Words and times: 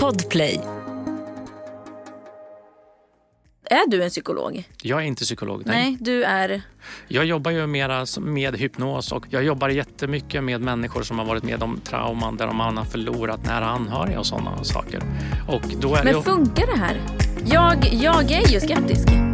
Podplay. 0.00 0.60
Är 3.70 3.90
du 3.90 4.02
en 4.02 4.10
psykolog? 4.10 4.68
Jag 4.82 4.98
är 4.98 5.04
inte 5.04 5.24
psykolog. 5.24 5.62
Nej. 5.66 5.76
Nej, 5.76 5.96
du 6.00 6.24
är... 6.24 6.62
Jag 7.08 7.24
jobbar 7.24 7.50
ju 7.50 7.66
mera 7.66 8.06
med 8.20 8.56
hypnos 8.56 9.12
och 9.12 9.26
jag 9.30 9.44
jobbar 9.44 9.68
jättemycket 9.68 10.44
med 10.44 10.60
människor 10.60 11.02
som 11.02 11.18
har 11.18 11.26
varit 11.26 11.44
med 11.44 11.62
om 11.62 11.80
trauman 11.80 12.36
där 12.36 12.52
man 12.52 12.76
har 12.76 12.84
förlorat 12.84 13.46
nära 13.46 13.66
anhöriga 13.66 14.18
och 14.18 14.26
sådana 14.26 14.64
saker. 14.64 15.02
Och 15.48 15.62
då 15.80 15.94
är 15.94 16.04
Men 16.04 16.22
funkar 16.22 16.66
det 16.66 16.78
här? 16.78 17.00
Jag, 17.44 17.84
jag 17.92 18.30
är 18.30 18.52
ju 18.52 18.60
skeptisk. 18.60 19.33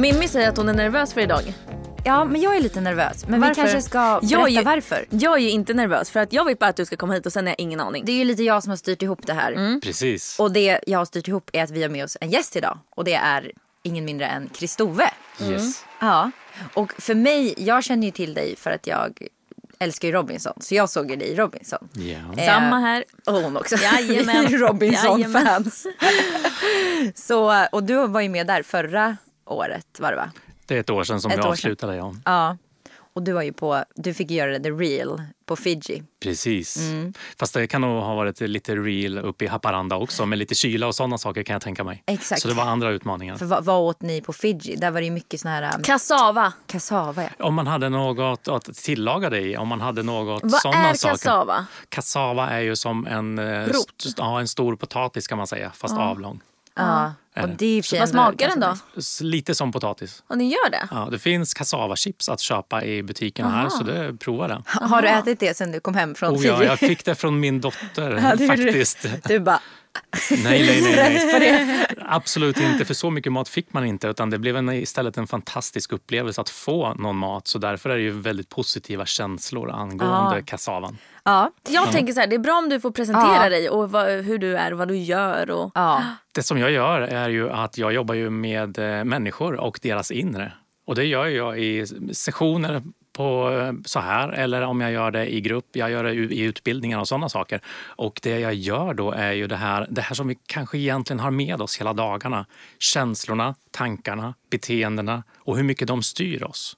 Mimmi 0.00 0.28
säger 0.28 0.48
att 0.48 0.56
hon 0.56 0.68
är 0.68 0.72
nervös 0.74 1.14
för 1.14 1.20
idag. 1.20 1.54
Ja, 2.04 2.24
men 2.24 2.40
jag 2.40 2.56
är 2.56 2.60
lite 2.60 2.80
nervös. 2.80 3.26
Men 3.28 3.40
Varför? 3.40 3.54
vi 3.54 3.60
kanske 3.60 3.82
ska 3.82 3.98
berätta 3.98 4.26
Jag 4.26 4.42
är 4.48 4.48
ju- 4.48 4.62
varför. 4.62 5.06
Jag 5.10 5.34
är 5.34 5.38
ju 5.38 5.50
inte 5.50 5.74
nervös 5.74 6.10
för 6.10 6.20
att 6.20 6.32
jag 6.32 6.44
vet 6.44 6.58
bara 6.58 6.66
att 6.70 6.76
du 6.76 6.84
ska 6.86 6.96
komma 6.96 7.12
hit 7.14 7.26
och 7.26 7.32
sen 7.32 7.44
har 7.46 7.50
jag 7.50 7.60
ingen 7.60 7.80
aning. 7.80 8.04
Det 8.04 8.12
är 8.12 8.16
ju 8.16 8.24
lite 8.24 8.42
jag 8.42 8.62
som 8.62 8.70
har 8.70 8.76
styrt 8.76 9.02
ihop 9.02 9.26
det 9.26 9.32
här. 9.32 9.80
Precis. 9.80 10.38
Och 10.38 10.52
det 10.52 10.80
jag 10.86 10.98
har 10.98 11.04
styrt 11.04 11.28
ihop 11.28 11.50
är 11.52 11.62
att 11.64 11.70
vi 11.70 11.82
har 11.82 11.88
med 11.88 12.04
oss 12.04 12.16
en 12.20 12.30
gäst 12.30 12.56
idag. 12.56 12.78
Och 12.90 13.04
det 13.04 13.14
är 13.14 13.52
ingen 13.82 14.04
mindre 14.04 14.26
än 14.26 14.48
Kristove. 14.48 15.10
Yes. 15.42 15.84
Ja. 16.00 16.30
Och 16.74 16.92
för 16.98 17.14
mig, 17.14 17.54
jag 17.56 17.84
känner 17.84 18.06
ju 18.06 18.10
till 18.10 18.34
dig 18.34 18.56
för 18.56 18.70
att 18.70 18.86
jag 18.86 19.18
älskar 19.78 20.08
ju 20.08 20.14
Robinson. 20.14 20.54
Så 20.60 20.74
jag 20.74 20.90
såg 20.90 21.10
ju 21.10 21.16
dig 21.16 21.28
i 21.28 21.34
Robinson. 21.36 21.88
Ja. 21.92 22.42
Eh, 22.42 22.46
Samma 22.46 22.78
här. 22.80 23.04
Och 23.26 23.32
hon 23.34 23.56
också. 23.56 23.76
Jajamän. 23.76 24.46
Vi 24.48 24.54
är 24.54 24.58
Robinson-fans. 24.58 25.86
Så, 27.14 27.66
och 27.72 27.82
du 27.84 28.06
var 28.06 28.20
ju 28.20 28.28
med 28.28 28.46
där 28.46 28.62
förra 28.62 29.16
året 29.50 29.86
var 30.00 30.10
det 30.10 30.16
va? 30.16 30.30
Det 30.66 30.76
är 30.76 30.80
ett 30.80 30.90
år 30.90 31.04
sedan 31.04 31.20
som 31.20 31.30
Ett 31.30 31.38
vi 31.38 31.42
avslutade. 31.42 31.96
Ja. 31.96 32.14
Ja. 32.24 32.56
Och 33.12 33.22
du 33.22 33.32
var 33.32 33.42
ju 33.42 33.52
på, 33.52 33.84
du 33.94 34.14
fick 34.14 34.30
göra 34.30 34.58
the 34.58 34.70
real 34.70 35.22
på 35.46 35.56
Fiji. 35.56 36.02
Precis. 36.22 36.76
Mm. 36.76 37.12
Fast 37.38 37.54
det 37.54 37.66
kan 37.66 37.80
nog 37.80 38.02
ha 38.02 38.14
varit 38.14 38.40
lite 38.40 38.74
real 38.76 39.18
uppe 39.18 39.44
i 39.44 39.48
Haparanda 39.48 39.96
också 39.96 40.26
med 40.26 40.38
lite 40.38 40.54
kyla 40.54 40.86
och 40.86 40.94
sådana 40.94 41.18
saker 41.18 41.42
kan 41.42 41.52
jag 41.52 41.62
tänka 41.62 41.84
mig. 41.84 42.02
Exakt. 42.06 42.40
Så 42.42 42.48
det 42.48 42.54
var 42.54 42.64
andra 42.64 42.90
utmaningar. 42.90 43.36
För 43.36 43.46
vad, 43.46 43.64
vad 43.64 43.78
åt 43.80 44.02
ni 44.02 44.20
på 44.20 44.32
Fiji? 44.32 44.76
Där 44.76 44.90
var 44.90 45.00
det 45.00 45.04
ju 45.04 45.10
mycket 45.12 45.40
sån 45.40 45.50
här 45.50 45.74
um, 45.76 45.82
Kassava. 45.82 46.52
kassava. 46.66 47.22
Ja. 47.22 47.28
Om 47.38 47.54
man 47.54 47.66
hade 47.66 47.88
något 47.88 48.48
att 48.48 48.64
tillaga 48.74 49.30
det 49.30 49.40
i, 49.40 49.56
om 49.56 49.68
man 49.68 49.80
hade 49.80 50.02
något 50.02 50.42
Vad 50.42 50.60
sådana 50.60 50.90
är 50.90 50.94
saker. 50.94 51.12
kassava? 51.14 51.66
Kassava 51.88 52.48
är 52.50 52.60
ju 52.60 52.76
som 52.76 53.06
en, 53.06 53.38
eh, 53.38 53.64
Rot. 53.66 53.94
st- 54.04 54.14
ja, 54.16 54.40
en 54.40 54.48
stor 54.48 54.76
potatis 54.76 55.26
kan 55.26 55.38
man 55.38 55.46
säga, 55.46 55.70
fast 55.74 55.98
avlång. 55.98 56.40
Ja. 56.76 57.12
Och 57.42 57.48
det. 57.48 57.54
det 57.58 57.66
är 57.66 57.76
i 57.76 57.80
och 57.80 57.84
för 57.84 57.88
sig 57.88 57.98
Vad 57.98 58.08
ändå 58.08 58.18
smakar 58.22 58.48
den 58.48 58.60
då? 58.60 58.76
S- 58.96 59.20
Lite 59.20 59.54
som 59.54 59.72
potatis. 59.72 60.22
Och 60.26 60.38
ni 60.38 60.44
gör 60.48 60.70
det? 60.70 60.88
Ja, 60.90 61.08
det 61.10 61.18
finns 61.18 61.54
kassavachips 61.54 62.28
att 62.28 62.40
köpa 62.40 62.84
i 62.84 63.02
butikerna 63.02 63.50
här, 63.50 63.68
så 63.68 63.84
det, 63.84 64.16
prova 64.18 64.48
det. 64.48 64.62
Har 64.66 65.02
du 65.02 65.08
ätit 65.08 65.40
det 65.40 65.56
sen 65.56 65.72
du 65.72 65.80
kom 65.80 65.94
hem 65.94 66.14
från 66.14 66.34
Oh, 66.36 66.46
ja, 66.46 66.64
jag 66.64 66.78
fick 66.78 67.04
det 67.04 67.14
från 67.14 67.40
min 67.40 67.60
dotter 67.60 68.10
Ja, 68.22 68.34
det 68.36 68.44
gjorde 68.44 68.56
du. 68.56 68.64
faktiskt. 68.66 69.06
Du 69.28 69.38
bara, 69.40 69.60
Nej, 70.30 70.38
nej, 70.66 70.82
nej. 70.96 71.26
nej. 71.40 71.86
Absolut 72.10 72.60
inte, 72.60 72.84
för 72.84 72.94
så 72.94 73.10
mycket 73.10 73.32
mat 73.32 73.48
fick 73.48 73.72
man 73.72 73.84
inte. 73.84 74.08
Utan 74.08 74.30
Det 74.30 74.38
blev 74.38 74.56
en, 74.56 74.68
istället 74.72 75.16
en 75.18 75.26
fantastisk 75.26 75.92
upplevelse 75.92 76.40
att 76.40 76.50
få 76.50 76.94
någon 76.94 77.16
mat. 77.16 77.46
Så 77.46 77.58
därför 77.58 77.90
är 77.90 77.96
det 77.96 78.02
ju 78.02 78.10
väldigt 78.10 78.48
positiva 78.48 79.06
känslor 79.06 79.70
angående 79.70 80.36
Ja. 80.36 80.42
kassavan. 80.46 80.98
ja. 81.24 81.50
Jag 81.68 81.92
tänker 81.92 82.12
så 82.12 82.20
här, 82.20 82.26
det 82.26 82.34
är 82.34 82.38
bra 82.38 82.58
om 82.58 82.68
du 82.68 82.80
får 82.80 82.90
presentera 82.90 83.42
Ja. 83.44 83.48
dig 83.48 83.70
och 83.70 83.90
vad, 83.90 84.08
hur 84.08 84.38
du 84.38 84.56
är 84.56 84.72
och 84.72 84.78
vad 84.78 84.88
du 84.88 84.96
gör. 84.96 85.50
Och... 85.50 85.70
ja. 85.74 86.02
Det 86.34 86.42
som 86.42 86.58
jag 86.58 86.70
gör 86.70 87.00
är 87.00 87.28
ju 87.28 87.50
att 87.50 87.78
jag 87.78 87.92
jobbar 87.92 88.14
ju 88.14 88.30
med 88.30 88.78
eh, 88.78 89.04
människor 89.04 89.54
och 89.54 89.78
deras 89.82 90.10
inre. 90.10 90.52
Och 90.86 90.94
det 90.94 91.04
gör 91.04 91.26
jag 91.26 91.58
i 91.60 91.86
sessioner 92.12 92.82
på 93.12 93.50
eh, 93.50 93.72
så 93.84 94.00
här 94.00 94.28
eller 94.28 94.62
om 94.62 94.80
jag 94.80 94.92
gör 94.92 95.10
det 95.10 95.34
i 95.34 95.40
grupp, 95.40 95.66
jag 95.72 95.90
gör 95.90 96.04
det 96.04 96.12
i 96.14 96.40
utbildningar 96.40 96.98
och 97.00 97.08
sådana 97.08 97.28
saker. 97.28 97.60
Och 97.86 98.20
det 98.22 98.38
jag 98.40 98.54
gör 98.54 98.94
då 98.94 99.12
är 99.12 99.32
ju 99.32 99.46
det 99.46 99.56
här, 99.56 99.86
det 99.90 100.00
här 100.02 100.14
som 100.14 100.28
vi 100.28 100.38
kanske 100.46 100.78
egentligen 100.78 101.20
har 101.20 101.30
med 101.30 101.60
oss 101.62 101.80
hela 101.80 101.92
dagarna. 101.92 102.46
Känslorna, 102.78 103.54
tankarna, 103.70 104.34
beteendena 104.50 105.22
och 105.38 105.56
hur 105.56 105.64
mycket 105.64 105.88
de 105.88 106.02
styr 106.02 106.42
oss. 106.42 106.76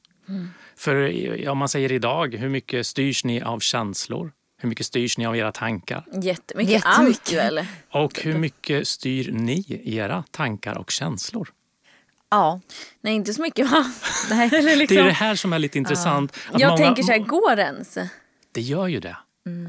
För 0.77 0.97
i- 1.09 1.49
om 1.49 1.59
man 1.59 1.69
säger 1.69 1.93
idag, 1.93 2.35
hur 2.35 2.49
mycket 2.49 2.87
styrs 2.87 3.25
ni 3.25 3.43
av 3.43 3.59
känslor? 3.61 4.33
Hur 4.59 4.69
mycket 4.69 4.87
styrs 4.87 5.19
ni 5.19 5.27
av 5.27 5.37
era 5.37 5.53
tankar? 5.53 6.05
Jättemycket. 6.23 6.73
Jättemycket. 6.73 7.23
Allt 7.23 7.33
väl? 7.33 7.67
Och 7.91 8.21
hur 8.21 8.39
mycket 8.39 8.89
styr 8.89 9.33
ni 9.33 9.83
era 9.85 10.25
tankar 10.31 10.79
och 10.79 10.91
känslor? 10.91 11.49
Ja. 12.33 12.61
Nej, 13.01 13.15
inte 13.15 13.35
så 13.35 13.43
mycket 13.43 13.71
va? 13.71 13.85
Nej. 14.31 14.49
Eller 14.53 14.71
Det 14.71 14.77
liksom. 14.77 14.99
är 14.99 15.05
det 15.05 15.11
här 15.13 15.35
som 15.35 15.53
är 15.53 15.59
lite 15.59 15.79
intressant. 15.79 16.33
Att 16.53 16.61
Jag 16.61 16.69
många- 16.71 16.85
tänker 16.85 17.03
så 17.03 17.13
här, 17.13 17.19
går 17.19 17.57
det 17.57 17.63
ens? 17.63 17.99
Det 18.53 18.61
gör 18.61 18.87
ju 18.87 19.01
det. 19.01 19.17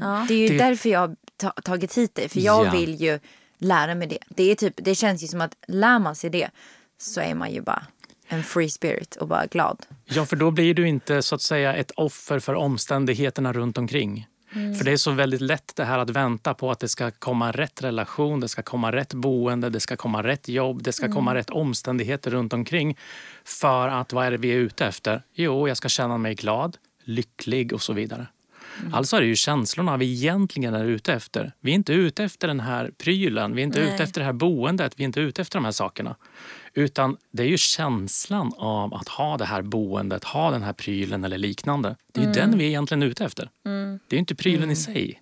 Ja. 0.00 0.24
Det 0.28 0.34
är 0.34 0.38
ju 0.38 0.48
Det- 0.48 0.58
därför 0.58 0.88
jag 0.88 1.00
har 1.00 1.16
ta- 1.36 1.50
tagit 1.64 1.98
hit 1.98 2.14
dig. 2.14 2.28
För 2.28 2.40
jag 2.40 2.66
Ja. 2.66 2.70
vill 2.70 2.94
ju 3.00 3.18
lära 3.58 3.94
mig 3.94 4.08
det. 4.08 4.18
Det, 4.28 4.50
är 4.50 4.54
typ, 4.54 4.74
det 4.76 4.94
känns 4.94 5.22
ju 5.22 5.26
som 5.26 5.40
att 5.40 5.54
lär 5.68 5.98
man 5.98 6.14
sig 6.14 6.30
det 6.30 6.50
så 6.98 7.20
är 7.20 7.34
man 7.34 7.52
ju 7.52 7.60
bara 7.60 7.86
en 8.28 8.42
free 8.44 8.68
spirit 8.70 9.16
och 9.16 9.28
bara 9.28 9.46
glad. 9.46 9.86
Ja, 10.04 10.26
för 10.26 10.36
då 10.36 10.50
blir 10.50 10.74
du 10.74 10.88
inte 10.88 11.22
så 11.22 11.34
att 11.34 11.42
säga 11.42 11.74
ett 11.74 11.90
offer 11.90 12.38
för 12.38 12.54
omständigheterna 12.54 13.52
runt 13.52 13.78
omkring. 13.78 14.26
För 14.54 14.84
det 14.84 14.92
är 14.92 14.96
så 14.96 15.10
väldigt 15.10 15.40
lätt 15.40 15.72
det 15.76 15.84
här 15.84 15.98
att 15.98 16.10
vänta 16.10 16.54
på 16.54 16.70
att 16.70 16.80
det 16.80 16.88
ska 16.88 17.10
komma 17.10 17.50
rätt 17.50 17.84
relation, 17.84 18.40
det 18.40 18.48
ska 18.48 18.62
komma 18.62 18.92
rätt 18.92 19.14
boende, 19.14 19.70
det 19.70 19.80
ska 19.80 19.96
komma 19.96 20.22
rätt 20.22 20.48
jobb, 20.48 20.82
det 20.82 20.92
ska 20.92 21.12
komma 21.12 21.34
rätt 21.34 21.50
omständigheter 21.50 22.30
runt 22.30 22.52
omkring. 22.52 22.96
För 23.44 23.88
att 23.88 24.12
vad 24.12 24.26
är 24.26 24.30
det 24.30 24.36
vi 24.36 24.50
är 24.50 24.56
ute 24.56 24.86
efter? 24.86 25.22
Jo, 25.32 25.68
jag 25.68 25.76
ska 25.76 25.88
känna 25.88 26.18
mig 26.18 26.34
glad, 26.34 26.76
lycklig 27.04 27.72
och 27.72 27.82
så 27.82 27.92
vidare. 27.92 28.26
Alltså 28.92 29.16
är 29.16 29.20
det 29.20 29.26
ju 29.26 29.36
känslorna 29.36 29.96
vi 29.96 30.12
egentligen 30.12 30.74
är 30.74 30.84
ute 30.84 31.12
efter. 31.12 31.52
Vi 31.60 31.70
är 31.70 31.74
inte 31.74 31.92
ute 31.92 32.24
efter 32.24 32.48
den 32.48 32.60
här 32.60 32.90
prylen, 32.98 33.54
vi 33.54 33.62
är 33.62 33.64
inte 33.66 33.80
Nej. 33.80 33.94
ute 33.94 34.02
efter 34.02 34.20
det 34.20 34.24
här 34.24 34.32
boendet, 34.32 34.92
vi 34.96 35.04
är 35.04 35.06
inte 35.06 35.20
ute 35.20 35.42
efter 35.42 35.58
de 35.58 35.64
här 35.64 35.72
sakerna. 35.72 36.16
Utan 36.74 37.16
det 37.30 37.42
är 37.42 37.46
ju 37.46 37.58
känslan 37.58 38.52
av 38.58 38.94
att 38.94 39.08
ha 39.08 39.36
det 39.36 39.44
här 39.44 39.62
boendet, 39.62 40.24
ha 40.24 40.50
den 40.50 40.62
här 40.62 40.72
prylen 40.72 41.24
eller 41.24 41.38
liknande. 41.38 41.96
Det 42.12 42.20
är 42.20 42.24
ju 42.24 42.32
den 42.32 42.58
vi 42.58 42.64
är 42.64 42.68
egentligen 42.68 43.02
ute 43.02 43.24
efter. 43.24 43.50
Det 44.08 44.14
är 44.14 44.16
ju 44.16 44.20
inte 44.20 44.34
prylen 44.34 44.70
i 44.70 44.76
sig. 44.76 45.20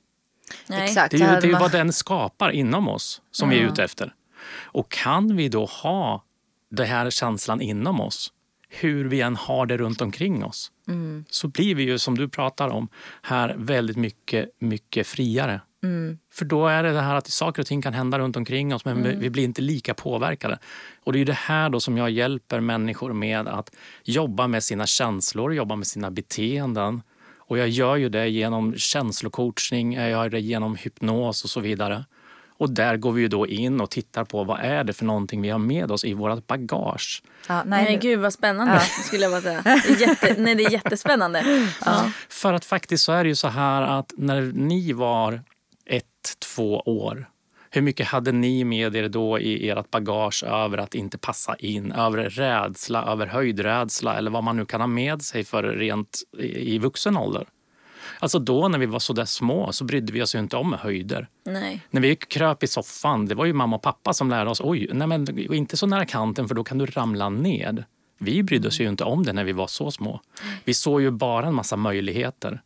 Nej. 0.67 0.85
Exakt. 0.85 1.11
Det 1.11 1.17
är 1.17 1.35
ju, 1.35 1.41
det 1.41 1.47
är 1.47 1.53
man- 1.53 1.61
vad 1.61 1.73
den 1.73 1.93
skapar 1.93 2.51
inom 2.51 2.89
oss 2.89 3.23
som 3.31 3.49
vi 3.49 3.59
är 3.59 3.67
ute 3.73 3.85
efter. 3.85 4.15
Och 4.63 4.91
kan 4.91 5.37
vi 5.37 5.49
då 5.49 5.65
ha 5.65 6.25
den 6.71 6.87
här 6.87 7.11
känslan 7.11 7.61
inom 7.61 8.01
oss, 8.01 8.33
hur 8.69 9.05
vi 9.05 9.21
än 9.21 9.37
har 9.37 9.67
det 9.67 9.77
runt 9.77 10.01
omkring 10.01 10.45
oss, 10.45 10.73
så 11.31 11.49
blir 11.49 11.75
vi 11.75 11.83
ju, 11.83 11.99
som 11.99 12.19
du 12.19 12.29
pratar 12.29 12.69
om, 12.69 12.89
här 13.23 13.55
väldigt 13.59 13.97
mycket, 13.97 14.49
mycket 14.59 15.07
friare. 15.07 15.61
För 16.33 16.45
då 16.45 16.67
är 16.67 16.83
det 16.83 16.93
det 16.93 17.01
här 17.01 17.15
att 17.15 17.27
saker 17.31 17.63
och 17.63 17.67
ting 17.67 17.83
kan 17.83 17.95
hända 17.95 18.19
runt 18.19 18.37
omkring 18.37 18.75
oss 18.75 18.85
men 18.85 19.21
vi 19.21 19.31
blir 19.31 19.45
inte 19.45 19.63
lika 19.63 19.95
påverkade. 19.95 20.59
Och 21.05 21.13
det 21.13 21.17
är 21.17 21.19
ju 21.19 21.25
det 21.25 21.33
här 21.33 21.69
då 21.69 21.81
som 21.81 21.97
jag 21.99 22.11
hjälper 22.11 22.61
människor 22.61 23.13
med 23.13 23.49
att 23.49 23.75
jobba 24.05 24.47
med 24.47 24.65
sina 24.65 24.87
känslor, 24.87 25.55
jobba 25.55 25.77
med 25.77 25.87
sina 25.87 26.11
beteenden. 26.11 27.03
Och 27.53 27.59
jag 27.59 27.69
gör 27.69 27.97
ju 27.97 28.09
det 28.09 28.29
genom 28.29 28.77
känslocoachning, 28.77 29.93
jag 29.93 30.11
gör 30.11 30.29
det 30.29 30.41
genom 30.41 30.77
hypnos 30.77 31.45
och 31.45 31.51
så 31.51 31.61
vidare. 31.61 32.05
Och 32.59 32.71
där 32.71 32.97
går 32.97 33.13
vi 33.13 33.23
ju 33.23 33.29
då 33.29 33.47
in 33.47 33.81
och 33.81 33.91
tittar 33.91 34.25
på 34.25 34.45
vad 34.45 34.61
är 34.61 34.85
det 34.85 34.93
för 34.93 35.05
någonting 35.05 35.43
vi 35.43 35.51
har 35.51 35.59
med 35.59 35.91
oss 35.91 36.05
i 36.05 36.15
vårt 36.15 36.47
bagage. 36.47 37.23
Ja, 37.49 37.63
Nej, 37.67 37.85
nej, 37.85 37.99
gud 38.03 38.21
vad 38.21 38.33
spännande 38.33 38.81
skulle 38.81 39.23
jag 39.23 39.33
bara 39.33 39.41
säga. 39.41 39.83
Jätte, 40.01 40.35
nej, 40.39 40.55
det 40.55 40.65
är 40.65 40.71
jättespännande. 40.71 41.69
Ja. 41.85 42.11
För 42.29 42.53
att 42.53 42.65
faktiskt 42.65 43.05
så 43.05 43.13
är 43.13 43.25
det 43.25 43.29
ju 43.29 43.35
så 43.35 43.49
här 43.49 43.83
att 43.83 44.13
när 44.17 44.41
ni 44.55 44.93
var 44.93 45.43
ett, 45.87 46.39
två 46.55 46.81
år 46.81 47.27
hur 47.75 47.83
mycket 47.83 48.07
hade 48.07 48.33
ni 48.33 48.65
med 48.65 48.97
er 48.97 49.09
då 49.09 49.39
i 49.39 49.69
ert 49.69 49.91
bagage 49.91 50.45
över 50.45 50.79
att 50.79 50.95
inte 50.95 51.19
passa 51.19 51.57
in, 51.57 51.93
över 51.93 52.31
rädsla, 52.31 53.05
över 53.05 53.27
höjdrädsla 53.27 54.19
eller 54.19 54.31
vad 54.31 54.45
man 54.45 54.57
nu 54.57 54.65
kan 54.65 54.81
ha 54.81 54.87
med 54.87 55.23
sig 55.23 55.45
för 55.45 55.63
rent 55.63 56.23
i, 56.39 56.79
vuxen 56.79 57.17
ålder? 57.17 57.47
Alltså 58.19 58.39
då 58.39 58.69
när 58.69 58.79
vi 58.79 58.87
var 58.87 58.99
så 58.99 59.13
där 59.13 59.25
små 59.25 59.73
så 59.73 59.85
brydde 59.85 60.13
vi 60.13 60.23
oss 60.23 60.35
inte 60.35 60.57
om 60.57 60.73
höjder. 60.73 61.29
Nej. 61.45 61.81
När 61.91 62.01
vi 62.01 62.17
kröp 62.17 62.63
i 62.63 62.67
soffan, 62.67 63.27
det 63.27 63.35
var 63.35 63.45
ju 63.45 63.53
mamma 63.53 63.77
och 63.77 63.83
pappa 63.83 64.13
som 64.13 64.31
lärde 64.31 64.51
oss 64.51 64.61
oj, 64.61 64.89
nej 64.93 65.09
men 65.09 65.55
inte 65.55 65.77
så 65.77 65.87
nära 65.87 66.05
kanten 66.05 66.49
för 66.49 66.55
då 66.55 66.65
kan 66.65 66.79
du 66.79 66.87
ramla 66.87 67.29
ned. 67.29 67.85
Vi 68.19 68.43
brydde 68.43 68.69
oss 68.69 68.81
ju 68.81 68.89
inte 68.89 69.05
om 69.05 69.25
det 69.25 69.33
när 69.33 69.45
vi 69.45 69.53
var 69.53 69.67
så 69.67 69.91
små. 69.91 70.21
Vi 70.65 70.75
såg 70.75 71.03
ju 71.03 71.11
bara 71.11 71.47
en 71.47 71.55
massa 71.55 71.77
möjligheter. 71.77 72.63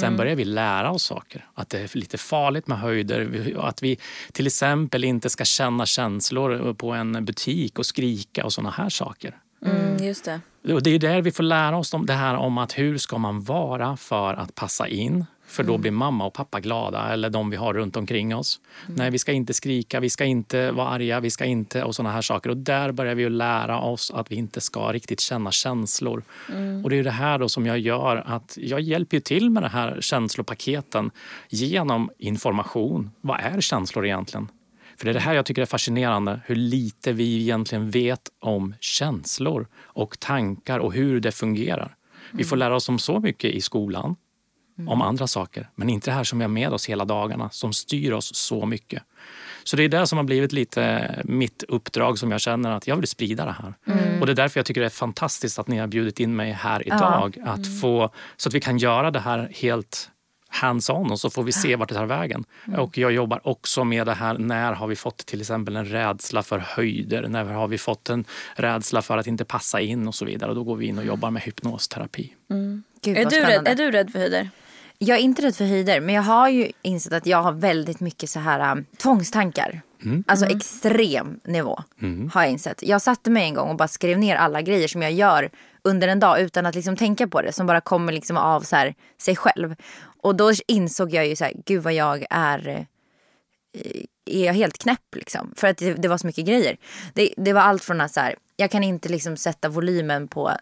Sen 0.00 0.16
började 0.16 0.36
vi 0.36 0.44
lära 0.44 0.90
oss 0.90 1.02
saker. 1.04 1.46
Att 1.54 1.68
det 1.68 1.78
är 1.78 1.98
lite 1.98 2.18
farligt 2.18 2.66
med 2.66 2.78
höjder. 2.78 3.54
Att 3.58 3.82
vi 3.82 3.98
till 4.32 4.46
exempel 4.46 5.04
inte 5.04 5.30
ska 5.30 5.44
känna 5.44 5.86
känslor 5.86 6.74
på 6.74 6.90
en 6.92 7.24
butik 7.24 7.78
och 7.78 7.86
skrika 7.86 8.44
och 8.44 8.52
såna 8.52 8.70
här 8.70 8.88
saker. 8.88 9.36
Mm, 9.66 10.04
just 10.04 10.24
det. 10.24 10.40
Och 10.74 10.82
det 10.82 10.90
är 10.90 10.98
där 10.98 11.22
vi 11.22 11.32
får 11.32 11.42
lära 11.42 11.76
oss 11.76 11.94
om 11.94 12.06
det 12.06 12.12
här 12.12 12.34
om 12.34 12.58
att 12.58 12.78
hur 12.78 12.98
ska 12.98 13.18
man 13.18 13.40
vara 13.40 13.96
för 13.96 14.34
att 14.34 14.54
passa 14.54 14.88
in, 14.88 15.24
För 15.50 15.62
då 15.62 15.78
blir 15.78 15.90
mamma 15.90 16.26
och 16.26 16.32
pappa 16.32 16.60
glada, 16.60 17.12
eller 17.12 17.30
de 17.30 17.50
vi 17.50 17.56
har 17.56 17.74
runt 17.74 17.96
omkring 17.96 18.34
oss. 18.36 18.60
Nej, 18.86 19.10
vi 19.10 19.18
ska 19.18 19.32
inte 19.32 19.54
skrika, 19.54 20.00
vi 20.00 20.10
ska 20.10 20.24
inte 20.24 20.70
vara 20.70 20.88
arga, 20.88 21.20
vi 21.20 21.30
ska 21.30 21.44
inte... 21.44 21.84
och 21.84 21.94
såna 21.94 22.12
här 22.12 22.22
saker. 22.22 22.50
Och 22.50 22.56
där 22.56 22.92
börjar 22.92 23.14
vi 23.14 23.28
lära 23.28 23.80
oss 23.80 24.10
att 24.10 24.32
vi 24.32 24.36
inte 24.36 24.60
ska 24.60 24.92
riktigt 24.92 25.20
känna 25.20 25.50
känslor. 25.50 26.22
Och 26.84 26.90
det 26.90 26.98
är 26.98 27.04
det 27.04 27.10
här 27.10 27.38
då 27.38 27.48
som 27.48 27.66
jag 27.66 27.78
gör 27.78 28.16
att 28.26 28.58
jag 28.60 28.80
hjälper 28.80 29.20
till 29.20 29.50
med 29.50 29.62
de 29.62 29.68
här 29.68 30.00
känslopaketen 30.00 31.10
genom 31.48 32.10
information. 32.18 33.10
Vad 33.20 33.40
är 33.40 33.60
känslor 33.60 34.06
egentligen? 34.06 34.48
För 34.96 35.04
det 35.04 35.10
är 35.10 35.14
det 35.14 35.20
här 35.20 35.34
jag 35.34 35.46
tycker 35.46 35.62
är 35.62 35.66
fascinerande, 35.66 36.40
hur 36.46 36.56
lite 36.56 37.12
vi 37.12 37.40
egentligen 37.40 37.90
vet 37.90 38.28
om 38.40 38.74
känslor 38.80 39.66
och 39.76 40.20
tankar 40.20 40.78
och 40.78 40.92
hur 40.92 41.20
det 41.20 41.32
fungerar. 41.32 41.96
Vi 42.32 42.44
får 42.44 42.56
lära 42.56 42.76
oss 42.76 42.88
om 42.88 42.98
så 42.98 43.20
mycket 43.20 43.50
i 43.50 43.60
skolan, 43.60 44.16
om 44.88 45.02
andra 45.02 45.26
saker, 45.26 45.68
men 45.74 45.88
inte 45.88 46.10
det 46.10 46.14
här 46.14 46.24
som 46.24 46.38
vi 46.38 46.44
har 46.44 46.48
med 46.48 46.72
oss 46.72 46.86
hela 46.86 47.04
dagarna, 47.04 47.50
som 47.50 47.72
styr 47.72 48.12
oss 48.12 48.34
så 48.34 48.66
mycket. 48.66 49.02
Så 49.64 49.76
det 49.76 49.82
är 49.82 49.88
det 49.88 50.06
som 50.06 50.18
har 50.18 50.24
blivit 50.24 50.52
lite 50.52 51.14
mitt 51.24 51.62
uppdrag 51.68 52.18
som 52.18 52.30
jag 52.30 52.40
känner 52.40 52.70
att 52.70 52.86
jag 52.86 52.96
vill 52.96 53.06
sprida 53.06 53.44
det 53.44 53.56
här. 53.62 53.74
Och 54.20 54.26
det 54.26 54.32
är 54.32 54.36
därför 54.36 54.58
jag 54.60 54.66
tycker 54.66 54.80
det 54.80 54.86
är 54.86 54.90
fantastiskt 54.90 55.58
att 55.58 55.68
ni 55.68 55.78
har 55.78 55.86
bjudit 55.86 56.20
in 56.20 56.36
mig 56.36 56.52
här 56.52 56.86
idag. 56.86 57.36
Att 57.44 57.80
få, 57.80 58.10
så 58.36 58.48
att 58.48 58.54
vi 58.54 58.60
kan 58.60 58.78
göra 58.78 59.10
det 59.10 59.20
här 59.20 59.52
helt 59.54 60.10
hands-on 60.52 61.10
och 61.10 61.20
så 61.20 61.30
får 61.30 61.42
vi 61.42 61.52
se 61.52 61.76
vart 61.76 61.88
det 61.88 61.94
tar 61.94 62.06
vägen. 62.06 62.44
Och 62.76 62.98
jag 62.98 63.12
jobbar 63.12 63.40
också 63.48 63.84
med 63.84 64.06
det 64.06 64.14
här, 64.14 64.38
när 64.38 64.72
har 64.72 64.86
vi 64.86 64.96
fått 64.96 65.18
till 65.18 65.40
exempel 65.40 65.76
en 65.76 65.84
rädsla 65.84 66.42
för 66.42 66.58
höjder? 66.58 67.28
När 67.28 67.44
har 67.44 67.68
vi 67.68 67.78
fått 67.78 68.08
en 68.08 68.24
rädsla 68.54 69.02
för 69.02 69.18
att 69.18 69.26
inte 69.26 69.44
passa 69.44 69.80
in 69.80 70.08
och 70.08 70.14
så 70.14 70.24
vidare? 70.24 70.50
Och 70.50 70.56
då 70.56 70.64
går 70.64 70.76
vi 70.76 70.86
in 70.86 70.98
och 70.98 71.04
jobbar 71.04 71.30
med 71.30 71.42
hypnosterapi. 71.42 72.34
Gud, 73.02 73.16
Är 73.16 73.24
du, 73.24 73.40
rädd, 73.40 73.68
är 73.68 73.74
du 73.74 73.90
rädd 73.90 74.10
för 74.10 74.18
höjder? 74.18 74.50
Jag 75.02 75.18
är 75.18 75.22
inte 75.22 75.42
rädd 75.42 75.56
för 75.56 75.64
höjder, 75.64 76.00
men 76.00 76.14
jag 76.14 76.22
har 76.22 76.48
ju 76.48 76.70
insett 76.82 77.12
att 77.12 77.26
jag 77.26 77.42
har 77.42 77.52
väldigt 77.52 78.00
mycket 78.00 78.30
så 78.30 78.40
här 78.40 78.72
um, 78.72 78.84
tvångstankar. 78.98 79.80
Alltså 80.26 80.46
extrem 80.46 81.40
nivå 81.44 81.82
har 82.32 82.42
jag 82.42 82.50
insett. 82.50 82.82
Jag 82.82 83.02
satte 83.02 83.30
mig 83.30 83.44
en 83.44 83.54
gång 83.54 83.68
och 83.68 83.76
bara 83.76 83.88
skrev 83.88 84.18
ner 84.18 84.36
alla 84.36 84.62
grejer 84.62 84.88
som 84.88 85.02
jag 85.02 85.12
gör 85.12 85.50
under 85.82 86.08
en 86.08 86.20
dag 86.20 86.40
utan 86.40 86.66
att 86.66 86.74
liksom 86.74 86.96
tänka 86.96 87.28
på 87.28 87.42
det. 87.42 87.52
Som 87.52 87.66
bara 87.66 87.80
kommer 87.80 88.12
liksom 88.12 88.36
av 88.36 88.60
så 88.60 88.76
här, 88.76 88.94
sig 89.18 89.36
själv. 89.36 89.74
Och 90.22 90.36
då 90.36 90.52
insåg 90.66 91.14
jag 91.14 91.26
ju 91.26 91.36
så 91.36 91.44
här, 91.44 91.52
gud 91.66 91.82
vad 91.82 91.92
jag 91.92 92.26
är 92.30 92.68
eh, 92.68 94.02
är 94.24 94.46
jag 94.46 94.54
helt 94.54 94.78
knäpp 94.78 95.14
liksom. 95.14 95.52
För 95.56 95.68
att 95.68 95.76
det, 95.76 95.94
det 95.94 96.08
var 96.08 96.18
så 96.18 96.26
mycket 96.26 96.46
grejer. 96.46 96.76
Det, 97.14 97.34
det 97.36 97.52
var 97.52 97.60
allt 97.60 97.84
från 97.84 98.00
att 98.00 98.12
så 98.12 98.20
här, 98.20 98.34
jag 98.56 98.70
kan 98.70 98.84
inte 98.84 99.08
liksom 99.08 99.36
sätta 99.36 99.68
volymen 99.68 100.28
på 100.28 100.52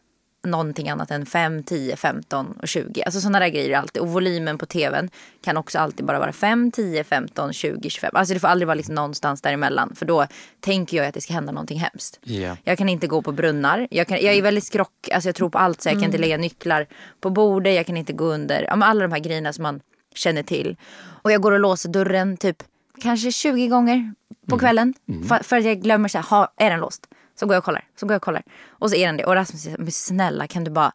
någonting 0.44 0.88
annat 0.88 1.10
än 1.10 1.26
5, 1.26 1.62
10, 1.62 1.96
15 1.96 2.58
och 2.62 2.68
20. 2.68 3.02
Alltså 3.02 3.20
sådana 3.20 3.40
där 3.40 3.48
grejer 3.48 3.78
alltid. 3.78 4.02
Och 4.02 4.08
volymen 4.08 4.58
på 4.58 4.66
tvn 4.66 5.10
kan 5.44 5.56
också 5.56 5.78
alltid 5.78 6.06
bara 6.06 6.18
vara 6.18 6.32
5, 6.32 6.70
10, 6.70 7.04
15, 7.04 7.52
20, 7.52 7.90
25. 7.90 8.10
Alltså 8.14 8.34
det 8.34 8.40
får 8.40 8.48
aldrig 8.48 8.66
vara 8.66 8.74
liksom 8.74 8.94
någonstans 8.94 9.42
däremellan. 9.42 9.94
För 9.94 10.06
då 10.06 10.26
tänker 10.60 10.96
jag 10.96 11.06
att 11.06 11.14
det 11.14 11.20
ska 11.20 11.32
hända 11.32 11.52
någonting 11.52 11.78
hemskt. 11.78 12.20
Ja. 12.22 12.56
Jag 12.64 12.78
kan 12.78 12.88
inte 12.88 13.06
gå 13.06 13.22
på 13.22 13.32
brunnar. 13.32 13.88
Jag, 13.90 14.06
kan, 14.06 14.18
jag 14.20 14.34
är 14.34 14.42
väldigt 14.42 14.64
skrock. 14.64 15.08
Alltså 15.12 15.28
jag 15.28 15.36
tror 15.36 15.50
på 15.50 15.58
allt. 15.58 15.82
Så 15.82 15.88
jag 15.88 15.94
kan 15.94 16.04
inte 16.04 16.18
lägga 16.18 16.36
nycklar 16.36 16.86
på 17.20 17.30
bordet. 17.30 17.74
Jag 17.74 17.86
kan 17.86 17.96
inte 17.96 18.12
gå 18.12 18.24
under. 18.24 18.62
Ja, 18.62 18.84
alla 18.84 19.02
de 19.02 19.12
här 19.12 19.20
grejerna 19.20 19.52
som 19.52 19.62
man 19.62 19.80
känner 20.14 20.42
till. 20.42 20.76
Och 21.22 21.32
jag 21.32 21.42
går 21.42 21.52
och 21.52 21.60
låser 21.60 21.88
dörren 21.88 22.36
typ 22.36 22.62
kanske 23.02 23.32
20 23.32 23.68
gånger 23.68 24.14
på 24.48 24.58
kvällen. 24.58 24.94
För, 25.28 25.42
för 25.42 25.56
att 25.56 25.64
jag 25.64 25.82
glömmer 25.82 26.08
så 26.08 26.18
här, 26.18 26.24
ha, 26.24 26.52
är 26.56 26.70
den 26.70 26.80
låst? 26.80 27.06
Så 27.40 27.46
går 27.46 27.54
jag 27.54 27.58
och 27.60 27.64
kollar. 27.64 27.84
Så 28.00 28.06
går 28.06 28.12
jag 28.14 28.18
och 28.18 28.22
kollar. 28.22 28.42
Och 28.68 28.90
så 28.90 28.96
är 28.96 29.06
den 29.06 29.16
det. 29.16 29.24
Och 29.24 29.34
Rasmus 29.34 29.62
säger, 29.62 29.78
men 29.78 29.92
snälla 29.92 30.46
kan 30.46 30.64
du 30.64 30.70
bara, 30.70 30.92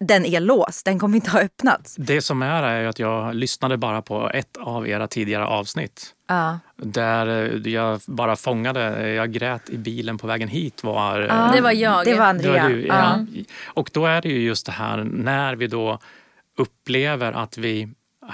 den 0.00 0.24
är 0.24 0.40
låst. 0.40 0.84
Den 0.84 0.98
kommer 0.98 1.16
inte 1.16 1.30
ha 1.30 1.40
öppnats. 1.40 1.96
Det 1.98 2.22
som 2.22 2.42
är 2.42 2.62
är 2.62 2.84
att 2.84 2.98
jag 2.98 3.34
lyssnade 3.34 3.76
bara 3.76 4.02
på 4.02 4.30
ett 4.30 4.56
av 4.56 4.88
era 4.88 5.06
tidigare 5.08 5.46
avsnitt. 5.46 6.14
Ja. 6.28 6.58
Där 6.76 7.26
eh, 7.66 7.72
jag 7.72 8.00
bara 8.06 8.36
fångade, 8.36 9.10
jag 9.12 9.32
grät 9.32 9.70
i 9.70 9.78
bilen 9.78 10.18
på 10.18 10.26
vägen 10.26 10.48
hit. 10.48 10.84
Var, 10.84 11.20
eh, 11.20 11.52
Det 11.52 11.60
var 11.60 11.72
jag. 11.72 12.04
Det 12.04 12.14
var 12.14 12.34
Det 12.34 12.48
var 12.48 12.56
Andrea. 12.56 12.68
du, 12.68 12.86
ja. 12.86 13.26
Och 13.64 13.90
då 13.92 14.06
är 14.06 14.22
det 14.22 14.28
ju 14.28 14.38
just 14.42 14.66
det 14.66 14.72
här 14.72 15.04
när 15.04 15.56
vi 15.56 15.66
då 15.66 15.98
upplever 16.58 17.32
att 17.32 17.58
vi, 17.58 17.88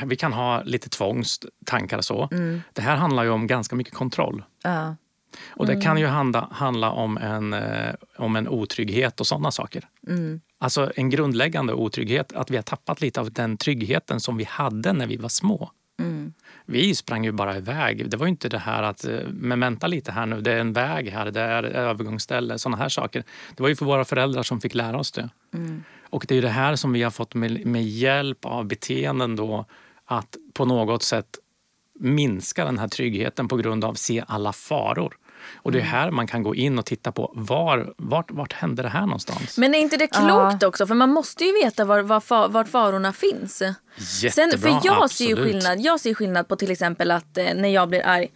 vi 0.07 0.17
kan 0.17 0.33
ha 0.33 0.63
lite 0.63 0.89
tvångstankar 0.89 1.99
och 1.99 2.05
så. 2.05 2.29
Det 2.73 2.83
här 2.83 2.97
handlar 2.97 3.23
ju 3.23 3.31
om 3.31 3.47
ganska 3.47 3.77
mycket 3.77 3.95
kontroll. 3.95 4.45
Och 5.51 5.67
det 5.67 5.81
kan 5.81 5.99
ju 5.99 6.07
handla, 6.07 6.49
handla 6.53 6.91
om, 6.91 7.19
en, 7.19 7.53
eh, 7.53 7.95
om 8.19 8.37
en 8.37 8.49
otrygghet 8.49 9.21
och 9.21 9.27
sådana 9.27 9.51
saker. 9.51 9.89
Alltså 10.59 10.93
en 10.97 11.11
grundläggande 11.11 11.73
otrygghet, 11.73 12.33
att 12.33 12.51
vi 12.51 12.57
har 12.57 12.63
tappat 12.63 13.01
lite 13.01 13.21
av 13.21 13.33
den 13.33 13.57
tryggheten 13.57 14.21
som 14.21 14.37
vi 14.37 14.45
hade 14.45 14.93
när 14.93 15.07
vi 15.07 15.17
var 15.17 15.29
små. 15.29 15.71
Vi 16.67 16.95
sprang 16.95 17.25
ju 17.25 17.33
bara 17.33 17.57
iväg. 17.57 18.11
Det 18.11 18.17
var 18.17 18.27
inte 18.27 18.49
det 18.49 18.59
här 18.59 18.83
att, 18.83 19.05
eh, 19.05 19.19
men 19.29 19.61
vänta 19.61 19.87
lite 19.87 20.13
här 20.13 20.27
nu, 20.27 20.41
det 20.41 20.53
är 20.53 20.59
en 20.59 20.73
väg 20.73 21.09
här, 21.09 21.31
det 21.31 21.41
är 21.41 21.63
övergångsställe, 21.63 22.59
sådana 22.59 22.77
här 22.77 22.89
saker. 22.89 23.25
Det 23.57 23.63
var 23.63 23.69
ju 23.69 23.77
för 23.77 23.85
våra 23.87 24.05
föräldrar 24.05 24.43
som 24.43 24.61
fick 24.61 24.75
lära 24.75 24.99
oss 24.99 25.13
det. 25.13 25.29
Och 26.11 26.25
det 26.29 26.39
är 26.39 26.43
det 26.43 26.49
här 26.49 26.77
som 26.77 26.93
vi 26.93 27.03
har 27.03 27.11
fått 27.11 27.35
med, 27.35 27.67
med 27.67 27.85
hjälp 27.85 28.45
av 28.45 28.65
beteenden 28.65 29.37
då, 29.37 29.65
att 30.05 30.37
på 30.53 30.65
något 30.65 31.03
sätt 31.03 31.39
minska 32.01 32.65
den 32.65 32.79
här 32.79 32.89
tryggheten 32.89 33.49
på 33.49 33.57
grund 33.57 33.85
av 33.85 33.95
se 33.95 34.25
alla 34.29 34.53
faror. 34.53 35.17
Och 35.55 35.73
det 35.73 35.79
är 35.79 35.83
här 35.83 36.11
man 36.11 36.27
kan 36.27 36.43
gå 36.43 36.55
in 36.55 36.79
och 36.79 36.87
titta 36.87 37.13
på 37.13 37.33
var, 37.35 37.95
vart, 37.97 38.31
vart 38.31 38.53
hände 38.53 38.83
det 38.83 38.89
här 38.89 39.01
någonstans? 39.01 39.59
Men 39.59 39.75
är 39.75 39.79
inte 39.79 39.97
det 39.97 40.07
klokt 40.07 40.63
också? 40.63 40.87
För 40.87 40.95
man 40.95 41.11
måste 41.13 41.45
ju 41.45 41.53
veta 41.53 41.85
var, 41.85 42.03
var, 42.03 42.49
vart 42.49 42.69
farorna 42.69 43.13
finns. 43.13 43.57
Sen, 43.57 43.75
Jättebra, 44.23 44.59
för 44.59 44.87
jag 44.87 45.11
ser 45.11 45.25
ju 45.25 45.33
absolut. 45.33 45.53
skillnad. 45.53 45.81
Jag 45.81 46.01
ser 46.01 46.15
skillnad 46.15 46.49
på 46.49 46.57
till 46.57 46.71
exempel 46.71 47.11
att 47.11 47.39
eh, 47.39 47.55
när 47.55 47.69
jag 47.69 47.89
blir 47.89 48.07
arg 48.07 48.29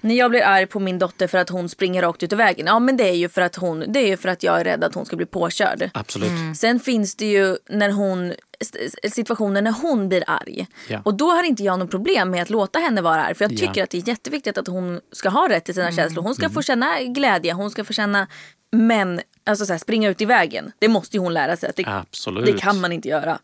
när 0.00 0.14
jag 0.14 0.30
blir 0.30 0.42
arg 0.42 0.66
på 0.66 0.80
min 0.80 0.98
dotter 0.98 1.26
för 1.26 1.38
att 1.38 1.48
hon 1.48 1.68
springer 1.68 2.02
rakt 2.02 2.22
ut 2.22 2.32
i 2.32 2.36
vägen. 2.36 2.66
Ja 2.66 2.78
men 2.78 2.96
det 2.96 3.08
är 3.08 3.12
ju 3.14 3.28
för 3.28 3.40
att, 3.42 3.56
hon, 3.56 3.84
det 3.88 3.98
är 4.00 4.06
ju 4.06 4.16
för 4.16 4.28
att 4.28 4.42
jag 4.42 4.60
är 4.60 4.64
rädd 4.64 4.84
att 4.84 4.94
hon 4.94 5.06
ska 5.06 5.16
bli 5.16 5.26
påkörd. 5.26 5.90
Absolut. 5.94 6.30
Sen 6.56 6.80
finns 6.80 7.14
det 7.16 7.26
ju 7.26 7.56
när 7.68 7.90
hon, 7.90 8.32
s- 8.60 9.14
situationer 9.14 9.62
när 9.62 9.72
hon 9.72 10.08
blir 10.08 10.24
arg. 10.26 10.66
Ja. 10.88 11.00
Och 11.04 11.14
då 11.14 11.30
har 11.30 11.42
inte 11.44 11.62
jag 11.64 11.78
något 11.78 11.90
problem 11.90 12.30
med 12.30 12.42
att 12.42 12.50
låta 12.50 12.78
henne 12.78 13.00
vara 13.02 13.24
arg. 13.24 13.34
För 13.34 13.44
jag 13.44 13.50
tycker 13.50 13.72
Ja. 13.76 13.84
att 13.84 13.90
det 13.90 13.98
är 13.98 14.08
jätteviktigt 14.08 14.58
att 14.58 14.66
hon 14.66 15.00
ska 15.12 15.28
ha 15.28 15.48
rätt 15.48 15.64
till 15.64 15.74
sina 15.74 15.92
känslor. 15.92 16.22
Hon 16.22 16.34
ska 16.34 16.50
få 16.50 16.62
känna 16.62 17.02
glädje, 17.02 17.52
hon 17.52 17.70
ska 17.70 17.84
få 17.84 17.92
känna 17.92 18.26
men 18.72 19.20
alltså 19.46 19.66
så 19.66 19.72
här, 19.72 19.78
springa 19.78 20.08
ut 20.08 20.20
i 20.20 20.24
vägen. 20.24 20.72
Det 20.78 20.88
måste 20.88 21.16
ju 21.16 21.20
hon 21.22 21.34
lära 21.34 21.56
sig. 21.56 21.72
Det, 21.76 21.84
Absolut. 21.86 22.46
det 22.46 22.52
kan 22.52 22.80
man 22.80 22.92
inte 22.92 23.08
göra. 23.08 23.38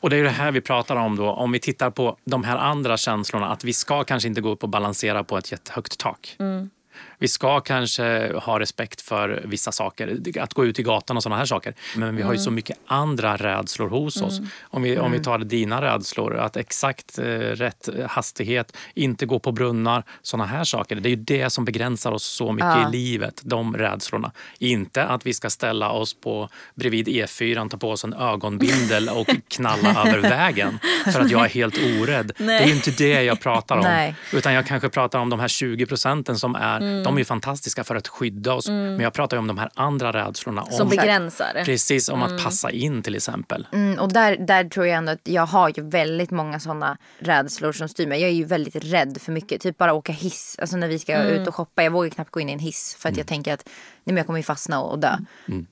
Och 0.00 0.10
det 0.10 0.16
är 0.16 0.24
det 0.24 0.30
här 0.30 0.52
vi 0.52 0.60
pratar 0.60 0.96
om 0.96 1.16
då, 1.16 1.30
om 1.30 1.52
vi 1.52 1.58
tittar 1.58 1.90
på 1.90 2.16
de 2.24 2.44
här 2.44 2.56
andra 2.56 2.96
känslorna, 2.96 3.48
att 3.48 3.64
vi 3.64 3.72
ska 3.72 4.04
kanske 4.04 4.28
inte 4.28 4.40
gå 4.40 4.48
upp 4.48 4.62
och 4.62 4.68
balansera 4.68 5.24
på 5.24 5.38
ett 5.38 5.52
jättehögt 5.52 5.98
tak. 5.98 6.36
Mm. 6.38 6.70
Vi 7.18 7.28
ska 7.28 7.60
kanske 7.60 8.32
ha 8.38 8.60
respekt 8.60 9.00
för 9.00 9.42
vissa 9.44 9.72
saker, 9.72 10.18
att 10.40 10.54
gå 10.54 10.64
ut 10.66 10.78
i 10.78 10.82
gatan 10.82 11.16
och 11.16 11.22
sådana 11.22 11.38
här 11.38 11.46
saker. 11.46 11.74
Men 11.96 12.16
vi 12.16 12.22
har 12.22 12.32
ju 12.32 12.38
så 12.38 12.50
mycket 12.50 12.78
andra 12.86 13.36
rädslor 13.36 13.88
hos 13.88 14.22
oss. 14.22 14.40
Om 14.62 14.82
vi, 14.82 14.98
om 14.98 15.12
vi 15.12 15.22
tar 15.22 15.38
dina 15.38 15.82
rädslor, 15.82 16.36
att 16.36 16.56
exakt 16.56 17.18
eh, 17.18 17.24
rätt 17.24 17.88
hastighet, 18.06 18.76
inte 18.94 19.26
gå 19.26 19.38
på 19.38 19.52
brunnar, 19.52 20.02
sådana 20.22 20.46
här 20.46 20.64
saker. 20.64 20.96
Det 20.96 21.08
är 21.08 21.10
ju 21.10 21.16
det 21.16 21.50
som 21.50 21.64
begränsar 21.64 22.12
oss 22.12 22.24
så 22.24 22.52
mycket 22.52 22.68
Ja. 22.68 22.88
i 22.88 22.92
livet, 22.92 23.40
de 23.44 23.76
rädslorna. 23.76 24.32
Inte 24.58 25.04
att 25.04 25.26
vi 25.26 25.34
ska 25.34 25.50
ställa 25.50 25.90
oss 25.90 26.14
på 26.14 26.48
bredvid 26.74 27.08
E4, 27.08 27.68
ta 27.68 27.76
på 27.76 27.90
oss 27.90 28.04
en 28.04 28.14
ögonbindel 28.14 29.08
och 29.14 29.26
knalla 29.48 30.04
över 30.08 30.18
vägen 30.18 30.78
för 31.12 31.20
att 31.20 31.30
jag 31.30 31.44
är 31.44 31.48
helt 31.48 31.78
orädd. 31.78 32.32
Det 32.38 32.44
är 32.52 32.66
ju 32.66 32.74
inte 32.74 32.90
det 32.90 33.22
jag 33.22 33.40
pratar 33.40 33.76
om. 33.76 33.82
Nej. 33.82 34.14
Utan 34.32 34.52
jag 34.52 34.66
kanske 34.66 34.88
pratar 34.88 35.18
om 35.18 35.30
de 35.30 35.40
här 35.40 35.48
20 35.48 35.86
procenten 35.86 36.38
som 36.38 36.54
är, 36.54 37.04
de 37.08 37.14
är 37.16 37.18
ju 37.18 37.24
fantastiska 37.24 37.84
för 37.84 37.96
att 37.96 38.08
skydda 38.08 38.54
oss. 38.54 38.68
Men 38.68 39.00
jag 39.00 39.12
pratar 39.12 39.36
ju 39.36 39.38
om 39.38 39.46
de 39.46 39.58
här 39.58 39.70
andra 39.74 40.12
rädslorna. 40.12 40.66
Som 40.70 40.82
Om, 40.82 40.88
begränsar. 40.88 41.62
precis, 41.64 42.08
om 42.08 42.22
att 42.22 42.44
passa 42.44 42.70
in 42.70 43.02
till 43.02 43.14
exempel. 43.14 43.66
Mm, 43.72 43.98
och 43.98 44.12
där, 44.12 44.36
där 44.36 44.64
tror 44.64 44.86
jag 44.86 44.96
ändå 44.96 45.12
att 45.12 45.20
jag 45.28 45.46
har 45.46 45.68
ju 45.76 45.82
väldigt 45.88 46.30
många 46.30 46.60
sådana 46.60 46.98
rädslor 47.18 47.72
som 47.72 47.88
styr 47.88 48.06
mig. 48.06 48.20
Jag 48.20 48.30
är 48.30 48.34
ju 48.34 48.44
väldigt 48.44 48.76
rädd 48.84 49.18
för 49.20 49.32
mycket. 49.32 49.60
Typ 49.62 49.78
bara 49.78 49.92
åka 49.92 50.12
hiss. 50.12 50.56
Alltså 50.60 50.76
när 50.76 50.88
vi 50.88 50.98
ska 50.98 51.22
ut 51.22 51.48
och 51.48 51.54
shoppa. 51.54 51.82
Jag 51.82 51.90
vågar 51.90 52.10
knappt 52.10 52.30
gå 52.30 52.40
in 52.40 52.48
i 52.48 52.52
en 52.52 52.58
hiss. 52.58 52.96
För 52.98 53.08
att 53.08 53.16
jag 53.16 53.26
tänker 53.26 53.54
att 53.54 53.62
nej, 53.66 53.72
men 54.04 54.16
jag 54.16 54.26
kommer 54.26 54.38
ju 54.38 54.42
fastna 54.42 54.80
och, 54.80 54.98
dö. 54.98 55.16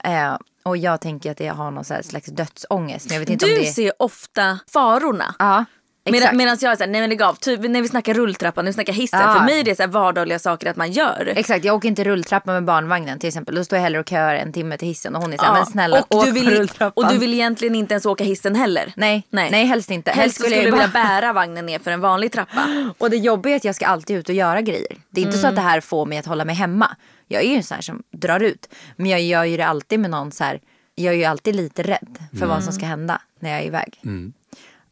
Eh, 0.05 0.37
och 0.63 0.77
jag 0.77 1.01
tänker 1.01 1.31
att 1.31 1.41
jag 1.41 1.55
har 1.55 1.71
någon 1.71 1.85
slags 1.85 2.27
dödsångest. 2.27 3.07
Men 3.07 3.15
jag 3.15 3.21
vet 3.21 3.31
inte 3.31 3.45
om 3.45 3.51
Du 3.51 3.57
det 3.57 3.69
är... 3.69 3.73
ser 3.73 3.93
ofta 3.99 4.59
farorna. 4.73 5.35
Ja. 5.39 5.65
Medan, 6.13 6.37
medan 6.37 6.57
jag 6.61 6.73
är 6.73 6.77
såhär, 6.77 6.91
nej 6.91 7.01
men 7.01 7.11
lägg 7.11 7.23
av. 7.23 7.35
Typ 7.35 7.61
när 7.61 7.83
vi 7.83 7.89
snackar 7.89 8.15
rulltrappan, 8.15 8.65
när 8.65 8.73
vi 8.73 8.75
snackar 8.75 8.93
hissen. 8.93 9.21
Ja. 9.21 9.35
För 9.35 9.45
mig 9.45 9.61
är 9.61 9.65
det 9.65 9.75
så 9.77 9.87
vardagliga 9.87 10.39
saker 10.39 10.71
att 10.71 10.77
man 10.77 10.93
gör. 10.93 11.33
Exakt, 11.37 11.65
jag 11.65 11.77
åker 11.77 11.89
inte 11.89 12.05
rulltrappa 12.05 12.53
med 12.53 12.65
barnvagnen 12.65 13.19
till 13.19 13.29
exempel. 13.29 13.55
Då 13.55 13.65
står 13.65 13.77
jag 13.77 13.83
hellre 13.83 14.01
och 14.01 14.09
köar 14.09 14.35
en 14.35 14.53
timme 14.53 14.77
till 14.79 14.89
hissen 14.89 15.17
och 15.17 15.23
hon 15.23 15.33
är 15.33 15.37
såhär, 15.37 15.51
Ja, 15.53 15.55
men 15.59 15.67
snälla 15.67 16.01
och 16.09 16.15
åk 16.17 16.25
du, 16.25 16.31
vill, 16.31 16.51
rulltrappan. 16.51 17.05
och 17.05 17.13
du 17.13 17.19
vill 17.19 17.35
egentligen 17.35 17.75
inte 17.75 17.95
ens 17.95 18.07
åka 18.07 18.25
hissen 18.25 18.55
heller. 18.55 18.93
Nej, 19.31 19.51
nej, 19.51 19.65
helst 19.65 19.91
inte. 19.91 20.11
Helst 20.11 20.37
skulle 20.41 20.55
jag 20.57 20.63
du 20.65 20.67
ju 20.67 20.73
vilja 20.73 20.89
bära 20.89 21.33
vagnen 21.33 21.67
ner 21.67 21.79
för 21.79 21.91
en 21.91 22.01
vanlig 22.01 22.33
trappa. 22.33 22.91
Och 22.99 23.11
det 23.11 23.17
jobbiga 23.17 23.53
är 23.53 23.57
att 23.57 23.65
jag 23.65 23.75
ska 23.75 23.87
alltid 23.87 24.17
ut 24.17 24.29
och 24.29 24.35
göra 24.35 24.61
grejer. 24.61 24.97
Det 25.11 25.21
är 25.21 25.25
inte 25.25 25.39
Mm. 25.39 25.41
så 25.43 25.47
att 25.49 25.55
det 25.57 25.61
här 25.63 25.81
får 25.81 26.07
mig 26.07 26.19
att 26.19 26.27
hålla 26.27 26.45
mig 26.45 26.55
hemma. 26.55 26.97
Jag 27.29 27.43
är 27.43 27.49
ju 27.49 27.57
en 27.57 27.63
sån 27.63 27.75
här 27.75 27.83
som 27.83 28.03
drar 28.13 28.41
ut. 28.41 28.69
Men 28.97 29.07
jag 29.11 29.21
gör 29.23 29.45
ju 29.45 29.57
det 29.57 29.67
alltid 29.67 30.01
med 30.01 30.11
någon 30.11 30.33
så 30.33 30.45
här. 30.45 30.61
Jag 30.95 31.15
är 31.15 31.19
ju 31.19 31.25
alltid 31.25 31.57
lite 31.57 31.83
rädd 31.83 32.19
för 32.39 32.47
vad 32.47 32.57
som 32.57 32.63
Mm. 32.69 32.73
ska 32.73 32.87
hända 32.87 33.21
när 33.41 33.51
jag 33.51 33.61
är 33.61 33.67
iväg. 33.67 34.01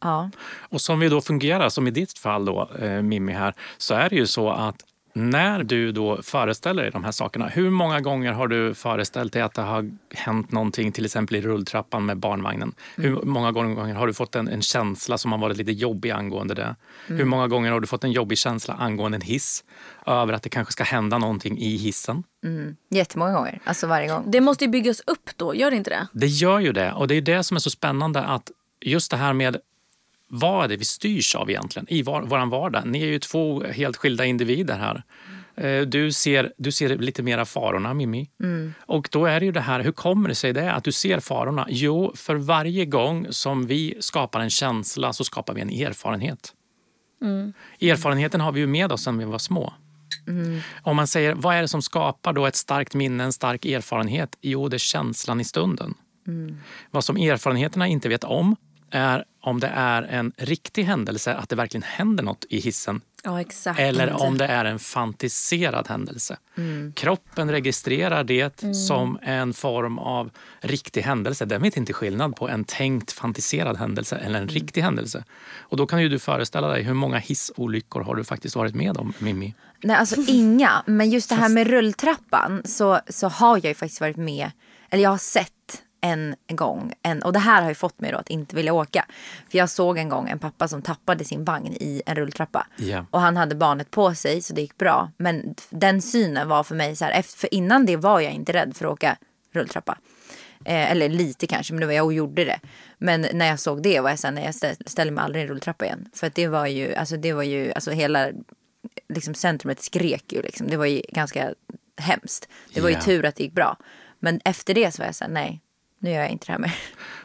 Ja. 0.05 0.29
Och 0.59 0.81
som 0.81 0.99
vi 0.99 1.09
då 1.09 1.21
fungerar, 1.21 1.69
som 1.69 1.87
i 1.87 1.91
ditt 1.91 2.19
fall 2.19 2.45
då, 2.45 2.69
eh, 2.79 3.01
Mimmi 3.01 3.33
här, 3.33 3.53
så 3.77 3.93
är 3.93 4.09
det 4.09 4.15
ju 4.15 4.27
så 4.27 4.49
att 4.49 4.83
när 5.17 5.63
du 5.63 5.91
då 5.91 6.21
föreställer 6.21 6.83
dig 6.83 6.91
de 6.91 7.03
här 7.03 7.11
sakerna, 7.11 7.47
hur 7.47 7.69
många 7.69 8.01
gånger 8.01 8.31
har 8.31 8.47
du 8.47 8.73
föreställt 8.73 9.33
dig 9.33 9.41
att 9.41 9.53
det 9.53 9.61
har 9.61 9.91
hänt 10.13 10.51
någonting, 10.51 10.91
till 10.91 11.05
exempel 11.05 11.35
i 11.35 11.41
rulltrappan 11.41 12.05
med 12.05 12.17
barnvagnen? 12.17 12.73
Hur 12.95 13.21
många 13.23 13.51
gånger 13.51 13.93
har 13.93 14.07
du 14.07 14.13
fått 14.13 14.35
en, 14.35 14.47
en 14.47 14.61
känsla 14.61 15.17
som 15.17 15.31
har 15.31 15.39
varit 15.39 15.57
lite 15.57 15.71
jobbig 15.71 16.11
angående 16.11 16.53
det? 16.53 16.75
Hur 17.07 17.25
många 17.25 17.47
gånger 17.47 17.71
har 17.71 17.79
du 17.79 17.87
fått 17.87 18.03
en 18.03 18.11
jobbig 18.11 18.37
känsla 18.37 18.73
angående 18.73 19.15
en 19.15 19.21
hiss? 19.21 19.63
Över 20.05 20.33
att 20.33 20.43
det 20.43 20.49
kanske 20.49 20.71
ska 20.71 20.83
hända 20.83 21.17
någonting 21.17 21.57
i 21.59 21.75
hissen? 21.75 22.23
Jättemånga 22.89 23.33
gånger. 23.33 23.59
Alltså 23.63 23.87
varje 23.87 24.07
gång. 24.07 24.31
Det 24.31 24.41
måste 24.41 24.63
ju 24.63 24.71
byggas 24.71 24.99
upp 25.07 25.29
då, 25.35 25.55
gör 25.55 25.71
det 25.71 25.77
inte 25.77 25.89
det? 25.89 26.07
Det 26.13 26.27
gör 26.27 26.59
ju 26.59 26.71
det. 26.71 26.91
Och 26.93 27.07
det 27.07 27.15
är 27.15 27.21
det 27.21 27.43
som 27.43 27.55
är 27.55 27.59
så 27.59 27.69
spännande 27.69 28.21
att 28.21 28.51
just 28.81 29.11
det 29.11 29.17
här 29.17 29.33
med 29.33 29.57
vad 30.29 30.63
är 30.63 30.67
det 30.67 30.77
vi 30.77 30.85
styrs 30.85 31.35
av 31.35 31.49
egentligen 31.49 31.85
i 31.89 32.01
var, 32.01 32.21
vår 32.21 32.45
vardag? 32.45 32.83
Ni 32.85 33.01
är 33.03 33.07
ju 33.07 33.19
två 33.19 33.63
helt 33.63 33.97
skilda 33.97 34.25
individer 34.25 34.77
här. 34.77 35.03
Eh, 35.57 35.81
Du 35.81 36.11
ser, 36.11 36.53
du 36.57 36.71
ser 36.71 36.97
lite 36.97 37.23
mera 37.23 37.45
farorna, 37.45 37.93
Mimmi. 37.93 38.29
Och 38.85 39.09
då 39.11 39.25
är 39.25 39.39
det 39.39 39.45
ju 39.45 39.51
det 39.51 39.61
här, 39.61 39.79
hur 39.79 39.91
kommer 39.91 40.29
det 40.29 40.35
sig 40.35 40.53
det 40.53 40.71
att 40.73 40.83
du 40.83 40.91
ser 40.91 41.19
farorna? 41.19 41.67
Jo, 41.69 42.11
för 42.15 42.35
varje 42.35 42.85
gång 42.85 43.27
som 43.29 43.67
vi 43.67 43.95
skapar 43.99 44.39
en 44.39 44.49
känsla 44.49 45.13
så 45.13 45.23
skapar 45.23 45.53
vi 45.53 45.61
en 45.61 45.69
erfarenhet. 45.69 46.53
Erfarenheten 47.81 48.41
har 48.41 48.51
vi 48.51 48.59
ju 48.59 48.67
med 48.67 48.91
oss 48.91 49.03
sedan 49.03 49.17
vi 49.17 49.25
var 49.25 49.37
små. 49.39 49.73
Om 50.83 50.95
man 50.95 51.07
säger, 51.07 51.33
vad 51.35 51.55
är 51.55 51.61
det 51.61 51.67
som 51.67 51.81
skapar 51.81 52.33
då 52.33 52.45
ett 52.45 52.55
starkt 52.55 52.93
minne, 52.93 53.23
en 53.23 53.33
stark 53.33 53.65
erfarenhet? 53.65 54.37
Jo, 54.41 54.67
det 54.67 54.75
är 54.75 54.79
känslan 54.79 55.41
i 55.41 55.43
stunden. 55.43 55.93
Vad 56.91 57.03
som 57.03 57.17
erfarenheterna 57.17 57.87
inte 57.87 58.09
vet 58.09 58.23
om 58.23 58.55
är 58.91 59.25
om 59.45 59.59
det 59.59 59.71
är 59.75 60.03
en 60.03 60.31
riktig 60.37 60.83
händelse, 60.83 61.35
att 61.35 61.49
det 61.49 61.55
verkligen 61.55 61.83
händer 61.83 62.23
något 62.23 62.45
i 62.49 62.59
hissen 62.59 63.01
Ja, 63.25 63.43
eller 63.77 64.13
om 64.13 64.37
det 64.37 64.45
är 64.45 64.65
en 64.65 64.79
fantiserad 64.79 65.87
händelse. 65.87 66.37
Kroppen 66.93 67.51
registrerar 67.51 68.23
det 68.23 68.63
som 68.75 69.19
en 69.21 69.53
form 69.53 69.99
av 69.99 70.29
riktig 70.61 71.01
händelse. 71.01 71.45
Den 71.45 71.61
vet 71.61 71.77
inte 71.77 71.93
skillnad 71.93 72.35
på 72.35 72.49
en 72.49 72.63
tänkt 72.63 73.11
fantiserad 73.11 73.77
händelse 73.77 74.15
eller 74.15 74.41
en 74.41 74.47
riktig 74.47 74.81
händelse. 74.81 75.23
Och 75.57 75.77
då 75.77 75.87
kan 75.87 76.01
ju 76.01 76.09
du 76.09 76.19
föreställa 76.19 76.67
dig 76.67 76.83
hur 76.83 76.93
många 76.93 77.17
hissolyckor 77.17 78.01
har 78.01 78.15
du 78.15 78.23
faktiskt 78.23 78.55
varit 78.55 78.75
med 78.75 78.97
om, 78.97 79.13
Mimmi? 79.19 79.53
Nej, 79.83 79.95
alltså 79.95 80.15
inga. 80.27 80.83
Men 80.85 81.09
just 81.09 81.29
det 81.29 81.35
här 81.35 81.49
med 81.49 81.67
rulltrappan 81.67 82.61
så, 82.65 82.99
så 83.09 83.27
har 83.27 83.57
jag 83.57 83.65
ju 83.65 83.73
faktiskt 83.73 84.01
varit 84.01 84.17
med, 84.17 84.51
eller 84.89 85.03
jag 85.03 85.09
har 85.09 85.17
sett 85.17 85.54
en 86.05 86.35
gång, 86.47 86.93
en, 87.01 87.21
och 87.23 87.33
det 87.33 87.39
här 87.39 87.61
har 87.61 87.69
ju 87.69 87.75
fått 87.75 87.99
mig 87.99 88.11
då 88.11 88.17
att 88.17 88.29
inte 88.29 88.55
vilja 88.55 88.73
åka. 88.73 89.05
För 89.51 89.57
jag 89.57 89.69
såg 89.69 89.97
en 89.97 90.09
gång 90.09 90.29
en 90.29 90.39
pappa 90.39 90.67
som 90.67 90.81
tappade 90.81 91.25
sin 91.25 91.43
vagn 91.43 91.73
i 91.73 92.01
en 92.05 92.15
rulltrappa. 92.15 92.67
Ja. 92.75 93.05
Och 93.11 93.21
han 93.21 93.37
hade 93.37 93.55
barnet 93.55 93.91
på 93.91 94.15
sig 94.15 94.41
så 94.41 94.53
det 94.53 94.61
gick 94.61 94.77
bra. 94.77 95.11
Men 95.17 95.55
den 95.69 96.01
synen 96.01 96.47
var 96.47 96.63
för 96.63 96.75
mig 96.75 96.95
så 96.95 97.05
här, 97.05 97.11
efter, 97.11 97.37
för 97.37 97.53
innan 97.53 97.85
det 97.85 97.97
var 97.97 98.19
jag 98.19 98.33
inte 98.33 98.53
rädd 98.53 98.77
för 98.77 98.85
att 98.85 98.91
åka 98.91 99.17
rulltrappa. 99.53 99.97
Eh, 100.65 100.91
eller 100.91 101.09
lite 101.09 101.47
kanske, 101.47 101.73
men 101.73 101.79
det 101.79 101.85
var 101.85 101.93
jag 101.93 102.05
och 102.05 102.13
gjorde 102.13 102.45
det. 102.45 102.59
Men 102.97 103.27
när 103.33 103.45
jag 103.45 103.59
såg 103.59 103.83
det 103.83 103.99
var 103.99 104.09
jag 104.09 104.19
såhär, 104.19 104.33
nej 104.33 104.43
jag 104.43 104.51
stä- 104.51 104.89
ställer 104.89 105.11
mig 105.11 105.23
aldrig 105.23 105.41
i 105.41 105.43
en 105.43 105.49
rulltrappa 105.49 105.85
igen. 105.85 106.09
För 106.13 106.27
att 106.27 106.35
det 106.35 106.47
var 106.47 106.67
ju, 106.67 106.95
alltså 106.95 107.17
det 107.17 107.33
var 107.33 107.43
ju, 107.43 107.73
alltså 107.73 107.91
hela 107.91 108.29
liksom 109.09 109.33
centrumet 109.33 109.83
skrek 109.83 110.33
ju 110.33 110.41
liksom. 110.41 110.67
Det 110.67 110.77
var 110.77 110.85
ju 110.85 111.01
ganska 111.09 111.53
hemskt. 111.97 112.49
Det 112.73 112.81
var 112.81 112.89
ju 112.89 112.95
tur 112.95 113.25
att 113.25 113.35
det 113.35 113.43
gick 113.43 113.53
bra. 113.53 113.77
Men 114.19 114.41
efter 114.45 114.73
det 114.73 114.91
så 114.93 115.01
var 115.01 115.05
jag 115.05 115.15
såhär, 115.15 115.31
nej, 115.31 115.61
nu 116.05 116.11
gör 116.11 116.21
jag 116.21 116.29
inte 116.31 116.45
det 116.45 116.51
här 116.51 116.59
mer. 116.59 116.75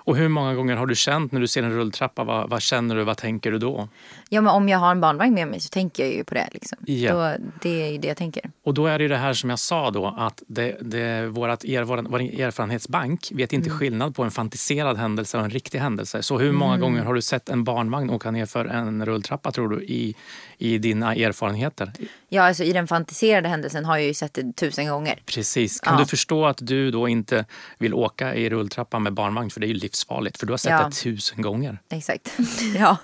Och 0.05 0.17
hur 0.17 0.29
många 0.29 0.55
gånger 0.55 0.77
har 0.77 0.87
du 0.87 0.95
känt 0.95 1.33
när 1.33 1.41
du 1.41 1.47
ser 1.49 1.63
en 1.63 1.73
rulltrappa, 1.73 2.25
vad, 2.25 2.51
vad 2.51 2.63
känner 2.63 2.97
du, 2.97 3.05
vad 3.05 3.17
tänker 3.17 3.53
du 3.53 3.59
då? 3.59 3.89
Ja 4.29 4.41
men 4.41 4.55
om 4.55 4.69
jag 4.69 4.79
har 4.79 4.91
en 4.91 5.01
barnvagn 5.01 5.35
med 5.35 5.49
mig 5.49 5.61
så 5.61 5.69
tänker 5.69 6.03
jag 6.05 6.13
ju 6.15 6.25
på 6.25 6.35
det 6.35 6.49
liksom. 6.53 6.79
Ja. 6.87 7.13
Då, 7.15 7.45
det 7.63 7.83
är 7.83 7.93
ju 7.93 7.99
det 7.99 8.09
jag 8.09 8.17
tänker. 8.17 8.51
Och 8.65 8.75
då 8.75 8.87
är 8.87 8.99
det 8.99 9.03
ju 9.03 9.09
det 9.09 9.17
här 9.17 9.33
som 9.33 9.51
jag 9.51 9.59
sa 9.59 9.91
då 9.91 10.15
att 10.19 10.43
det, 10.47 10.77
det, 10.81 11.27
vårat 11.27 11.65
er, 11.65 11.83
vår, 11.83 11.97
vår 12.09 12.21
erfarenhetsbank 12.21 13.29
vet 13.35 13.53
inte 13.53 13.71
skillnad 13.71 14.15
på 14.15 14.23
en 14.23 14.31
fantiserad 14.31 14.97
händelse 14.97 15.39
och 15.39 15.45
en 15.45 15.51
riktig 15.51 15.79
händelse. 15.79 16.23
Så 16.23 16.39
hur 16.39 16.53
många 16.53 16.79
gånger 16.79 17.03
har 17.05 17.15
du 17.15 17.23
sett 17.23 17.49
en 17.49 17.65
barnvagn 17.65 18.11
åka 18.11 18.31
ner 18.31 18.47
för 18.47 18.65
en 18.65 19.07
rulltrappa 19.07 19.51
tror 19.53 19.69
du 19.69 19.83
i, 19.85 20.15
i 20.59 20.79
dina 20.79 21.15
erfarenheter? 21.15 21.93
Ja 22.29 22.43
alltså 22.43 22.65
i 22.65 22.73
den 22.73 22.87
fantiserade 22.87 23.49
händelsen 23.49 23.85
har 23.85 23.97
jag 23.97 24.07
ju 24.07 24.15
sett 24.15 24.35
det 24.35 24.53
tusen 24.53 24.89
gånger. 24.89 25.19
Precis. 25.27 25.81
Kan 25.81 25.95
Ja. 25.95 26.01
du 26.01 26.07
förstå 26.07 26.47
att 26.47 26.59
du 26.61 26.91
då 26.91 27.09
inte 27.09 27.45
vill 27.79 27.95
åka 27.95 28.35
i 28.35 28.51
rulltrappan 28.51 29.03
med 29.03 29.13
barnvagn 29.13 29.51
för 29.51 29.61
det 29.61 29.67
är 29.67 29.69
ju 29.69 29.75
livsfarligt 29.91 30.39
för 30.39 30.47
du 30.47 30.53
har 30.53 30.59
sett 30.59 30.71
Ja. 30.71 30.85
det 30.85 30.91
tusen 30.91 31.43
gånger. 31.43 31.79
Exakt. 31.91 32.33
ja. 32.79 32.97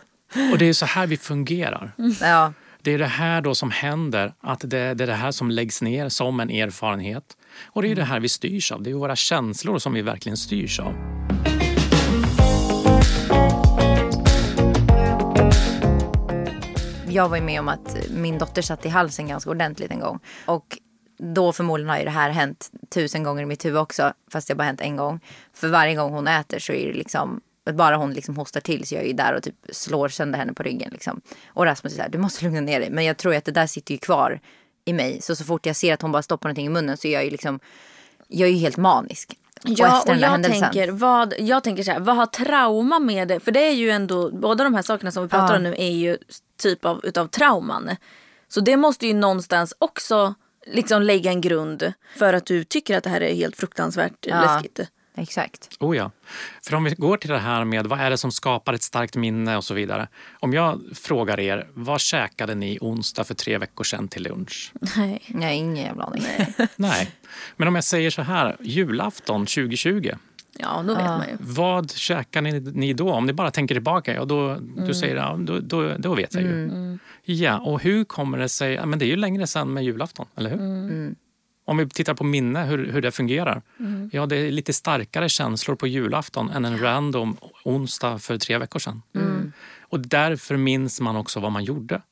Och 0.52 0.58
det 0.58 0.68
är 0.68 0.72
så 0.72 0.86
här 0.86 1.06
vi 1.06 1.16
fungerar. 1.16 1.92
ja. 2.20 2.52
Det 2.82 2.94
är 2.94 2.98
det 2.98 3.06
här 3.06 3.40
då 3.40 3.54
som 3.54 3.70
händer, 3.70 4.34
att 4.40 4.60
det, 4.60 4.94
det 4.94 5.04
är 5.04 5.06
det 5.06 5.14
här 5.14 5.30
som 5.32 5.50
läggs 5.50 5.82
ner 5.82 6.08
som 6.08 6.40
en 6.40 6.50
erfarenhet. 6.50 7.36
Och 7.66 7.82
det 7.82 7.86
är 7.86 7.88
ju 7.88 7.94
det 7.94 8.04
här 8.04 8.20
vi 8.20 8.28
styrs 8.28 8.72
av. 8.72 8.82
Det 8.82 8.90
är 8.90 8.94
våra 8.94 9.16
känslor 9.16 9.78
som 9.78 9.92
vi 9.92 10.02
verkligen 10.02 10.36
styrs 10.36 10.80
av. 10.80 10.94
Jag 17.08 17.28
var 17.28 17.40
med 17.40 17.60
om 17.60 17.68
att 17.68 17.96
min 18.10 18.38
dotter 18.38 18.62
satt 18.62 18.86
i 18.86 18.88
halsen 18.88 19.28
ganska 19.28 19.50
ordentligt 19.50 19.90
en 19.90 20.00
gång. 20.00 20.20
Och 20.46 20.78
då 21.18 21.52
förmodligen 21.52 21.90
har 21.90 21.98
ju 21.98 22.04
det 22.04 22.10
här 22.10 22.30
hänt 22.30 22.70
tusen 22.90 23.22
gånger 23.22 23.42
i 23.42 23.46
mitt 23.46 23.64
huvud 23.64 23.78
också. 23.78 24.12
Fast 24.30 24.48
det 24.48 24.54
bara 24.54 24.64
hänt 24.64 24.80
en 24.80 24.96
gång. 24.96 25.20
För 25.54 25.68
varje 25.68 25.94
gång 25.94 26.12
hon 26.12 26.28
äter 26.28 26.58
så 26.58 26.72
är 26.72 26.86
det 26.86 26.98
liksom 26.98 27.40
bara 27.72 27.96
hon 27.96 28.12
liksom 28.12 28.36
hostar 28.36 28.60
till 28.60 28.86
så 28.86 28.94
jag 28.94 29.02
är 29.02 29.06
ju 29.06 29.12
där 29.12 29.34
och 29.34 29.42
typ 29.42 29.54
slår 29.72 30.08
sönder 30.08 30.38
henne 30.38 30.52
på 30.52 30.62
ryggen. 30.62 30.90
Liksom. 30.92 31.20
Och 31.46 31.64
Rasmus 31.64 31.92
är 31.92 31.96
så 31.96 32.02
här, 32.02 32.08
du 32.08 32.18
måste 32.18 32.44
lugna 32.44 32.60
ner 32.60 32.80
dig. 32.80 32.90
Men 32.90 33.04
jag 33.04 33.16
tror 33.16 33.34
ju 33.34 33.38
att 33.38 33.44
det 33.44 33.52
där 33.52 33.66
sitter 33.66 33.94
ju 33.94 33.98
kvar 33.98 34.40
i 34.84 34.92
mig. 34.92 35.22
Så 35.22 35.36
så 35.36 35.44
fort 35.44 35.66
jag 35.66 35.76
ser 35.76 35.94
att 35.94 36.02
hon 36.02 36.12
bara 36.12 36.22
stoppar 36.22 36.48
någonting 36.48 36.66
i 36.66 36.70
munnen 36.70 36.96
så 36.96 37.08
är 37.08 37.12
jag 37.12 37.24
ju 37.24 37.30
liksom, 37.30 37.60
jag 38.28 38.48
är 38.48 38.52
ju 38.52 38.58
helt 38.58 38.76
manisk. 38.76 39.36
Ja, 39.62 40.00
och 40.00 40.06
där 40.06 40.18
jag 40.18 40.44
tänker, 40.44 40.90
vad, 40.90 41.34
jag 41.38 41.64
tänker 41.64 41.82
så 41.82 41.90
här, 41.90 42.00
vad 42.00 42.16
har 42.16 42.26
trauma 42.26 42.98
med 42.98 43.28
det? 43.28 43.40
För 43.40 43.52
det 43.52 43.60
är 43.60 43.72
ju 43.72 43.90
ändå, 43.90 44.30
båda 44.30 44.64
de 44.64 44.74
här 44.74 44.82
sakerna 44.82 45.10
som 45.10 45.22
vi 45.22 45.28
pratar 45.28 45.50
Ja. 45.50 45.56
om 45.56 45.62
nu 45.62 45.74
är 45.78 45.90
ju 45.90 46.18
typ 46.58 46.84
av 46.84 47.00
utav 47.04 47.26
trauman. 47.26 47.90
Så 48.48 48.60
det 48.60 48.76
måste 48.76 49.06
ju 49.06 49.14
någonstans 49.14 49.74
också 49.78 50.34
liksom 50.66 51.02
lägga 51.02 51.30
en 51.30 51.40
grund 51.40 51.92
för 52.18 52.32
att 52.32 52.46
du 52.46 52.64
tycker 52.64 52.96
att 52.98 53.04
det 53.04 53.10
här 53.10 53.20
är 53.20 53.34
helt 53.34 53.56
fruktansvärt 53.56 54.12
Ja. 54.26 54.40
läskigt. 54.40 54.80
Exakt. 55.18 55.68
Oh 55.80 55.96
ja. 55.96 56.10
För 56.62 56.74
om 56.76 56.84
vi 56.84 56.90
går 56.90 57.16
till 57.16 57.30
det 57.30 57.38
här 57.38 57.64
med 57.64 57.86
vad 57.86 58.00
är 58.00 58.10
det 58.10 58.18
som 58.18 58.32
skapar 58.32 58.72
ett 58.74 58.82
starkt 58.82 59.16
minne 59.16 59.56
och 59.56 59.64
så 59.64 59.74
vidare. 59.74 60.08
Om 60.40 60.52
jag 60.52 60.80
frågar 60.94 61.40
er, 61.40 61.66
vad 61.74 62.00
käkade 62.00 62.54
ni 62.54 62.78
onsdag 62.80 63.24
för 63.24 63.34
tre 63.34 63.58
veckor 63.58 63.84
sedan 63.84 64.08
till 64.08 64.22
lunch? 64.22 64.72
Nej. 64.96 65.22
Har 65.34 65.50
ingen 65.50 65.76
jävla 65.76 66.04
aning. 66.04 66.22
Nej. 66.76 67.10
Men 67.56 67.68
om 67.68 67.74
jag 67.74 67.84
säger 67.84 68.10
så 68.10 68.22
här, 68.22 68.56
julafton 68.60 69.40
2020. 69.46 70.12
Ja, 70.58 70.84
då 70.86 70.94
vet 70.94 71.04
Ja. 71.04 71.18
man 71.18 71.28
ju. 71.28 71.36
Vad 71.40 71.90
käkar 71.90 72.42
ni, 72.42 72.60
ni 72.60 72.92
då? 72.92 73.12
Om 73.12 73.26
ni 73.26 73.32
bara 73.32 73.50
tänker 73.50 73.74
tillbaka, 73.74 74.14
ja, 74.14 74.24
då, 74.24 74.56
du 74.86 74.94
säger 74.94 75.16
ja, 75.16 75.36
då, 75.40 75.58
då, 75.60 75.92
då 75.98 76.14
vet 76.14 76.34
jag 76.34 76.42
ju. 76.42 76.98
Ja, 77.24 77.58
och 77.58 77.82
hur 77.82 78.04
kommer 78.04 78.38
det 78.38 78.48
sig? 78.48 78.72
Ja, 78.74 78.86
men 78.86 78.98
det 78.98 79.04
är 79.04 79.08
ju 79.08 79.16
längre 79.16 79.46
sedan 79.46 79.72
med 79.72 79.84
julafton, 79.84 80.26
eller 80.36 80.50
hur? 80.50 81.14
Om 81.68 81.76
vi 81.76 81.88
tittar 81.88 82.14
på 82.14 82.24
minne, 82.24 82.64
hur, 82.64 82.92
hur 82.92 83.02
det 83.02 83.10
fungerar. 83.12 83.62
Ja, 84.12 84.26
det 84.26 84.36
är 84.36 84.50
lite 84.50 84.72
starkare 84.72 85.28
känslor 85.28 85.76
på 85.76 85.86
julafton 85.86 86.50
än 86.50 86.64
en 86.64 86.78
random 86.78 87.36
onsdag 87.64 88.18
för 88.18 88.38
tre 88.38 88.58
veckor 88.58 88.78
sedan. 88.78 89.02
Och 89.80 90.00
därför 90.00 90.56
minns 90.56 91.00
man 91.00 91.16
också 91.16 91.40
vad 91.40 91.52
man 91.52 91.64
gjorde. 91.64 92.02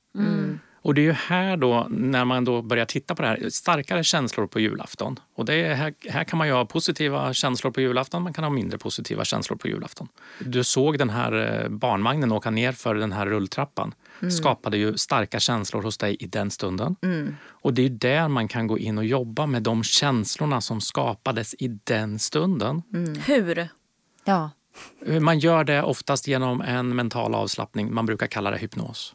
Och 0.85 0.95
det 0.95 1.01
är 1.01 1.03
ju 1.03 1.13
här 1.13 1.57
då, 1.57 1.87
när 1.91 2.25
man 2.25 2.45
då 2.45 2.63
börjar 2.63 2.85
titta 2.85 3.15
på 3.15 3.23
det 3.23 3.29
här, 3.29 3.51
starkare 3.51 4.05
känslor 4.05 4.47
på 4.47 4.61
julafton. 4.61 5.19
Och 5.35 5.45
det 5.45 5.55
är 5.55 5.75
här, 5.75 5.95
här 6.09 6.25
kan 6.25 6.39
man 6.39 6.47
ju 6.47 6.53
ha 6.53 6.65
positiva 6.65 7.33
känslor 7.33 7.71
på 7.71 7.81
julafton, 7.81 8.23
man 8.23 8.33
kan 8.33 8.45
ha 8.45 8.51
mindre 8.51 8.79
positiva 8.79 9.25
känslor 9.25 9.57
på 9.57 9.69
julafton. 9.69 10.09
Du 10.39 10.65
såg 10.65 10.99
den 10.99 11.11
här 11.11 11.63
eh, 11.63 11.69
barnvagnen 11.69 12.33
åka 12.33 12.51
ner 12.51 12.73
för 12.73 12.95
den 12.95 13.13
här 13.13 13.27
rulltrappan. 13.27 13.95
skapade 14.31 14.77
ju 14.77 14.97
starka 14.97 15.41
känslor 15.41 15.83
hos 15.83 15.99
dig 15.99 16.17
i 16.21 16.27
den 16.27 16.51
stunden. 16.51 16.97
Och 17.49 17.75
det 17.75 17.83
är 17.83 17.89
ju 17.89 17.97
där 17.97 18.29
man 18.29 18.49
kan 18.49 18.67
gå 18.67 18.79
in 18.79 18.99
och 18.99 19.05
jobba 19.05 19.47
med 19.47 19.63
de 19.63 19.83
känslorna 19.83 20.61
som 20.61 20.81
skapades 20.81 21.55
i 21.59 21.69
den 21.85 22.19
stunden. 22.19 22.83
Hur? 23.27 23.69
Ja. 24.25 24.51
Man 25.21 25.39
gör 25.39 25.65
det 25.65 25.83
oftast 25.83 26.27
genom 26.27 26.61
en 26.61 26.97
mental 26.97 27.35
avslappning. 27.35 27.95
Man 27.95 28.07
brukar 28.07 28.27
kalla 28.27 28.51
det 28.51 28.59
hypnos. 28.59 29.15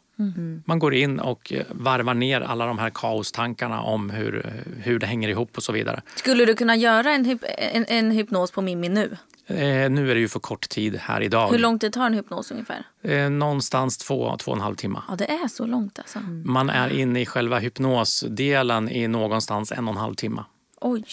Man 0.64 0.78
går 0.78 0.94
in 0.94 1.20
och 1.20 1.52
eh, 1.52 1.62
varvar 1.70 2.14
ner 2.14 2.40
alla 2.40 2.66
de 2.66 2.78
här 2.78 2.90
kaostankarna 2.90 3.80
om 3.80 4.10
hur, 4.10 4.62
hur 4.82 4.98
det 4.98 5.06
hänger 5.06 5.28
ihop 5.28 5.56
och 5.56 5.62
så 5.62 5.72
vidare. 5.72 6.02
Skulle 6.14 6.44
du 6.44 6.54
kunna 6.54 6.76
göra 6.76 7.12
en, 7.12 7.26
hyp- 7.26 7.44
en, 7.72 7.84
en 7.88 8.10
hypnos 8.10 8.50
på 8.50 8.62
Mimmi 8.62 8.88
nu? 8.88 9.16
Eh, 9.46 9.90
nu 9.90 10.10
är 10.10 10.14
det 10.14 10.20
ju 10.20 10.28
för 10.28 10.40
kort 10.40 10.68
tid 10.68 10.96
här 10.96 11.20
idag. 11.20 11.50
Hur 11.50 11.58
lång 11.58 11.78
tid 11.78 11.92
tar 11.92 12.06
en 12.06 12.14
hypnos 12.14 12.50
ungefär? 12.50 12.84
Eh, 13.02 13.30
någonstans 13.30 13.98
två, 13.98 14.36
två 14.36 14.50
och 14.50 14.56
en 14.56 14.62
halv 14.62 14.74
timme. 14.76 14.98
Ja, 15.08 15.16
det 15.16 15.30
är 15.30 15.48
så 15.48 15.66
långt 15.66 15.98
alltså. 15.98 16.18
Man 16.44 16.70
är 16.70 16.88
inne 16.92 17.20
i 17.20 17.26
själva 17.26 17.58
hypnosdelen 17.58 18.88
i 18.88 19.08
någonstans 19.08 19.72
en 19.72 19.88
och 19.88 19.94
en 19.94 20.00
halv 20.00 20.14
timme. 20.14 20.44
Oj, 20.80 21.04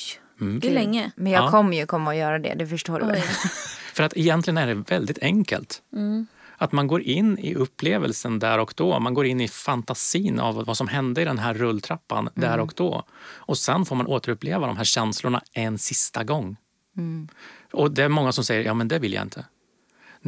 det 0.62 0.68
är 0.68 0.74
länge. 0.74 1.12
Men 1.16 1.32
jag 1.32 1.44
Ja. 1.44 1.52
kommer 1.52 1.78
ju 1.78 1.86
komma 1.86 2.10
och 2.10 2.16
göra 2.18 2.40
det, 2.40 2.54
det 2.54 2.68
förstår 2.68 3.00
du 3.00 3.06
väl? 3.06 3.22
För 3.94 4.04
att 4.04 4.18
egentligen 4.18 4.58
är 4.58 4.68
det 4.68 4.74
väldigt 4.74 5.20
enkelt. 5.22 5.82
Att 6.58 6.72
man 6.72 6.88
går 6.88 7.02
in 7.02 7.40
i 7.40 7.56
upplevelsen 7.56 8.40
där 8.40 8.60
och 8.60 8.74
då. 8.76 9.00
Man 9.00 9.14
går 9.14 9.26
in 9.26 9.42
i 9.42 9.48
fantasin 9.48 10.40
av 10.40 10.66
vad 10.66 10.78
som 10.78 10.88
hände 10.88 11.22
i 11.22 11.26
den 11.26 11.40
här 11.40 11.54
rulltrappan 11.54 12.30
mm. 12.36 12.50
där 12.50 12.60
och 12.60 12.74
då. 12.76 13.04
Och 13.20 13.58
sen 13.58 13.86
får 13.86 13.96
man 13.96 14.08
återuppleva 14.08 14.68
de 14.68 14.78
här 14.78 14.84
känslorna 14.84 15.42
en 15.54 15.78
sista 15.78 16.24
gång. 16.24 16.58
Mm. 16.98 17.28
Och 17.74 17.92
det 17.92 18.04
är 18.04 18.10
många 18.10 18.32
som 18.32 18.44
säger, 18.44 18.66
ja 18.66 18.74
men 18.74 18.88
det 18.88 19.00
vill 19.00 19.14
jag 19.14 19.24
inte. 19.24 19.46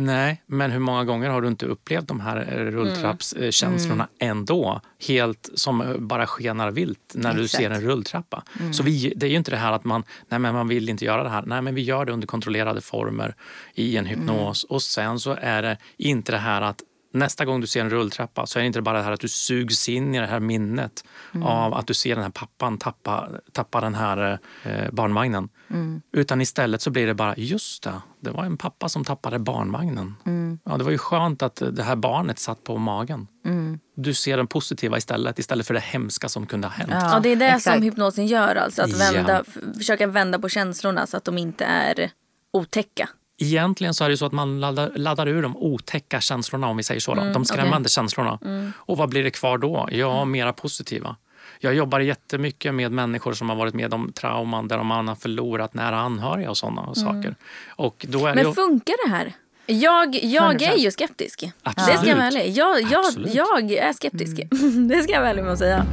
Nej, 0.06 0.44
men 0.46 0.72
hur 0.72 0.80
många 0.80 1.04
gånger 1.04 1.30
har 1.30 1.42
du 1.42 1.48
inte 1.48 1.66
upplevt 1.66 2.08
de 2.08 2.20
här 2.20 2.46
rulltrappskänslorna 2.72 4.08
mm. 4.20 4.38
ändå? 4.38 4.82
Helt 5.08 5.50
som 5.54 5.96
bara 6.00 6.28
skenar 6.28 6.72
vilt 6.72 7.14
när 7.14 7.30
Exakt. 7.30 7.38
du 7.38 7.48
ser 7.48 7.70
en 7.70 7.82
rulltrappa. 7.82 8.44
Mm. 8.60 8.74
Så 8.74 8.84
vi, 8.84 9.14
det 9.16 9.26
är 9.26 9.30
ju 9.30 9.36
inte 9.36 9.52
det 9.52 9.58
här 9.58 9.72
att 9.72 9.84
man, 9.84 10.04
nej 10.30 10.40
men 10.40 10.54
man 10.54 10.68
vill 10.68 10.90
inte 10.90 11.06
göra 11.06 11.24
det 11.24 11.30
här. 11.30 11.44
Nej 11.46 11.62
men 11.62 11.76
vi 11.76 11.82
gör 11.82 12.06
det 12.06 12.12
under 12.12 12.28
kontrollerade 12.28 12.82
former 12.82 13.36
i 13.74 13.98
en 13.98 14.06
hypnos. 14.06 14.66
Mm. 14.66 14.76
Och 14.76 14.82
sen 14.82 15.20
så 15.20 15.38
är 15.42 15.62
det 15.62 15.78
inte 15.98 16.32
det 16.32 16.38
här 16.38 16.62
att 16.62 16.82
nästa 17.12 17.46
gång 17.46 17.62
du 17.62 17.68
ser 17.68 17.82
en 17.82 17.90
rulltrappa 17.90 18.46
så 18.46 18.60
är 18.60 18.64
det 18.64 18.68
inte 18.68 18.82
bara 18.82 18.98
det 18.98 19.04
här 19.04 19.12
att 19.12 19.20
du 19.20 19.28
sugs 19.28 19.90
in 19.90 20.16
i 20.16 20.20
det 20.20 20.26
här 20.26 20.40
minnet 20.40 21.04
mm. 21.34 21.48
av 21.48 21.74
att 21.74 21.88
du 21.88 21.94
ser 21.94 22.16
den 22.16 22.24
här 22.24 22.32
pappan 22.32 22.78
tappa, 22.78 23.30
tappa 23.52 23.82
den 23.82 23.96
här 23.96 24.40
eh, 24.64 24.92
barnvagnen. 24.92 25.50
Mm. 25.70 26.02
Utan 26.14 26.42
istället 26.42 26.82
så 26.82 26.90
blir 26.90 27.08
det 27.08 27.14
bara, 27.14 27.36
just 27.38 27.84
det, 27.84 27.94
det 28.20 28.32
var 28.32 28.46
en 28.46 28.58
pappa 28.58 28.90
som 28.90 29.04
tappade 29.04 29.40
barnvagnen. 29.40 30.16
Mm. 30.26 30.60
Ja, 30.66 30.78
det 30.78 30.84
var 30.84 30.92
ju 30.92 30.98
skönt 30.98 31.42
att 31.42 31.62
det 31.72 31.84
här 31.84 31.96
barnet 31.96 32.40
satt 32.40 32.64
på 32.64 32.78
magen. 32.78 33.28
Mm. 33.46 33.80
Du 33.96 34.14
ser 34.14 34.38
den 34.38 34.48
positiva 34.48 34.98
istället, 34.98 35.40
istället 35.40 35.68
för 35.68 35.74
det 35.74 35.80
hemska 35.80 36.30
som 36.30 36.46
kunde 36.46 36.68
ha 36.68 36.74
hänt. 36.74 36.92
Ja, 36.94 37.14
ja 37.14 37.20
det 37.20 37.30
är 37.30 37.36
det 37.36 37.48
exakt. 37.48 37.76
som 37.76 37.84
hypnosen 37.84 38.28
gör, 38.28 38.56
alltså 38.56 38.82
att 38.82 39.02
vända, 39.02 39.44
ja. 39.56 39.72
försöka 39.78 40.08
vända 40.08 40.40
på 40.40 40.50
känslorna 40.50 41.08
så 41.08 41.18
att 41.18 41.26
de 41.26 41.38
inte 41.38 41.66
är 41.66 42.12
otäcka. 42.54 43.10
Egentligen 43.42 43.94
så 43.94 44.04
är 44.04 44.10
det 44.10 44.18
så 44.18 44.26
att 44.26 44.32
man 44.32 44.60
laddar, 44.60 44.92
laddar 44.96 45.28
ur 45.28 45.42
de 45.42 45.58
otäcka 45.58 46.22
känslorna, 46.22 46.68
om 46.68 46.78
vi 46.78 46.84
säger 46.84 47.02
så. 47.02 47.12
Mm, 47.12 47.34
de 47.34 47.46
skrämmande 47.46 47.78
okay. 47.78 47.90
känslorna. 47.90 48.40
Mm. 48.46 48.74
Och 48.78 48.98
vad 48.98 49.10
blir 49.10 49.24
det 49.24 49.32
kvar 49.32 49.58
då? 49.58 49.90
Ja, 49.92 50.18
mm. 50.18 50.32
mera 50.32 50.54
positiva. 50.54 51.16
Jag 51.60 51.74
jobbar 51.74 52.00
jättemycket 52.00 52.74
med 52.74 52.92
människor 52.92 53.34
som 53.34 53.50
har 53.50 53.56
varit 53.56 53.74
med 53.74 53.94
om 53.94 54.12
trauman 54.12 54.68
där 54.68 54.84
man 54.84 55.08
har 55.08 55.16
förlorat 55.16 55.74
nära 55.74 56.00
anhöriga 56.00 56.50
och 56.50 56.58
sådana 56.58 56.82
mm. 56.82 56.96
saker. 56.96 57.36
Och 57.68 58.06
då 58.10 58.28
är 58.28 58.36
Men 58.36 58.46
det... 58.46 58.54
funkar 58.54 58.96
det 59.08 59.16
här? 59.16 59.34
Jag, 59.66 60.16
jag 60.16 60.62
är 60.62 60.78
ju 60.78 60.92
skeptisk. 60.92 61.44
Absolut. 61.64 61.94
Det 61.94 61.98
ska 61.98 62.10
jag 62.10 62.16
vara 62.16 62.28
ärlig. 62.28 62.54
Jag, 62.54 62.82
jag, 62.82 63.36
jag 63.36 63.72
är 63.72 63.94
skeptisk. 63.94 64.40
Mm. 64.40 64.88
det 64.88 65.04
ska 65.04 65.12
jag 65.12 65.20
vara 65.20 65.30
ärlig 65.30 65.44
med 65.44 65.54
att 65.54 65.60
säga. 65.60 65.86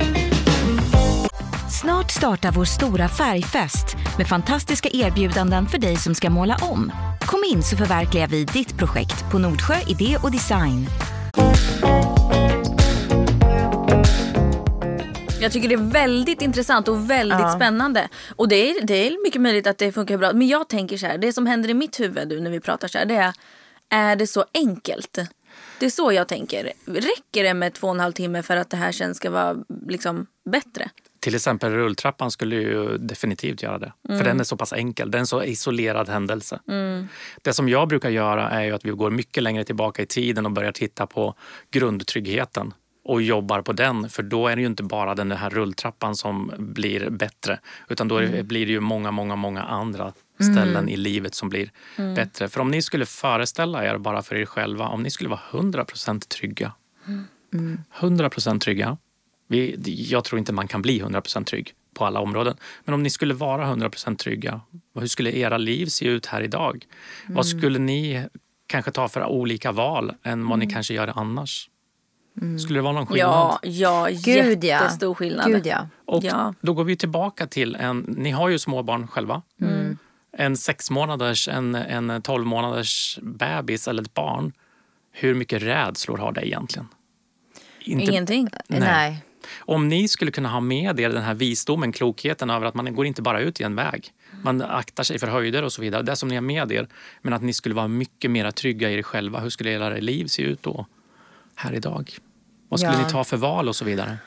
Snart 1.80 2.10
startar 2.10 2.52
vår 2.52 2.64
stora 2.64 3.08
färgfest 3.08 3.96
med 4.18 4.28
fantastiska 4.28 4.88
erbjudanden 4.92 5.66
för 5.66 5.78
dig 5.78 5.96
som 5.96 6.14
ska 6.14 6.30
måla 6.30 6.56
om. 6.62 6.92
Kom 7.26 7.44
in 7.44 7.62
så 7.62 7.76
förverkligar 7.76 8.28
vi 8.28 8.44
ditt 8.44 8.78
projekt 8.78 9.30
på 9.32 9.38
Nordsjö 9.38 9.74
Idé 9.86 10.18
och 10.22 10.30
Design. 10.30 10.86
Jag 15.40 15.52
tycker 15.52 15.68
det 15.68 15.74
är 15.74 15.92
väldigt 15.92 16.42
intressant 16.42 16.88
och 16.88 17.10
väldigt 17.10 17.38
ja. 17.38 17.54
spännande. 17.56 18.08
Och 18.36 18.48
det 18.48 18.70
är, 18.70 18.86
det 18.86 18.94
är 18.94 19.24
mycket 19.24 19.42
möjligt 19.42 19.66
att 19.66 19.78
det 19.78 19.92
funkar 19.92 20.18
bra. 20.18 20.32
Men 20.32 20.48
jag 20.48 20.68
tänker 20.68 20.96
så 20.96 21.06
här, 21.06 21.18
det 21.18 21.32
som 21.32 21.46
händer 21.46 21.70
i 21.70 21.74
mitt 21.74 22.00
huvud 22.00 22.28
nu 22.28 22.40
när 22.40 22.50
vi 22.50 22.60
pratar 22.60 22.88
så 22.88 22.98
här, 22.98 23.06
det 23.06 23.14
är, 23.14 23.32
är 23.88 24.16
det 24.16 24.26
så 24.26 24.44
enkelt? 24.54 25.18
Det 25.80 25.86
är 25.86 25.90
så 25.90 26.12
jag 26.12 26.28
tänker. 26.28 26.72
Räcker 26.86 27.44
det 27.44 27.54
med 27.54 27.74
två 27.74 27.86
och 27.86 27.94
en 27.94 28.00
halv 28.00 28.12
timme 28.12 28.42
för 28.42 28.56
att 28.56 28.70
det 28.70 28.76
här 28.76 28.92
sen 28.92 29.14
ska 29.14 29.30
vara 29.30 29.56
liksom 29.88 30.26
bättre? 30.50 30.90
Till 31.26 31.34
exempel 31.34 31.72
rulltrappan 31.72 32.30
skulle 32.30 32.56
ju 32.56 32.98
definitivt 32.98 33.62
göra 33.62 33.78
det. 33.78 33.92
Mm. 34.08 34.18
För 34.18 34.24
den 34.24 34.40
är 34.40 34.44
så 34.44 34.56
pass 34.56 34.72
enkel. 34.72 35.10
Det 35.10 35.18
är 35.18 35.20
en 35.20 35.26
så 35.26 35.44
isolerad 35.44 36.08
händelse. 36.08 36.60
Mm. 36.68 37.08
Det 37.42 37.52
som 37.52 37.68
jag 37.68 37.88
brukar 37.88 38.10
göra 38.10 38.50
är 38.50 38.72
att 38.72 38.84
vi 38.84 38.90
går 38.90 39.10
mycket 39.10 39.42
längre 39.42 39.64
tillbaka 39.64 40.02
i 40.02 40.06
tiden 40.06 40.46
och 40.46 40.52
börjar 40.52 40.72
titta 40.72 41.06
på 41.06 41.34
grundtryggheten 41.70 42.74
och 43.04 43.22
jobbar 43.22 43.62
på 43.62 43.72
den. 43.72 44.08
För 44.08 44.22
då 44.22 44.48
är 44.48 44.56
det 44.56 44.60
ju 44.62 44.66
inte 44.66 44.82
bara 44.82 45.14
den 45.14 45.32
här 45.32 45.50
rulltrappan 45.50 46.16
som 46.16 46.52
blir 46.58 47.10
bättre. 47.10 47.60
Utan 47.88 48.08
då 48.08 48.18
mm. 48.18 48.46
blir 48.46 48.66
det 48.66 48.72
ju 48.72 48.80
många, 48.80 49.10
många, 49.10 49.36
många 49.36 49.62
andra 49.62 50.12
ställen 50.40 50.76
mm. 50.76 50.88
i 50.88 50.96
livet 50.96 51.34
som 51.34 51.48
blir 51.48 51.70
mm. 51.96 52.14
bättre. 52.14 52.48
För 52.48 52.60
om 52.60 52.70
ni 52.70 52.82
skulle 52.82 53.06
föreställa 53.06 53.84
er, 53.84 53.98
bara 53.98 54.22
för 54.22 54.36
er 54.36 54.46
själva, 54.46 54.88
om 54.88 55.02
ni 55.02 55.10
skulle 55.10 55.30
vara 55.30 55.40
100 55.52 55.84
procent 55.84 56.28
trygga. 56.28 56.72
100 57.98 58.30
mm. 58.46 58.60
trygga 58.60 58.96
vi, 59.46 59.76
jag 60.10 60.24
tror 60.24 60.38
inte 60.38 60.52
man 60.52 60.68
kan 60.68 60.82
bli 60.82 61.02
100% 61.02 61.44
trygg 61.44 61.74
på 61.94 62.06
alla 62.06 62.20
områden. 62.20 62.56
Men 62.84 62.94
om 62.94 63.02
ni 63.02 63.10
skulle 63.10 63.34
vara 63.34 63.74
100% 63.74 64.16
trygga, 64.16 64.60
hur 64.94 65.06
skulle 65.06 65.30
era 65.30 65.58
liv 65.58 65.86
se 65.86 66.06
ut 66.06 66.26
här 66.26 66.42
idag? 66.42 66.86
Mm. 67.24 67.36
Vad 67.36 67.46
skulle 67.46 67.78
ni 67.78 68.26
kanske 68.66 68.90
ta 68.90 69.08
för 69.08 69.24
olika 69.24 69.72
val 69.72 70.12
än 70.22 70.48
vad 70.48 70.58
ni 70.58 70.64
mm. 70.64 70.74
kanske 70.74 70.94
gör 70.94 71.12
annars? 71.16 71.70
Mm. 72.40 72.58
Skulle 72.58 72.78
det 72.78 72.82
vara 72.82 72.92
någon 72.92 73.06
skillnad? 73.06 73.28
Ja, 73.30 73.60
ja 73.62 74.08
Gud, 74.24 74.64
jättestor 74.64 75.14
skillnad. 75.14 75.46
Gud, 75.46 75.66
ja. 75.66 75.88
Och 76.04 76.24
ja. 76.24 76.54
då 76.60 76.74
går 76.74 76.84
vi 76.84 76.96
tillbaka 76.96 77.46
till 77.46 77.74
en, 77.74 77.98
ni 77.98 78.30
har 78.30 78.48
ju 78.48 78.58
småbarn 78.58 79.08
själva. 79.08 79.42
Mm. 79.60 79.98
En 80.32 80.56
sex 80.56 80.90
månaders, 80.90 81.48
en, 81.48 81.74
en 81.74 82.22
tolv 82.22 82.46
månaders 82.46 83.18
bebis 83.22 83.88
eller 83.88 84.02
ett 84.02 84.14
barn. 84.14 84.52
Hur 85.12 85.34
mycket 85.34 85.62
rädslor 85.62 86.16
har 86.18 86.32
det 86.32 86.48
egentligen? 86.48 86.88
Inte, 87.80 88.04
Ingenting. 88.04 88.48
Nej. 88.68 88.80
Nej. 88.80 89.22
Om 89.58 89.88
ni 89.88 90.08
skulle 90.08 90.30
kunna 90.30 90.48
ha 90.48 90.60
med 90.60 91.00
er 91.00 91.08
den 91.08 91.22
här 91.22 91.34
visdomen, 91.34 91.92
klokheten 91.92 92.50
över 92.50 92.66
att 92.66 92.74
man 92.74 92.94
går 92.94 93.06
inte 93.06 93.22
bara 93.22 93.40
ut 93.40 93.60
i 93.60 93.64
en 93.64 93.76
väg. 93.76 94.12
Man 94.42 94.62
aktar 94.62 95.02
sig 95.02 95.18
för 95.18 95.26
höjder 95.26 95.62
och 95.62 95.72
så 95.72 95.82
vidare. 95.82 96.02
Det 96.02 96.16
som 96.16 96.28
ni 96.28 96.34
har 96.34 96.42
med 96.42 96.72
er. 96.72 96.88
Men 97.22 97.32
att 97.32 97.42
ni 97.42 97.52
skulle 97.52 97.74
vara 97.74 97.88
mycket 97.88 98.30
mer 98.30 98.50
trygga 98.50 98.90
i 98.90 98.98
er 98.98 99.02
själva. 99.02 99.40
Hur 99.40 99.50
skulle 99.50 99.70
era 99.70 99.88
liv 99.88 100.26
se 100.26 100.42
ut 100.42 100.62
då? 100.62 100.86
Här 101.54 101.74
idag? 101.74 102.10
Vad 102.68 102.80
skulle 102.80 102.92
ja. 102.92 103.06
ni 103.06 103.10
ta 103.12 103.24
för 103.24 103.36
val 103.36 103.68
och 103.68 103.76
så 103.76 103.84
vidare? 103.84 104.18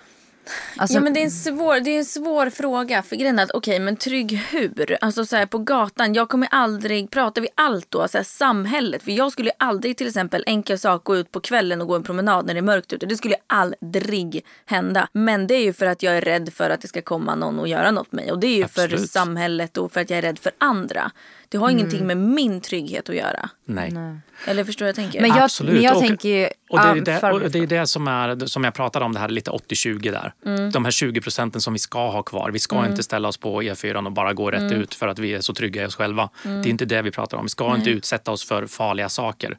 Alltså, 0.78 0.98
ja 0.98 1.02
men 1.02 1.14
det 1.14 1.20
är 1.20 1.24
en 1.24 1.32
svår, 1.32 1.80
det 1.80 1.90
är 1.92 1.98
en 1.98 2.06
svår 2.06 2.50
fråga. 2.50 3.04
För 3.04 3.16
grejen 3.16 3.40
okej 3.40 3.58
okay, 3.58 3.80
men 3.80 3.96
trygg 3.96 4.32
hur? 4.32 4.98
Alltså 5.02 5.26
så 5.26 5.36
här, 5.36 5.46
på 5.46 5.58
gatan, 5.58 6.14
jag 6.14 6.30
kommer 6.30 6.48
aldrig, 6.52 7.12
pratar 7.12 7.42
vi 7.42 7.48
allt 7.56 7.92
då, 7.92 8.08
så 8.08 8.18
här, 8.18 8.24
samhället. 8.24 9.04
För 9.04 9.12
jag 9.12 9.32
skulle 9.32 9.52
aldrig 9.58 9.98
till 9.98 10.08
exempel, 10.08 10.44
enkel 10.48 10.80
sak, 10.80 11.04
gå 11.04 11.18
ut 11.18 11.32
på 11.32 11.40
kvällen 11.40 11.82
och 11.82 11.88
gå 11.88 11.96
en 11.96 12.04
promenad 12.04 12.46
när 12.46 12.54
det 12.54 12.60
är 12.60 12.62
mörkt 12.62 12.94
ute. 12.94 13.06
Det 13.06 13.18
skulle 13.18 13.36
aldrig 13.48 14.46
hända. 14.66 15.08
Men 15.14 15.48
det 15.48 15.54
är 15.54 15.64
ju 15.64 15.74
för 15.74 15.86
att 15.86 16.04
jag 16.04 16.18
är 16.18 16.22
rädd 16.22 16.54
för 16.54 16.70
att 16.70 16.82
det 16.82 16.88
ska 16.88 17.02
komma 17.02 17.36
någon 17.36 17.60
och 17.60 17.68
göra 17.68 17.92
något 17.92 18.12
med 18.12 18.24
mig. 18.24 18.32
Och 18.32 18.40
det 18.40 18.48
är 18.48 18.58
ju 18.58 18.64
Absolut. 18.64 19.00
för 19.00 19.08
samhället 19.08 19.78
och 19.78 19.92
för 19.92 20.02
att 20.02 20.10
jag 20.10 20.18
är 20.18 20.22
rädd 20.22 20.40
för 20.40 20.52
andra. 20.58 21.12
Det 21.50 21.58
har 21.58 21.70
mm. 21.70 21.80
ingenting 21.80 22.08
med 22.08 22.18
min 22.18 22.62
trygghet 22.62 23.10
att 23.10 23.16
göra. 23.16 23.50
Nej. 23.66 23.92
Nej. 23.92 24.18
Eller 24.46 24.64
förstår 24.64 24.86
du 24.86 24.88
jag 24.88 24.96
tänker? 24.96 25.22
Men 25.22 25.30
jag, 25.30 25.40
Absolut. 25.40 25.74
Men 25.74 25.84
jag 25.84 25.96
och, 25.96 26.02
tänker 26.02 26.30
ju... 26.30 26.50
Och 26.70 26.80
det, 26.80 26.88
är 26.88 27.22
det, 27.22 27.32
och 27.32 27.52
det 27.52 27.60
är 27.60 27.68
det 27.68 27.88
som, 27.88 28.08
är, 28.08 28.46
som 28.46 28.64
jag 28.64 28.74
pratade 28.74 29.06
om, 29.06 29.14
det 29.14 29.20
här 29.20 29.30
lite 29.30 29.52
80-20 29.52 30.12
där. 30.12 30.34
Mm. 30.46 30.72
De 30.72 30.86
här 30.86 30.92
20 30.92 31.22
procenten 31.22 31.62
som 31.62 31.74
vi 31.74 31.80
ska 31.80 32.10
ha 32.10 32.24
kvar. 32.24 32.52
Vi 32.52 32.60
ska 32.60 32.76
mm. 32.76 32.92
inte 32.92 33.04
ställa 33.04 33.28
oss 33.28 33.38
på 33.38 33.62
E4 33.62 34.06
och 34.06 34.12
bara 34.12 34.34
gå 34.34 34.52
rätt 34.52 34.62
mm. 34.62 34.82
ut 34.82 34.94
för 34.94 35.08
att 35.08 35.20
vi 35.20 35.34
är 35.34 35.42
så 35.42 35.54
trygga 35.54 35.84
i 35.84 35.86
oss 35.86 35.96
själva. 35.96 36.30
Mm. 36.46 36.62
Det 36.62 36.68
är 36.68 36.72
inte 36.72 36.86
det 36.86 37.02
vi 37.02 37.12
pratar 37.12 37.38
om. 37.38 37.46
Vi 37.46 37.50
ska 37.50 37.68
Nej. 37.68 37.78
inte 37.78 37.90
utsätta 37.90 38.32
oss 38.32 38.48
för 38.48 38.68
farliga 38.68 39.10
saker. 39.10 39.58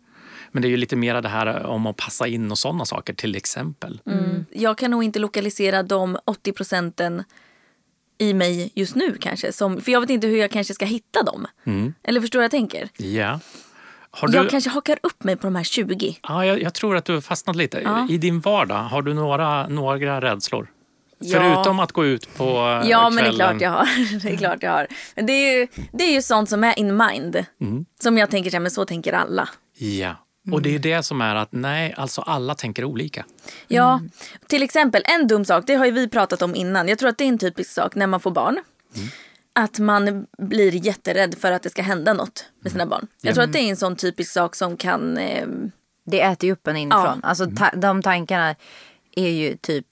Men 0.52 0.62
det 0.62 0.68
är 0.68 0.70
ju 0.70 0.76
lite 0.76 0.96
mer 0.96 1.22
det 1.22 1.28
här 1.28 1.66
om 1.66 1.86
att 1.86 1.96
passa 1.96 2.26
in 2.26 2.50
och 2.50 2.58
sådana 2.58 2.84
saker 2.84 3.14
till 3.14 3.36
exempel. 3.36 4.00
Mm. 4.06 4.46
Jag 4.50 4.78
kan 4.78 4.90
nog 4.90 5.04
inte 5.04 5.18
lokalisera 5.18 5.82
de 5.82 6.18
80 6.24 6.52
procenten 6.52 7.24
i 8.20 8.34
mig 8.34 8.70
just 8.74 8.94
nu 8.94 9.16
kanske. 9.20 9.52
Som, 9.52 9.80
för 9.80 9.92
jag 9.92 10.00
vet 10.00 10.10
inte 10.10 10.26
hur 10.26 10.36
jag 10.38 10.50
kanske 10.50 10.74
ska 10.74 10.84
hitta 10.84 11.22
dem. 11.22 11.46
Mm. 11.64 11.94
Eller 12.02 12.20
förstår 12.20 12.42
jag 12.42 12.50
tänker? 12.50 12.88
Ja. 12.96 13.40
Du... 14.26 14.32
Jag 14.36 14.50
kanske 14.50 14.70
hakar 14.70 14.98
upp 15.02 15.24
mig 15.24 15.36
på 15.36 15.46
de 15.46 15.56
här 15.56 15.64
20. 15.64 16.16
Ja, 16.22 16.46
jag, 16.46 16.62
jag 16.62 16.74
tror 16.74 16.96
att 16.96 17.04
du 17.04 17.14
har 17.14 17.20
fastnat 17.20 17.56
lite. 17.56 17.80
Ja. 17.84 18.06
I 18.10 18.18
din 18.18 18.40
vardag, 18.40 18.82
har 18.82 19.02
du 19.02 19.14
några, 19.14 19.68
några 19.68 20.20
rädslor? 20.20 20.70
Ja. 21.18 21.38
Förutom 21.40 21.80
att 21.80 21.92
gå 21.92 22.06
ut 22.06 22.36
på 22.36 22.44
Ja, 22.44 22.80
kvällen. 22.82 23.14
men 23.14 23.24
det 23.24 23.30
är 23.30 23.34
klart 23.34 23.60
jag 23.60 23.70
har. 23.70 24.20
det 24.22 24.32
är 24.32 24.36
klart 24.36 24.62
jag 24.62 24.70
har. 24.70 24.86
Men 25.14 25.26
det 25.26 25.32
är 25.32 25.58
ju, 25.58 25.66
det 25.92 26.04
är 26.04 26.12
ju 26.12 26.22
sånt 26.22 26.48
som 26.48 26.64
är 26.64 26.78
in 26.78 26.96
mind. 26.96 27.44
Mm. 27.60 27.84
Som 28.00 28.18
jag 28.18 28.30
tänker 28.30 28.50
så 28.50 28.54
här, 28.56 28.60
men 28.60 28.70
så 28.70 28.84
tänker 28.84 29.12
alla. 29.12 29.48
Ja. 29.78 30.14
Mm. 30.46 30.54
Och 30.54 30.62
det 30.62 30.74
är 30.74 30.78
det 30.78 31.02
som 31.02 31.20
är 31.20 31.34
att 31.34 31.52
nej, 31.52 31.94
alltså 31.96 32.20
alla 32.20 32.54
tänker 32.54 32.84
olika. 32.84 33.24
Ja, 33.68 33.92
mm. 33.94 34.10
till 34.46 34.62
exempel 34.62 35.02
en 35.04 35.26
dum 35.26 35.44
sak, 35.44 35.64
det 35.66 35.74
har 35.74 35.86
ju 35.86 35.92
vi 35.92 36.08
pratat 36.08 36.42
om 36.42 36.54
innan. 36.54 36.88
Jag 36.88 36.98
tror 36.98 37.08
att 37.08 37.18
det 37.18 37.24
är 37.24 37.28
en 37.28 37.38
typisk 37.38 37.70
sak 37.70 37.94
när 37.94 38.06
man 38.06 38.20
får 38.20 38.30
barn. 38.30 38.58
Mm. 38.96 39.08
Att 39.52 39.78
man 39.78 40.26
blir 40.38 40.86
jätterädd 40.86 41.34
för 41.38 41.52
att 41.52 41.62
det 41.62 41.70
ska 41.70 41.82
hända 41.82 42.12
något 42.12 42.44
med 42.60 42.72
sina 42.72 42.86
barn. 42.86 43.06
Jag 43.20 43.34
tror 43.34 43.44
att 43.44 43.52
det 43.52 43.58
är 43.58 43.70
en 43.70 43.76
sån 43.76 43.96
typisk 43.96 44.32
sak 44.32 44.56
som 44.56 44.76
kan... 44.76 45.18
Eh... 45.18 45.46
Det 46.04 46.20
äter 46.20 46.46
ju 46.46 46.52
upp 46.52 46.66
en 46.66 46.76
inifrån. 46.76 47.20
Ja. 47.22 47.28
Alltså 47.28 47.50
ta 47.50 47.70
de 47.70 48.02
tankarna 48.02 48.54
är 49.16 49.30
ju 49.30 49.56
typ 49.56 49.86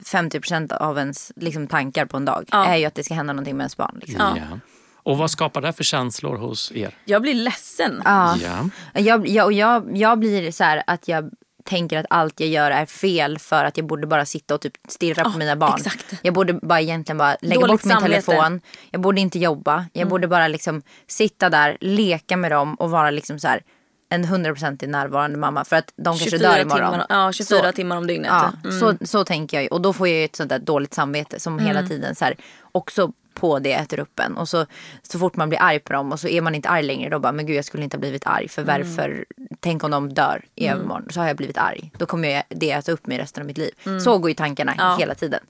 50% 0.00 0.76
av 0.76 0.98
ens 0.98 1.32
liksom, 1.36 1.66
tankar 1.66 2.06
på 2.06 2.16
en 2.16 2.24
dag. 2.24 2.48
Ja. 2.50 2.66
Är 2.66 2.76
ju 2.76 2.84
att 2.84 2.94
det 2.94 3.04
ska 3.04 3.14
hända 3.14 3.32
någonting 3.32 3.56
med 3.56 3.62
ens 3.62 3.76
barn. 3.76 3.98
Liksom. 4.00 4.36
Ja. 4.50 4.58
Och 5.04 5.18
vad 5.18 5.30
skapar 5.30 5.60
det 5.60 5.72
för 5.72 5.84
känslor 5.84 6.36
hos 6.36 6.72
er? 6.72 6.94
Jag 7.04 7.22
blir 7.22 7.34
ledsen. 7.34 8.02
Ja. 8.04 8.36
ja. 8.36 8.68
Jag, 9.00 9.28
jag, 9.28 9.52
jag, 9.52 9.96
jag 9.96 10.18
blir 10.18 10.50
så 10.50 10.64
här 10.64 10.82
att 10.86 11.08
jag 11.08 11.30
tänker 11.64 11.98
att 11.98 12.06
allt 12.10 12.40
jag 12.40 12.48
gör 12.48 12.70
är 12.70 12.86
fel 12.86 13.38
för 13.38 13.64
att 13.64 13.76
jag 13.76 13.86
borde 13.86 14.06
bara 14.06 14.24
sitta 14.26 14.54
och 14.54 14.60
typ 14.60 14.72
stirra 14.88 15.22
oh, 15.26 15.32
på 15.32 15.38
mina 15.38 15.56
barn. 15.56 15.74
Exakt. 15.76 16.14
Jag 16.22 16.34
borde 16.34 16.52
bara 16.52 16.80
egentligen 16.80 17.18
bara 17.18 17.36
lägga 17.40 17.60
Dåligt 17.60 17.72
bort 17.72 17.84
min 17.84 17.94
samvete. 17.96 18.22
telefon. 18.22 18.60
Jag 18.90 19.00
borde 19.00 19.20
inte 19.20 19.38
jobba. 19.38 19.86
Jag 19.92 20.00
mm. 20.00 20.08
borde 20.08 20.28
bara 20.28 20.48
liksom 20.48 20.82
sitta 21.06 21.50
där, 21.50 21.76
leka 21.80 22.36
med 22.36 22.50
dem 22.50 22.74
och 22.74 22.90
vara 22.90 23.10
liksom 23.10 23.38
så 23.38 23.48
här 23.48 23.62
en 24.10 24.24
hundraprocentig 24.24 24.88
närvarande 24.88 25.38
mamma. 25.38 25.64
För 25.64 25.76
att 25.76 25.92
de 25.96 26.04
kanske 26.04 26.30
24 26.30 26.48
dör 26.52 26.60
imorgon. 26.60 26.90
timmar, 26.92 27.06
ja, 27.08 27.32
24 27.32 27.62
Så- 27.62 27.72
timmar 27.72 27.96
om 27.96 28.06
dygnet. 28.06 28.30
Ja, 28.30 28.52
Mm. 28.64 28.80
så, 28.80 29.06
så 29.06 29.24
tänker 29.24 29.56
jag 29.56 29.62
ju. 29.64 29.68
Och 29.68 29.80
då 29.82 29.92
får 29.92 30.08
jag 30.08 30.18
ju 30.18 30.24
ett 30.24 30.36
sånt 30.36 30.48
där 30.48 30.58
dåligt 30.58 30.94
samvete 30.94 31.40
som 31.40 31.58
hela 31.58 31.78
Mm. 31.78 31.88
tiden 31.88 32.14
så 32.14 32.24
här, 32.24 32.36
också 32.72 33.12
på 33.34 33.58
det 33.58 33.72
äter 33.72 33.98
upp 34.00 34.20
en. 34.20 34.36
Och 34.36 34.48
så, 34.48 34.66
så 35.02 35.18
fort 35.18 35.36
man 35.36 35.48
blir 35.48 35.62
arg 35.62 35.78
på 35.78 35.92
dem 35.92 36.12
och 36.12 36.20
så 36.20 36.28
är 36.28 36.40
man 36.40 36.54
inte 36.54 36.68
arg 36.68 36.82
längre 36.82 37.10
då 37.10 37.18
bara, 37.18 37.32
men 37.32 37.46
gud 37.46 37.56
jag 37.56 37.64
skulle 37.64 37.84
inte 37.84 37.96
ha 37.96 38.00
blivit 38.00 38.26
arg. 38.26 38.48
För 38.48 38.62
Mm. 38.62 38.78
varför, 38.78 39.24
tänk 39.60 39.84
om 39.84 39.90
de 39.90 40.14
dör 40.14 40.44
i 40.54 40.68
övermorgon. 40.68 41.06
Så 41.10 41.20
har 41.20 41.26
jag 41.26 41.36
blivit 41.36 41.58
arg. 41.58 41.90
Då 41.98 42.06
kommer 42.06 42.28
jag 42.28 42.42
det 42.48 42.70
äta 42.70 42.92
upp 42.92 43.06
mig 43.06 43.18
resten 43.18 43.40
av 43.42 43.46
mitt 43.46 43.58
liv. 43.58 43.70
Så 44.04 44.18
går 44.18 44.30
ju 44.30 44.34
tankarna 44.34 44.72
Mm. 44.72 44.86
Ja. 44.86 44.96
hela 44.98 45.14
tiden. 45.14 45.40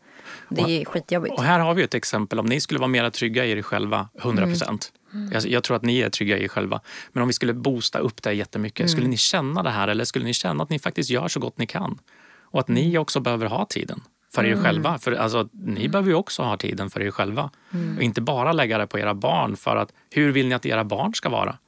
Det 0.48 0.62
är 0.80 0.84
skitjobbigt. 0.84 1.34
Och 1.34 1.44
här 1.44 1.58
har 1.60 1.74
vi 1.74 1.82
ett 1.82 1.94
exempel. 1.94 2.38
Om 2.38 2.46
ni 2.46 2.60
skulle 2.60 2.80
vara 2.80 2.88
mer 2.88 3.10
trygga 3.10 3.44
i 3.44 3.50
er 3.50 3.62
själva, 3.62 4.08
100 4.22 4.46
procent. 4.46 4.92
Jag, 5.32 5.46
jag 5.46 5.62
tror 5.64 5.76
att 5.76 5.82
ni 5.82 6.00
är 6.00 6.10
trygga 6.10 6.38
i 6.38 6.44
er 6.44 6.48
själva. 6.48 6.80
Men 7.12 7.22
om 7.22 7.26
vi 7.28 7.32
skulle 7.32 7.52
boosta 7.52 7.98
upp 7.98 8.22
det 8.22 8.32
jättemycket, 8.32 8.90
skulle 8.90 9.06
ni 9.08 9.16
känna 9.16 9.62
det 9.62 9.70
här 9.70 9.88
eller 9.88 10.04
skulle 10.04 10.24
ni 10.24 10.34
känna 10.34 10.62
att 10.62 10.70
ni 10.70 10.78
faktiskt 10.78 11.10
gör 11.10 11.28
så 11.28 11.40
gott 11.40 11.58
ni 11.58 11.66
kan? 11.66 11.98
Och 12.42 12.60
att 12.60 12.68
ni 12.68 12.98
också 12.98 13.20
behöver 13.20 13.46
ha 13.46 13.64
tiden 13.66 14.00
för 14.34 14.44
er 14.44 14.56
själva. 14.56 14.98
För 14.98 15.12
alltså, 15.12 15.48
ni 15.52 15.88
behöver 15.88 16.08
ju 16.08 16.14
också 16.14 16.42
ha 16.42 16.56
tiden 16.56 16.90
för 16.90 17.02
er 17.02 17.10
själva. 17.10 17.50
Och 17.96 18.02
inte 18.02 18.20
bara 18.20 18.52
lägga 18.52 18.78
det 18.78 18.86
på 18.86 18.98
era 18.98 19.14
barn. 19.14 19.56
För 19.56 19.76
att 19.76 19.92
hur 20.10 20.32
vill 20.32 20.48
ni 20.48 20.54
att 20.54 20.66
era 20.66 20.84
barn 20.84 21.14
ska 21.14 21.28
vara? 21.28 21.58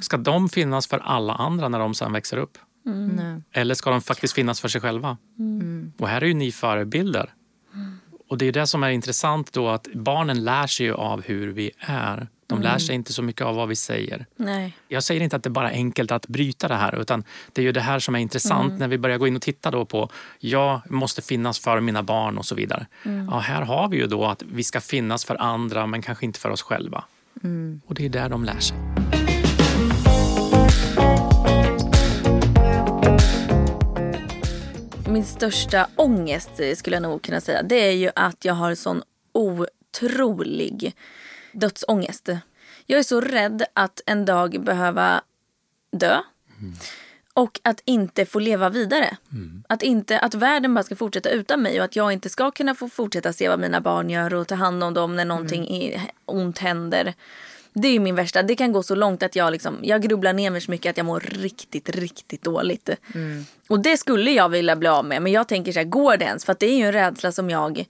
Ska 0.00 0.16
de 0.16 0.48
finnas 0.48 0.86
för 0.86 0.98
alla 0.98 1.34
andra 1.34 1.68
när 1.68 1.78
de 1.78 1.94
sen 1.94 2.12
växer 2.12 2.36
upp? 2.36 2.58
Nej. 3.16 3.42
Eller 3.52 3.74
ska 3.74 3.90
de 3.90 4.00
faktiskt 4.00 4.34
finnas 4.34 4.60
för 4.60 4.68
sig 4.68 4.80
själva? 4.80 5.16
Och 5.98 6.08
här 6.08 6.20
är 6.22 6.26
ju 6.26 6.34
ni 6.34 6.52
förebilder. 6.52 7.30
Och 8.28 8.38
det 8.38 8.46
är 8.46 8.52
det 8.52 8.66
som 8.66 8.82
är 8.82 8.90
intressant 8.90 9.52
då 9.52 9.68
att 9.68 9.88
barnen 9.94 10.44
lär 10.44 10.66
sig 10.66 10.90
av 10.90 11.22
hur 11.22 11.52
vi 11.52 11.70
är. 11.78 12.28
De 12.46 12.62
lär 12.62 12.78
sig 12.78 12.94
inte 12.94 13.12
så 13.12 13.22
mycket 13.22 13.42
av 13.42 13.54
vad 13.54 13.68
vi 13.68 13.76
säger. 13.76 14.26
Nej. 14.36 14.76
Jag 14.88 15.02
säger 15.02 15.20
inte 15.20 15.36
att 15.36 15.42
det 15.42 15.50
bara 15.50 15.70
är 15.70 15.74
enkelt 15.74 16.12
att 16.12 16.26
bryta 16.26 16.68
det 16.68 16.74
här 16.74 17.00
utan 17.00 17.24
det 17.52 17.60
är 17.60 17.64
ju 17.64 17.72
det 17.72 17.80
här 17.80 17.98
som 17.98 18.14
är 18.14 18.18
intressant 18.18 18.78
när 18.78 18.88
vi 18.88 18.98
börjar 18.98 19.18
gå 19.18 19.26
in 19.26 19.36
och 19.36 19.42
titta 19.42 19.70
då 19.70 19.84
på 19.84 20.10
jag 20.38 20.80
måste 20.90 21.22
finnas 21.22 21.58
för 21.58 21.80
mina 21.80 22.02
barn 22.02 22.38
och 22.38 22.46
så 22.46 22.54
vidare. 22.54 22.86
Ja, 23.30 23.38
här 23.38 23.62
har 23.62 23.88
vi 23.88 23.96
ju 23.96 24.06
då 24.06 24.24
att 24.24 24.42
vi 24.42 24.64
ska 24.64 24.80
finnas 24.80 25.24
för 25.24 25.42
andra 25.42 25.86
men 25.86 26.02
kanske 26.02 26.24
inte 26.24 26.40
för 26.40 26.50
oss 26.50 26.62
själva. 26.62 27.04
Och 27.86 27.94
det 27.94 28.04
är 28.04 28.08
där 28.08 28.28
de 28.28 28.44
lär 28.44 28.60
sig. 28.60 28.76
Min 35.16 35.24
största 35.24 35.88
ångest 35.96 36.50
skulle 36.76 36.96
jag 36.96 37.02
nog 37.02 37.22
kunna 37.22 37.40
säga. 37.40 37.62
Det 37.62 37.88
är 37.88 37.92
ju 37.92 38.10
att 38.14 38.44
jag 38.44 38.54
har 38.54 38.74
sån 38.74 39.02
otrolig 39.32 40.96
dödsångest. 41.52 42.28
Jag 42.86 42.98
är 42.98 43.02
så 43.02 43.20
rädd 43.20 43.64
att 43.74 44.00
en 44.06 44.24
dag 44.24 44.64
behöva 44.64 45.22
dö. 45.92 46.18
Och 47.34 47.60
att 47.64 47.82
inte 47.84 48.26
få 48.26 48.38
leva 48.38 48.68
vidare. 48.68 49.16
Att, 49.68 49.82
inte, 49.82 50.18
att 50.18 50.34
världen 50.34 50.74
bara 50.74 50.82
ska 50.82 50.96
fortsätta 50.96 51.30
utan 51.30 51.62
mig 51.62 51.78
och 51.78 51.84
att 51.84 51.96
jag 51.96 52.12
inte 52.12 52.28
ska 52.28 52.50
kunna 52.50 52.74
få 52.74 52.88
fortsätta 52.88 53.32
se 53.32 53.48
vad 53.48 53.60
mina 53.60 53.80
barn 53.80 54.10
gör 54.10 54.34
och 54.34 54.48
ta 54.48 54.54
hand 54.54 54.84
om 54.84 54.94
dem 54.94 55.16
när 55.16 55.24
någonting 55.24 55.68
är, 55.70 56.00
ont 56.24 56.58
händer. 56.58 57.14
Det 57.80 57.88
är 57.88 57.92
ju 57.92 58.00
min 58.00 58.14
värsta. 58.14 58.42
Det 58.42 58.56
kan 58.56 58.72
gå 58.72 58.82
så 58.82 58.94
långt 58.94 59.22
att 59.22 59.36
jag, 59.36 59.52
liksom, 59.52 59.78
jag 59.82 60.02
grubblar 60.02 60.32
ner 60.32 60.50
mig 60.50 60.60
så 60.60 60.70
mycket 60.70 60.90
att 60.90 60.96
jag 60.96 61.06
mår 61.06 61.20
riktigt, 61.20 61.88
riktigt 61.88 62.42
dåligt. 62.42 62.90
Och 63.68 63.80
det 63.80 63.96
skulle 63.96 64.30
jag 64.30 64.48
vilja 64.48 64.76
bli 64.76 64.88
av 64.88 65.04
med. 65.04 65.22
Men 65.22 65.32
jag 65.32 65.48
tänker 65.48 65.72
så 65.72 65.78
här, 65.78 65.86
går 65.86 66.16
det 66.16 66.24
ens? 66.24 66.44
För 66.44 66.52
att 66.52 66.58
det 66.58 66.66
är 66.66 66.76
ju 66.76 66.84
en 66.84 66.92
rädsla 66.92 67.32
som 67.32 67.50
jag... 67.50 67.84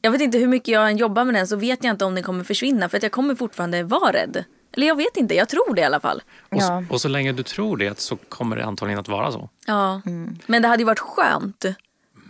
Jag 0.00 0.10
vet 0.10 0.20
inte 0.20 0.38
hur 0.38 0.46
mycket 0.48 0.68
jag 0.68 0.90
än 0.90 0.96
jobbar 0.96 1.24
med 1.24 1.34
den 1.34 1.46
så 1.48 1.56
vet 1.56 1.84
jag 1.84 1.90
inte 1.94 2.04
om 2.04 2.14
den 2.14 2.24
kommer 2.24 2.44
försvinna. 2.44 2.88
För 2.88 2.96
att 2.96 3.02
jag 3.02 3.12
kommer 3.12 3.34
fortfarande 3.34 3.82
vara 3.82 4.12
rädd. 4.12 4.44
Eller 4.76 4.86
jag 4.86 4.96
vet 4.96 5.16
inte, 5.16 5.34
jag 5.34 5.48
tror 5.48 5.74
det 5.74 5.80
i 5.80 5.84
alla 5.84 6.00
fall. 6.00 6.22
Och, 6.40 6.56
Ja. 6.56 6.84
så, 6.88 6.94
och 6.94 7.00
så 7.00 7.08
länge 7.08 7.32
du 7.32 7.42
tror 7.42 7.76
det 7.76 7.98
så 8.00 8.16
kommer 8.16 8.56
det 8.56 8.64
antagligen 8.64 9.00
att 9.00 9.08
vara 9.08 9.32
så. 9.32 9.48
Ja. 9.66 10.00
Men 10.46 10.62
det 10.62 10.68
hade 10.68 10.80
ju 10.80 10.86
varit 10.86 10.98
skönt 10.98 11.64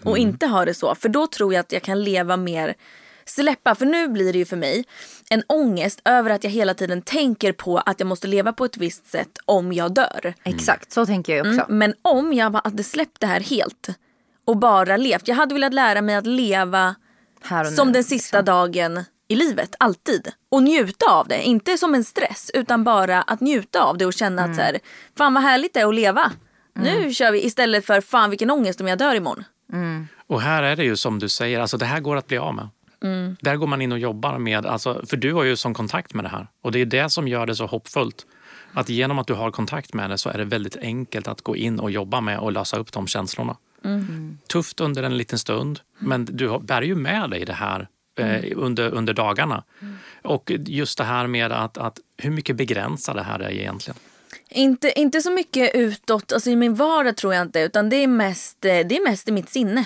att 0.04 0.18
inte 0.18 0.46
ha 0.46 0.64
det 0.64 0.74
så. 0.74 0.94
För 0.94 1.08
då 1.08 1.26
tror 1.26 1.54
jag 1.54 1.60
att 1.60 1.72
jag 1.72 1.82
kan 1.82 2.04
leva 2.04 2.36
mer 2.36 2.74
släppa. 3.26 3.74
För 3.74 3.86
nu 3.86 4.08
blir 4.08 4.32
det 4.32 4.38
ju 4.38 4.44
för 4.44 4.56
mig 4.56 4.84
en 5.30 5.42
ångest 5.46 6.00
över 6.04 6.30
att 6.30 6.44
jag 6.44 6.50
hela 6.50 6.74
tiden 6.74 7.02
tänker 7.02 7.52
på 7.52 7.78
att 7.78 8.00
jag 8.00 8.06
måste 8.06 8.26
leva 8.26 8.52
på 8.52 8.64
ett 8.64 8.76
visst 8.76 9.06
sätt 9.06 9.38
om 9.44 9.72
jag 9.72 9.94
dör. 9.94 10.34
Exakt, 10.44 10.92
så 10.92 11.06
tänker 11.06 11.36
jag 11.36 11.46
också. 11.46 11.64
Mm, 11.64 11.78
men 11.78 11.94
om 12.02 12.32
jag 12.32 12.60
hade 12.64 12.82
släppt 12.84 13.20
det 13.20 13.26
här 13.26 13.40
helt 13.40 13.88
och 14.46 14.56
bara 14.56 14.96
levt. 14.96 15.28
Jag 15.28 15.34
hade 15.36 15.54
velat 15.54 15.74
lära 15.74 16.02
mig 16.02 16.14
att 16.14 16.26
leva 16.26 16.94
Här 17.42 17.66
och 17.66 17.72
som 17.72 17.88
nu, 17.88 17.92
den 17.92 18.04
sista 18.04 18.42
dagen 18.42 19.04
i 19.28 19.36
livet, 19.36 19.74
alltid. 19.78 20.28
Och 20.48 20.62
njuta 20.62 21.10
av 21.10 21.28
det, 21.28 21.42
inte 21.42 21.78
som 21.78 21.94
en 21.94 22.04
stress 22.04 22.50
utan 22.54 22.84
bara 22.84 23.22
att 23.22 23.40
njuta 23.40 23.82
av 23.82 23.98
det 23.98 24.06
och 24.06 24.12
känna 24.12 24.44
att 24.44 24.56
så 24.56 24.62
här, 24.62 24.78
fan 25.18 25.34
vad 25.34 25.42
härligt 25.42 25.74
det 25.74 25.80
är 25.80 25.86
att 25.86 25.94
leva. 25.94 26.32
Nu 26.74 27.14
kör 27.14 27.32
vi 27.32 27.46
istället 27.46 27.86
för 27.86 28.00
fan 28.00 28.30
vilken 28.30 28.50
ångest 28.50 28.80
om 28.80 28.88
jag 28.88 28.98
dör 28.98 29.14
imorgon. 29.14 29.44
Och 30.26 30.40
här 30.40 30.62
är 30.62 30.76
det 30.76 30.84
ju 30.84 30.96
som 30.96 31.18
du 31.18 31.28
säger, 31.28 31.60
alltså 31.60 31.76
det 31.76 31.86
här 31.86 32.00
går 32.00 32.16
att 32.16 32.26
bli 32.26 32.38
av 32.38 32.54
med. 32.54 32.68
Där 33.40 33.56
går 33.56 33.66
man 33.66 33.82
in 33.82 33.92
och 33.92 33.98
jobbar 33.98 34.38
med, 34.38 34.66
alltså, 34.66 35.02
för 35.06 35.16
du 35.16 35.32
har 35.32 35.44
ju 35.44 35.56
sån 35.56 35.74
kontakt 35.74 36.14
med 36.14 36.24
det 36.24 36.28
här. 36.28 36.46
Och 36.62 36.72
det 36.72 36.80
är 36.80 36.86
det 36.86 37.10
som 37.10 37.28
gör 37.28 37.46
det 37.46 37.56
så 37.56 37.66
hoppfullt. 37.66 38.26
Att 38.72 38.88
genom 38.88 39.18
att 39.18 39.26
du 39.26 39.34
har 39.34 39.50
kontakt 39.50 39.94
med 39.94 40.10
det 40.10 40.18
så 40.18 40.28
är 40.28 40.38
det 40.38 40.44
väldigt 40.44 40.76
enkelt 40.76 41.28
att 41.28 41.42
gå 41.42 41.56
in 41.56 41.80
och 41.80 41.90
jobba 41.90 42.20
med 42.20 42.38
och 42.38 42.52
lösa 42.52 42.76
upp 42.76 42.92
de 42.92 43.06
känslorna. 43.06 43.56
Tufft 44.48 44.80
under 44.80 45.02
en 45.02 45.16
liten 45.16 45.38
stund, 45.38 45.80
men 45.98 46.24
du 46.24 46.58
bär 46.58 46.82
ju 46.82 46.94
med 46.94 47.30
dig 47.30 47.44
det 47.44 47.52
här 47.52 47.88
eh, 48.18 48.44
under, 48.56 48.90
under 48.94 49.14
dagarna. 49.14 49.64
Och 50.22 50.52
just 50.66 50.98
det 50.98 51.04
här 51.04 51.26
med 51.26 51.52
att, 51.52 51.78
att 51.78 51.98
hur 52.16 52.30
mycket 52.30 52.56
begränsar 52.56 53.14
det 53.14 53.22
här 53.22 53.40
är 53.40 53.50
egentligen? 53.50 53.96
Inte, 54.50 55.00
inte 55.00 55.20
så 55.20 55.30
mycket 55.30 55.74
utåt, 55.74 56.32
alltså 56.32 56.50
i 56.50 56.56
min 56.56 56.74
vardag 56.74 57.16
tror 57.16 57.34
jag 57.34 57.42
inte. 57.42 57.60
Utan 57.60 57.88
det 57.88 57.96
är 57.96 58.06
mest, 58.06 58.64
eh, 58.64 58.68
det 58.70 58.96
är 58.96 59.04
mest 59.04 59.28
i 59.28 59.32
mitt 59.32 59.48
sinne. 59.48 59.84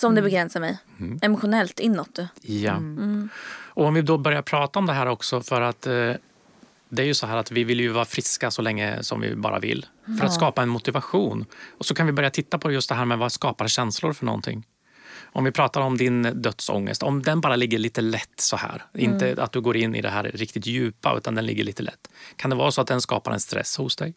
Som 0.00 0.14
det 0.14 0.22
begränsar 0.22 0.60
mig. 0.60 0.78
Emotionellt 1.22 1.80
inåt. 1.80 2.18
Ja. 2.40 2.80
Och 3.56 3.84
om 3.84 3.94
vi 3.94 4.02
då 4.02 4.18
börjar 4.18 4.42
prata 4.42 4.78
om 4.78 4.86
det 4.86 4.92
här 4.92 5.06
också 5.06 5.40
för 5.40 5.60
att 5.60 5.86
eh, 5.86 6.12
det 6.88 7.02
är 7.02 7.06
ju 7.06 7.14
så 7.14 7.26
här 7.26 7.36
att 7.36 7.50
vi 7.50 7.64
vill 7.64 7.80
ju 7.80 7.88
vara 7.88 8.04
friska 8.04 8.50
så 8.50 8.62
länge 8.62 9.02
som 9.02 9.20
vi 9.20 9.34
bara 9.34 9.58
vill. 9.58 9.86
För 10.18 10.26
att 10.26 10.32
skapa 10.32 10.62
en 10.62 10.68
motivation. 10.68 11.44
Och 11.78 11.86
så 11.86 11.94
kan 11.94 12.06
vi 12.06 12.12
börja 12.12 12.30
titta 12.30 12.58
på 12.58 12.72
just 12.72 12.88
det 12.88 12.94
här 12.94 13.04
med 13.04 13.18
vad 13.18 13.32
skapar 13.32 13.68
känslor 13.68 14.12
för 14.12 14.26
någonting. 14.26 14.66
Om 15.32 15.44
vi 15.44 15.50
pratar 15.50 15.80
om 15.80 15.96
din 15.96 16.22
dödsångest, 16.22 17.02
om 17.02 17.22
den 17.22 17.40
bara 17.40 17.56
ligger 17.56 17.78
lite 17.78 18.00
lätt 18.00 18.40
så 18.40 18.56
här. 18.56 18.82
Inte 18.94 19.36
att 19.38 19.52
du 19.52 19.60
går 19.60 19.76
in 19.76 19.94
i 19.94 20.02
det 20.02 20.10
här 20.10 20.24
riktigt 20.34 20.66
djupa 20.66 21.16
utan 21.16 21.34
den 21.34 21.46
ligger 21.46 21.64
lite 21.64 21.82
lätt. 21.82 22.08
Kan 22.36 22.50
det 22.50 22.56
vara 22.56 22.70
så 22.70 22.80
att 22.80 22.86
den 22.86 23.00
skapar 23.00 23.32
en 23.32 23.40
stress 23.40 23.76
hos 23.76 23.96
dig? 23.96 24.14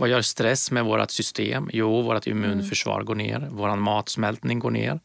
Vad 0.00 0.08
gör 0.08 0.22
stress 0.22 0.70
med 0.70 0.84
vårt 0.84 1.10
system? 1.10 1.70
Jo, 1.72 2.02
vårt 2.02 2.26
immunförsvar 2.26 3.02
går 3.02 3.14
ner. 3.14 3.48
Vår 3.50 3.76
matsmältning 3.76 4.58
går 4.58 4.70
ner. 4.70 5.00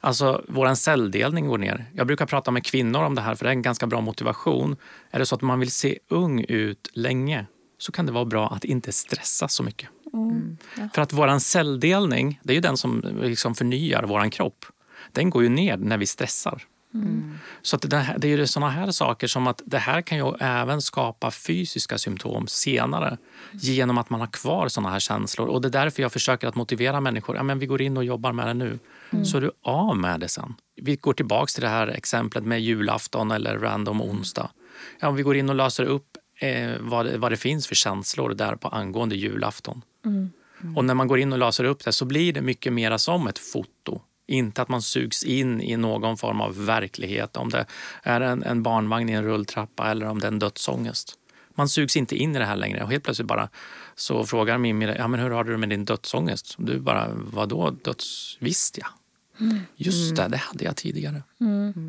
Alltså, 0.00 0.44
vår 0.48 0.74
celldelning 0.74 1.48
går 1.48 1.58
ner. 1.58 1.84
Jag 1.94 2.06
brukar 2.06 2.26
prata 2.26 2.50
med 2.50 2.64
kvinnor 2.64 3.02
om 3.02 3.14
det 3.14 3.20
här 3.20 3.34
för 3.34 3.44
det 3.44 3.50
är 3.50 3.52
en 3.52 3.62
ganska 3.62 3.86
bra 3.86 4.00
motivation. 4.00 4.76
Är 5.10 5.18
det 5.18 5.26
så 5.26 5.34
att 5.34 5.42
man 5.42 5.60
vill 5.60 5.70
se 5.70 5.98
ung 6.08 6.44
ut 6.48 6.90
länge 6.92 7.46
så 7.78 7.92
kan 7.92 8.06
det 8.06 8.12
vara 8.12 8.24
bra 8.24 8.48
att 8.48 8.64
inte 8.64 8.92
stressa 8.92 9.48
så 9.48 9.62
mycket. 9.62 9.88
För 10.94 11.02
att 11.02 11.12
vår 11.12 11.38
celldelning, 11.38 12.40
det 12.42 12.52
är 12.52 12.54
ju 12.54 12.60
den 12.60 12.76
som 12.76 13.04
liksom 13.22 13.54
förnyar 13.54 14.02
vår 14.02 14.30
kropp. 14.30 14.64
Den 15.12 15.30
går 15.30 15.42
ju 15.42 15.48
ner 15.48 15.76
när 15.76 15.98
vi 15.98 16.06
stressar. 16.06 16.62
Så 17.62 17.76
att 17.76 17.90
det, 17.90 17.96
här, 17.96 18.18
det 18.18 18.32
är 18.32 18.38
ju 18.38 18.46
såna 18.46 18.70
här 18.70 18.90
saker 18.90 19.26
som 19.26 19.46
att 19.46 19.62
det 19.64 19.78
här 19.78 20.02
kan 20.02 20.18
ju 20.18 20.34
även 20.40 20.82
skapa 20.82 21.30
fysiska 21.30 21.98
symptom 21.98 22.46
senare 22.46 23.18
genom 23.52 23.98
att 23.98 24.10
man 24.10 24.20
har 24.20 24.26
kvar 24.26 24.68
såna 24.68 24.90
här 24.90 24.98
känslor. 25.00 25.46
Och 25.46 25.60
det 25.60 25.68
är 25.68 25.70
därför 25.70 26.02
jag 26.02 26.12
försöker 26.12 26.48
att 26.48 26.54
motivera 26.54 27.00
människor. 27.00 27.36
Ja, 27.36 27.42
men 27.42 27.58
vi 27.58 27.66
går 27.66 27.82
in 27.82 27.96
och 27.96 28.04
jobbar 28.04 28.32
med 28.32 28.46
det 28.46 28.54
nu, 28.54 28.78
så 29.24 29.36
är 29.36 29.40
du 29.40 29.50
av 29.62 29.96
med 29.96 30.20
det 30.20 30.28
sen. 30.28 30.54
Vi 30.82 30.96
går 30.96 31.12
tillbaks 31.12 31.54
till 31.54 31.62
det 31.62 31.68
här 31.68 31.88
exemplet 31.88 32.44
med 32.44 32.60
julafton 32.60 33.30
eller 33.30 33.58
random 33.58 34.02
onsdag. 34.02 34.50
Ja, 35.00 35.10
vi 35.10 35.22
går 35.22 35.36
in 35.36 35.48
och 35.48 35.54
löser 35.54 35.84
upp 35.84 36.16
eh, 36.40 36.70
vad, 36.80 37.06
det, 37.06 37.18
vad 37.18 37.32
det 37.32 37.36
finns 37.36 37.66
för 37.66 37.74
känslor 37.74 38.34
där 38.34 38.56
på 38.56 38.68
angående 38.68 39.16
julafton. 39.16 39.82
Och 40.76 40.84
när 40.84 40.94
man 40.94 41.08
går 41.08 41.18
in 41.18 41.32
och 41.32 41.38
löser 41.38 41.64
upp 41.64 41.84
det 41.84 41.92
så 41.92 42.04
blir 42.04 42.32
det 42.32 42.40
mycket 42.40 42.72
mera 42.72 42.98
som 42.98 43.26
ett 43.26 43.38
foto. 43.38 44.00
Inte 44.26 44.62
att 44.62 44.68
man 44.68 44.82
sugs 44.82 45.24
in 45.24 45.60
i 45.60 45.76
någon 45.76 46.16
form 46.16 46.40
av 46.40 46.64
verklighet. 46.66 47.36
Om 47.36 47.48
det 47.48 47.66
är 48.02 48.20
en, 48.20 48.42
en 48.42 48.62
barnvagn 48.62 49.08
i 49.08 49.12
en 49.12 49.24
rulltrappa 49.24 49.90
eller 49.90 50.06
om 50.06 50.18
det 50.18 50.26
är 50.26 50.32
en 50.32 50.38
dödsångest. 50.38 51.14
Man 51.54 51.68
sugs 51.68 51.96
inte 51.96 52.16
in 52.16 52.36
i 52.36 52.38
det 52.38 52.44
här 52.44 52.56
längre. 52.56 52.82
Och 52.82 52.90
helt 52.90 53.04
plötsligt 53.04 53.28
bara 53.28 53.48
så 53.94 54.24
frågar 54.24 54.58
Mimmi 54.58 54.94
ja, 54.98 55.08
men 55.08 55.20
hur 55.20 55.30
har 55.30 55.44
du 55.44 55.56
med 55.56 55.68
din 55.68 55.84
dödsångest. 55.84 56.54
Du 56.58 56.78
bara, 56.78 57.08
vadå 57.14 57.70
döds... 57.70 58.36
Visst 58.40 58.78
ja. 58.78 58.86
Just 59.76 60.16
det, 60.16 60.28
det 60.28 60.36
hade 60.36 60.64
jag 60.64 60.76
tidigare. 60.76 61.22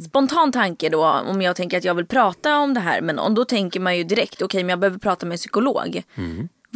Spontan 0.08 0.52
tanke 0.52 0.90
då 0.90 1.06
om 1.06 1.42
jag 1.42 1.56
tänker 1.56 1.78
att 1.78 1.84
jag 1.84 1.96
vill 1.96 2.06
prata 2.06 2.58
om 2.58 2.74
det 2.74 2.80
här. 2.80 3.02
Men 3.02 3.20
om 3.20 3.36
då 3.36 3.46
tänker 3.46 3.80
man 3.80 3.98
ju 3.98 4.04
direkt, 4.04 4.42
okej 4.42 4.64
men 4.64 4.70
jag 4.70 4.80
behöver 4.80 5.00
prata 5.00 5.26
med 5.26 5.34
en 5.34 5.38
psykolog. 5.38 6.04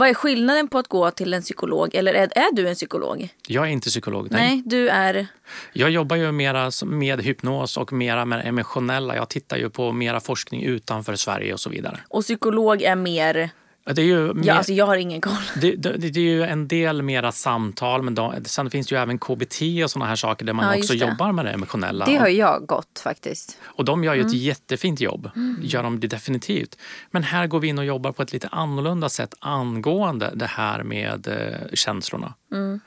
Vad 0.01 0.09
är 0.09 0.13
skillnaden 0.13 0.67
på 0.67 0.77
att 0.77 0.87
gå 0.87 1.11
till 1.11 1.33
en 1.33 1.41
psykolog 1.41 1.95
eller 1.95 2.13
är, 2.13 2.37
är 2.37 2.55
du 2.55 2.67
en 2.69 2.75
psykolog? 2.75 3.29
Jag 3.47 3.67
är 3.67 3.69
inte 3.69 3.89
psykolog. 3.89 4.27
Nej. 4.31 4.41
Nej, 4.41 4.63
du 4.65 4.89
är... 4.89 5.27
Jag 5.73 5.89
jobbar 5.89 6.15
ju 6.15 6.31
mera 6.31 6.71
med 6.85 7.21
hypnos 7.21 7.77
och 7.77 7.93
mera 7.93 8.25
med 8.25 8.47
emotionella. 8.47 9.15
Jag 9.15 9.29
tittar 9.29 9.57
ju 9.57 9.69
på 9.69 9.91
mera 9.91 10.19
forskning 10.19 10.63
utanför 10.63 11.15
Sverige 11.15 11.53
och 11.53 11.59
så 11.59 11.69
vidare. 11.69 11.99
Och 12.07 12.23
psykolog 12.23 12.81
är 12.81 12.95
mer... 12.95 13.49
Det 13.84 14.02
är 14.02 14.06
ju 14.06 14.34
mer, 14.34 14.48
Ja, 14.48 14.54
alltså 14.54 14.74
jag 14.74 14.86
har 14.86 14.98
ingen 14.98 15.22
koll. 15.22 15.34
det, 15.62 15.76
det, 15.76 15.98
det 15.98 16.20
är 16.20 16.24
ju 16.24 16.44
en 16.44 16.67
del 16.67 17.02
mera 17.02 17.32
samtal, 17.32 18.02
men 18.02 18.15
då, 18.15 18.34
sen 18.46 18.70
finns 18.70 18.88
det 18.88 18.96
ju 18.96 19.02
även 19.02 19.17
KBT 19.20 19.62
och 19.84 19.91
såna 19.91 20.06
här 20.06 20.15
saker 20.15 20.46
där 20.46 20.54
man 20.54 20.65
Ja, 20.74 20.78
också 20.78 20.94
jobbar 20.94 21.32
med 21.32 21.46
det 21.46 21.52
emotionella. 21.52 22.06
Det 22.06 22.15
har 22.15 22.28
jag 22.28 22.65
gått 22.65 23.02
faktiskt. 23.04 23.58
Och 23.63 23.86
de 23.86 24.04
gör 24.04 24.13
ju 24.13 24.20
Mm. 24.22 24.28
ett 24.32 24.41
jättefint 24.41 25.02
jobb. 25.02 25.30
Gör 25.62 25.84
de 25.84 26.00
det 26.00 26.08
definitivt. 26.08 26.78
Men 27.12 27.24
här 27.24 27.48
går 27.48 27.60
vi 27.60 27.67
in 27.67 27.78
och 27.80 27.86
jobbar 27.86 28.12
på 28.12 28.22
ett 28.22 28.34
lite 28.34 28.48
annorlunda 28.48 29.10
sätt 29.10 29.34
angående 29.39 30.32
det 30.36 30.46
här 30.46 30.84
med 30.84 31.28
eh, 31.28 31.74
känslorna. 31.74 32.34
Mm. 32.52 32.80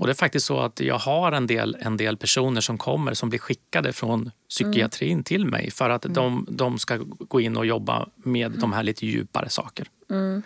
Och 0.00 0.06
det 0.06 0.12
är 0.12 0.14
faktiskt 0.14 0.46
så 0.46 0.60
att 0.60 0.80
jag 0.80 0.98
har 0.98 1.32
en 1.32 1.46
del, 1.46 1.76
en 1.80 1.96
del 1.96 2.16
personer 2.16 2.60
som 2.60 2.78
kommer 2.78 3.14
som 3.14 3.28
blir 3.28 3.38
skickade 3.40 3.92
från 3.92 4.30
psykiatrin 4.48 5.10
Mm. 5.12 5.24
till 5.24 5.46
mig 5.46 5.70
för 5.70 5.90
att 5.90 6.02
de, 6.02 6.46
de 6.50 6.78
ska 6.78 6.96
gå 7.28 7.40
in 7.40 7.56
och 7.56 7.66
jobba 7.66 8.06
med 8.16 8.50
de 8.52 8.72
här 8.72 8.82
lite 8.82 9.06
djupare 9.06 9.48
saker. 9.48 9.86
Mm. 10.10 10.42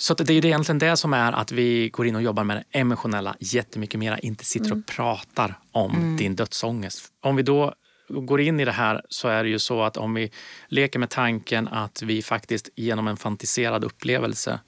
Så 0.00 0.14
det 0.14 0.32
är 0.32 0.46
egentligen 0.46 0.78
det 0.78 0.96
som 0.96 1.14
är 1.14 1.32
att 1.32 1.52
vi 1.52 1.88
går 1.88 2.06
in 2.06 2.16
och 2.16 2.22
jobbar 2.22 2.44
med 2.44 2.56
det 2.56 2.78
emotionella 2.78 3.36
jättemycket 3.40 4.00
mer. 4.00 4.20
Inte 4.22 4.44
sitter 4.44 4.66
Mm. 4.66 4.78
och 4.78 4.86
pratar 4.86 5.58
om 5.72 6.16
din 6.18 6.36
dödsångest. 6.36 7.04
Om 7.20 7.36
vi 7.36 7.42
då 7.42 7.74
går 8.08 8.40
in 8.40 8.60
i 8.60 8.64
det 8.64 8.72
här 8.72 9.02
så 9.08 9.28
är 9.28 9.44
det 9.44 9.50
ju 9.50 9.58
så 9.58 9.82
att 9.82 9.96
om 9.96 10.14
vi 10.14 10.30
leker 10.68 10.98
med 10.98 11.10
tanken 11.10 11.68
att 11.68 12.02
vi 12.02 12.22
faktiskt 12.22 12.68
genom 12.76 13.08
en 13.08 13.16
fantiserad 13.16 13.84
upplevelse 13.84 14.60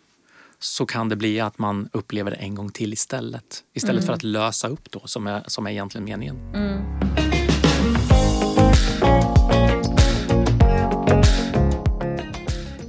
så 0.58 0.86
kan 0.86 1.08
det 1.08 1.16
bli 1.16 1.40
att 1.40 1.58
man 1.58 1.88
upplever 1.92 2.30
det 2.30 2.36
en 2.36 2.54
gång 2.54 2.70
till 2.70 2.92
istället. 2.92 3.64
Istället 3.74 4.06
för 4.06 4.12
att 4.12 4.22
lösa 4.22 4.68
upp 4.68 4.90
då, 4.90 5.02
som 5.04 5.26
är, 5.26 5.44
som 5.46 5.66
är 5.66 5.70
egentligen 5.70 6.04
meningen. 6.04 6.36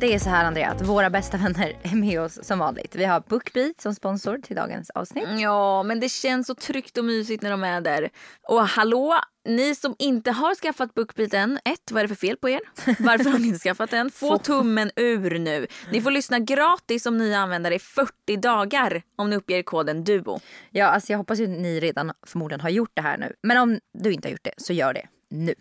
Det 0.02 0.14
är 0.14 0.20
så 0.20 0.30
här 0.30 0.46
Andrea, 0.46 0.70
att 0.70 0.82
våra 0.82 1.10
bästa 1.10 1.38
vänner 1.38 1.78
är 1.84 1.96
med 1.96 2.22
oss 2.22 2.40
som 2.44 2.60
vanligt. 2.60 2.96
Vi 2.96 3.06
har 3.06 3.20
Bookbeat 3.20 3.82
som 3.82 3.96
sponsor 3.96 4.38
till 4.38 4.56
dagens 4.56 4.90
avsnitt. 4.90 5.28
Ja, 5.38 5.84
men 5.84 6.00
det 6.00 6.10
känns 6.10 6.48
så 6.48 6.56
tryggt 6.56 6.98
och 6.98 7.06
mysigt 7.06 7.44
när 7.44 7.52
de 7.52 7.64
är 7.64 7.82
där. 7.82 8.10
Och 8.48 8.68
hallå, 8.68 9.16
ni 9.46 9.76
som 9.76 9.96
inte 10.00 10.32
har 10.32 10.56
skaffat 10.56 10.94
BookBeat 10.94 11.34
än. 11.34 11.60
Ett, 11.66 11.92
vad 11.92 12.00
är 12.00 12.04
det 12.04 12.16
för 12.16 12.28
fel 12.28 12.38
på 12.38 12.50
er? 12.50 12.60
Varför 13.00 13.30
har 13.30 13.40
ni 13.40 13.48
inte 13.48 13.60
skaffat 13.60 13.92
den? 13.92 14.12
Få 14.14 14.38
tummen 14.38 14.92
ur 14.96 15.40
nu. 15.40 15.68
Ni 15.92 16.02
får 16.02 16.12
lyssna 16.12 16.40
gratis 16.40 17.04
som 17.04 17.18
nya 17.18 17.40
användare 17.40 17.76
i 17.76 17.80
40 17.80 18.38
dagar 18.38 19.02
om 19.16 19.30
ni 19.30 19.36
uppger 19.36 19.64
koden 19.64 20.04
DUO. 20.04 20.40
Ja, 20.72 20.86
alltså 20.86 21.14
jag 21.14 21.18
hoppas 21.18 21.40
ju 21.40 21.48
ni 21.48 21.80
redan 21.80 22.12
förmodligen 22.28 22.62
har 22.62 22.70
gjort 22.70 22.92
det 22.94 23.02
här 23.02 23.18
nu. 23.18 23.34
Men 23.44 23.58
om 23.58 23.80
du 23.94 24.14
inte 24.14 24.28
har 24.28 24.32
gjort 24.32 24.44
det, 24.44 24.54
så 24.58 24.74
gör 24.74 24.94
det 24.94 25.08
nu. 25.30 25.56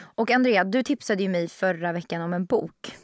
Och 0.00 0.30
Andrea, 0.30 0.64
du 0.64 0.82
tipsade 0.82 1.22
ju 1.22 1.28
mig 1.28 1.48
förra 1.48 1.92
veckan 1.92 2.22
om 2.22 2.32
en 2.32 2.44
bok. 2.44 2.96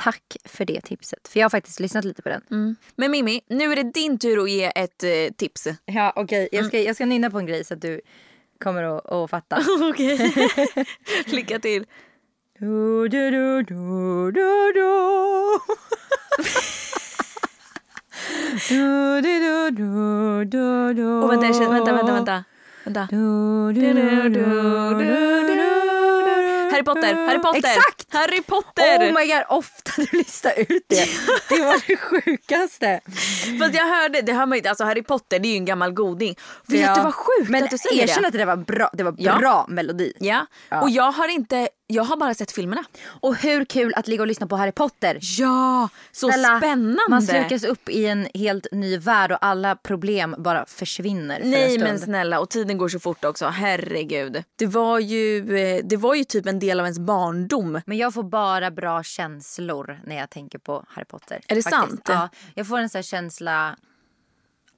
Tack 0.00 0.36
för 0.44 0.64
det 0.64 0.80
tipset. 0.80 1.28
För 1.28 1.40
jag 1.40 1.44
har 1.44 1.50
faktiskt 1.50 1.80
lyssnat 1.80 2.04
lite 2.04 2.22
på 2.22 2.28
den. 2.28 2.76
Men 2.96 3.10
Mimmi, 3.10 3.40
nu 3.48 3.72
är 3.72 3.76
det 3.76 3.82
din 3.82 4.18
tur 4.18 4.42
att 4.42 4.50
ge 4.50 4.72
ett 4.74 5.04
eh, 5.04 5.34
tips. 5.36 5.68
Ja, 5.84 6.12
okej. 6.16 6.48
Jag, 6.52 6.66
ska, 6.66 6.80
jag 6.80 6.94
ska 6.94 7.06
nynna 7.06 7.30
på 7.30 7.38
en 7.38 7.46
grej 7.46 7.64
så 7.64 7.74
att 7.74 7.80
du 7.82 8.00
kommer 8.58 8.82
att, 8.82 9.06
att 9.12 9.30
fatta. 9.30 9.62
Okej. 9.90 10.34
Lycka 11.26 11.58
till. 11.58 11.86
Du, 12.58 13.08
du, 13.08 13.30
du, 13.30 13.62
du, 13.62 14.32
du, 14.32 14.72
du. 14.72 15.58
Du, 18.68 19.20
du, 19.20 19.40
du, 19.40 19.70
du, 19.70 20.44
du, 20.44 20.94
du. 20.94 21.28
Vänta, 21.28 21.52
känner, 21.52 21.68
vänta, 21.68 21.92
vänta, 21.92 22.12
vänta. 22.12 22.44
vänta. 22.84 23.08
Du, 23.10 23.72
du, 23.72 23.92
du, 23.92 24.22
du, 24.22 24.28
du, 24.28 25.54
du. 25.54 25.78
Harry 26.72 26.82
Potter, 26.84 27.14
Harry 27.26 27.38
Potter! 27.38 27.58
Exakt! 27.58 27.97
Harry 28.10 28.42
Potter! 28.42 28.98
Oh 29.10 29.14
my 29.20 29.26
god, 29.26 29.44
ofta 29.48 29.90
du 29.96 30.06
listar 30.18 30.52
ut 30.56 30.84
det. 30.88 31.08
Det 31.48 31.64
var 31.64 31.82
det 31.86 31.96
sjukaste. 31.96 33.00
Fast 33.60 33.74
jag 33.74 33.86
hörde, 33.86 34.22
det 34.22 34.32
hör 34.32 34.46
man 34.46 34.56
inte, 34.58 34.68
alltså 34.68 34.84
Harry 34.84 35.02
Potter 35.02 35.38
det 35.38 35.48
är 35.48 35.50
ju 35.50 35.56
en 35.56 35.64
gammal 35.64 35.92
goding. 35.92 36.34
Vet 36.66 36.80
Ja. 36.80 36.94
du 36.94 37.00
vad 37.02 37.14
sjukt 37.14 37.48
Men 37.50 37.64
att 37.64 37.70
du 37.70 37.78
säger 37.78 38.02
erkänn 38.02 38.22
det? 38.22 38.28
att 38.28 38.32
det 38.34 38.44
var 38.44 38.56
bra, 38.56 38.90
det 38.92 39.02
var 39.02 39.14
Ja. 39.18 39.38
bra 39.38 39.66
melodi. 39.68 40.12
Ja. 40.20 40.46
Ja. 40.68 40.80
och 40.82 40.90
jag 40.90 41.12
har 41.12 41.28
inte, 41.28 41.68
jag 41.90 42.04
har 42.04 42.16
bara 42.16 42.34
sett 42.34 42.52
filmerna. 42.52 42.84
Och 43.04 43.36
hur 43.36 43.64
kul 43.64 43.92
att 43.96 44.08
ligga 44.08 44.22
och 44.22 44.26
lyssna 44.26 44.46
på 44.46 44.56
Harry 44.56 44.72
Potter. 44.72 45.18
Ja, 45.20 45.88
så 46.12 46.28
Snälla, 46.32 46.58
spännande. 46.58 47.02
Man 47.08 47.22
slukas 47.22 47.64
upp 47.64 47.88
i 47.88 48.06
en 48.06 48.28
helt 48.34 48.66
ny 48.72 48.98
värld 48.98 49.32
och 49.32 49.44
alla 49.44 49.76
problem 49.76 50.34
bara 50.38 50.66
försvinner 50.66 51.40
för 51.40 51.48
Nej 51.48 51.78
men 51.78 51.98
snälla 51.98 52.40
och 52.40 52.50
tiden 52.50 52.78
går 52.78 52.88
så 52.88 53.00
fort 53.00 53.24
också, 53.24 53.46
herregud. 53.46 54.42
Det 54.56 54.66
var 54.66 54.98
ju, 54.98 55.56
eh, 55.56 55.84
det 55.84 55.96
var 55.96 56.14
ju 56.14 56.24
typ 56.24 56.46
en 56.46 56.58
del 56.58 56.80
av 56.80 56.86
ens 56.86 56.98
barndom. 56.98 57.80
Men 57.86 57.98
jag 57.98 58.14
får 58.14 58.22
bara 58.22 58.70
bra 58.70 59.02
känslor 59.02 60.00
när 60.06 60.16
jag 60.16 60.30
tänker 60.30 60.58
på 60.58 60.84
Harry 60.88 61.04
Potter. 61.04 61.40
Är 61.48 61.54
det 61.54 61.62
sant? 61.62 62.02
Ja, 62.08 62.28
jag 62.54 62.68
får 62.68 62.78
en 62.78 62.88
sån 62.88 63.02
känsla 63.02 63.76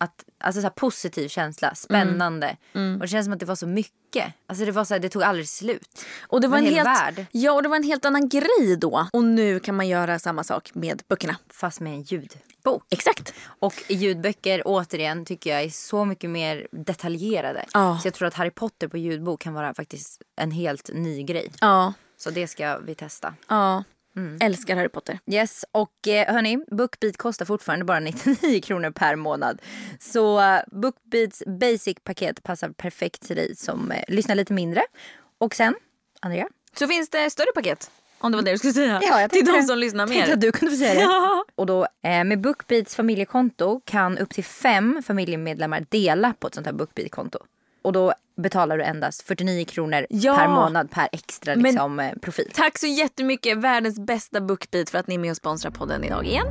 att, 0.01 0.25
alltså 0.39 0.61
så 0.61 0.65
här 0.65 0.71
positiv 0.71 1.29
känsla, 1.29 1.75
spännande. 1.75 2.57
Mm. 2.75 2.95
Och 2.95 3.01
det 3.01 3.09
känns 3.09 3.27
som 3.27 3.33
att 3.33 3.41
det 3.41 3.47
var 3.47 3.55
så 3.55 3.67
mycket. 3.67 4.35
Alltså 4.47 4.65
det 4.65 4.73
var 4.73 4.85
så 4.85 4.95
här, 4.95 4.99
det 5.01 5.09
tog 5.09 5.23
aldrig 5.23 5.49
slut. 5.49 6.05
Och 6.21 6.41
det 6.41 6.49
var 6.49 6.59
En 6.59 6.65
en, 6.67 6.75
hel 6.75 6.87
helt, 6.87 7.01
värld. 7.01 7.27
Ja 7.33 7.53
och 7.53 7.63
det 7.63 7.69
var 7.69 7.77
en 7.77 7.83
helt 7.83 8.05
annan 8.05 8.29
grej 8.29 8.77
då. 8.79 9.09
Och 9.13 9.25
nu 9.25 9.61
kan 9.61 9.75
man 9.75 9.89
göra 9.89 10.19
samma 10.19 10.45
sak 10.45 10.71
med 10.75 11.03
böckerna. 11.09 11.37
Fast 11.53 11.81
med 11.81 11.93
en 11.93 12.03
ljudbok. 12.03 12.85
Exakt. 12.91 13.35
Och 13.45 13.75
ljudböcker 13.89 14.63
återigen 14.65 15.25
tycker 15.25 15.51
jag 15.51 15.63
är 15.63 15.71
så 15.71 16.05
mycket 16.05 16.31
mer 16.31 16.67
detaljerade. 16.73 17.65
Ja. 17.73 17.99
Så 18.03 18.07
jag 18.07 18.15
tror 18.15 18.29
att 18.29 18.35
Harry 18.35 18.51
Potter 18.51 18.89
på 18.89 18.99
ljudbok 18.99 19.41
kan 19.41 19.55
vara 19.55 19.75
faktiskt 19.75 20.23
en 20.37 20.51
helt 20.51 20.91
ny 20.95 21.23
grej. 21.23 21.53
Ja, 21.61 21.93
Så 22.17 22.31
det 22.31 22.47
ska 22.47 22.79
vi 22.79 22.95
testa. 22.95 23.35
ja. 23.49 23.85
Älskar 24.40 24.77
Harry 24.77 24.88
Potter. 24.88 25.18
Yes, 25.27 25.64
och 25.73 26.09
eh, 26.09 26.35
hörni, 26.35 26.59
Bookbeat 26.70 27.16
kostar 27.16 27.44
fortfarande 27.44 27.85
bara 27.85 28.01
99 28.01 28.61
kronor 28.61 28.90
per 28.90 29.16
månad. 29.16 29.62
Så 30.01 30.40
eh, 30.40 30.61
Bookbeats 30.66 31.42
basic-paket 31.46 32.42
passar 32.42 32.68
perfekt 32.68 33.23
till 33.27 33.37
dig 33.37 33.57
som 33.57 33.90
eh, 33.90 34.05
lyssnar 34.09 34.35
lite 34.35 34.53
mindre. 34.53 34.83
Och 35.38 35.55
sen, 35.55 35.75
Andrea? 36.20 36.49
Så 36.79 36.88
finns 36.88 37.11
det 37.11 37.31
större 37.31 37.53
paket? 37.55 37.90
Om 38.18 38.33
det 38.33 38.37
var 38.38 38.42
det 38.44 38.51
du 38.53 38.59
skulle 38.59 38.73
säga. 38.73 39.01
Ja, 39.03 39.20
jag 39.20 39.31
Till 39.31 39.38
tänkte 39.38 39.53
de 39.53 39.61
det. 39.61 39.66
som 39.66 39.79
lyssnar 39.79 40.07
Tänkte 40.07 40.27
mer. 40.27 40.35
att 40.35 40.40
du 40.40 40.53
kunde 40.53 40.70
få 40.75 40.79
säga 40.79 40.94
det. 40.94 41.01
Ja. 41.05 41.44
Och 41.55 41.66
då 41.66 41.87
eh, 42.05 42.25
med 42.25 42.40
Bookbeats 42.40 42.94
familjekonto 42.96 43.81
kan 43.85 44.18
upp 44.18 44.31
till 44.35 44.44
fem 44.44 45.03
familjemedlemmar 45.07 45.87
dela 45.88 46.35
på 46.38 46.46
ett 46.46 46.55
sånt 46.55 46.66
här 46.66 46.75
Bookbeat-konto. 46.75 47.38
Och 47.83 47.93
då 47.93 48.12
betalar 48.37 48.79
du 48.79 48.85
endast 48.85 49.23
49 49.23 49.64
kronor 49.64 50.07
Ja. 50.11 50.37
per 50.37 50.49
månad 50.49 50.90
per 50.90 51.09
extra 51.12 51.55
Men- 51.57 51.62
liksom, 51.62 52.01
eh, 52.01 52.12
profil. 52.23 52.51
Tack 52.55 52.79
så 52.79 52.87
jättemycket, 52.87 53.59
världens 53.59 53.99
bästa 54.01 54.40
bookbeat 54.40 54.90
för 54.90 54.99
att 54.99 55.07
ni 55.07 55.14
är 55.14 55.19
med 55.19 55.31
och 55.31 55.37
sponsrar 55.37 55.71
podden 55.71 56.05
idag 56.05 56.27
igen. 56.27 56.47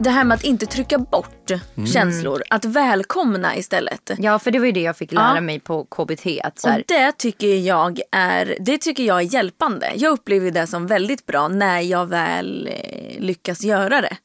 Det 0.00 0.10
här 0.10 0.24
med 0.24 0.34
att 0.34 0.44
inte 0.44 0.66
trycka 0.66 0.98
bort 0.98 1.50
känslor, 1.92 2.42
att 2.50 2.64
välkomna 2.64 3.56
istället. 3.56 4.10
Ja, 4.18 4.38
för 4.38 4.50
det 4.50 4.58
var 4.58 4.66
ju 4.66 4.72
det 4.72 4.80
jag 4.82 4.96
fick 4.96 5.12
lära 5.12 5.34
Ja. 5.34 5.40
mig 5.40 5.60
på 5.60 5.84
KBT. 5.84 6.40
Att 6.44 6.58
så 6.58 6.68
här, 6.68 6.78
Och 6.78 6.84
det 6.88 7.12
tycker 7.18 7.54
jag 7.54 8.00
är, 8.12 8.56
det 8.60 8.78
tycker 8.78 9.02
jag 9.02 9.16
är 9.18 9.34
hjälpande. 9.34 9.92
Jag 9.96 10.12
upplever 10.12 10.50
det 10.50 10.66
som 10.66 10.86
väldigt 10.86 11.26
bra 11.26 11.48
när 11.48 11.80
jag 11.80 12.06
väl 12.06 12.68
eh, 12.72 13.20
lyckas 13.20 13.62
göra 13.64 14.00
det. 14.00 14.16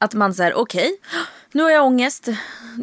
Att 0.00 0.14
man 0.14 0.34
säger 0.34 0.54
okej, 0.54 1.00
nu 1.52 1.62
har 1.62 1.70
jag 1.70 1.86
ångest. 1.86 2.28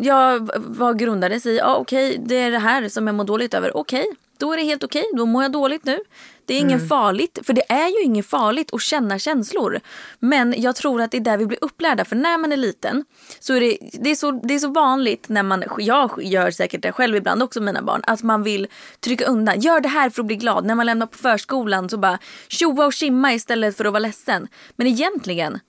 Jag, 0.01 0.49
vad 0.55 0.97
sig 1.39 1.53
i? 1.53 1.57
Ja, 1.57 1.75
okej, 1.75 2.21
det 2.25 2.35
är 2.35 2.51
det 2.51 2.59
här 2.59 2.89
som 2.89 3.07
jag 3.07 3.15
mår 3.15 3.23
dåligt 3.23 3.53
över. 3.53 3.77
Okej, 3.77 4.05
då 4.37 4.53
är 4.53 4.57
det 4.57 4.63
helt 4.63 4.83
okej. 4.83 5.05
Då 5.13 5.25
mår 5.25 5.43
jag 5.43 5.51
dåligt 5.51 5.85
nu. 5.85 5.99
Det 6.45 6.53
är 6.53 6.59
inget 6.59 6.89
farligt, 6.89 7.39
för 7.43 7.53
det 7.53 7.71
är 7.71 7.87
ju 7.87 8.03
inget 8.03 8.25
farligt 8.25 8.73
att 8.73 8.81
känna 8.81 9.19
känslor. 9.19 9.79
Men 10.19 10.53
jag 10.57 10.75
tror 10.75 11.01
att 11.01 11.11
det 11.11 11.17
är 11.17 11.21
där 11.21 11.37
vi 11.37 11.45
blir 11.45 11.59
upplärda. 11.61 12.05
För 12.05 12.15
när 12.15 12.37
man 12.37 12.51
är 12.51 12.57
liten 12.57 13.05
så 13.39 13.53
är 13.53 13.59
det, 13.59 13.77
det, 13.93 14.09
är 14.11 14.15
så, 14.15 14.31
det 14.31 14.53
är 14.53 14.59
så 14.59 14.71
vanligt 14.71 15.29
när 15.29 15.43
man, 15.43 15.63
jag 15.77 16.23
gör 16.23 16.51
säkert 16.51 16.81
det 16.81 16.91
själv 16.91 17.15
ibland 17.15 17.43
också 17.43 17.61
med 17.61 17.73
mina 17.73 17.85
barn, 17.85 18.01
att 18.07 18.23
man 18.23 18.43
vill 18.43 18.67
trycka 18.99 19.25
undan. 19.25 19.59
Gör 19.59 19.79
det 19.79 19.89
här 19.89 20.09
för 20.09 20.21
att 20.21 20.27
bli 20.27 20.35
glad. 20.35 20.65
När 20.65 20.75
man 20.75 20.85
lämnar 20.85 21.05
på 21.05 21.17
förskolan 21.17 21.89
så 21.89 21.97
bara 21.97 22.19
tjoa 22.47 22.85
och 22.85 22.93
kimma 22.93 23.33
istället 23.33 23.77
för 23.77 23.85
att 23.85 23.93
vara 23.93 23.99
ledsen. 23.99 24.47
Men 24.75 24.87
egentligen 24.87 25.59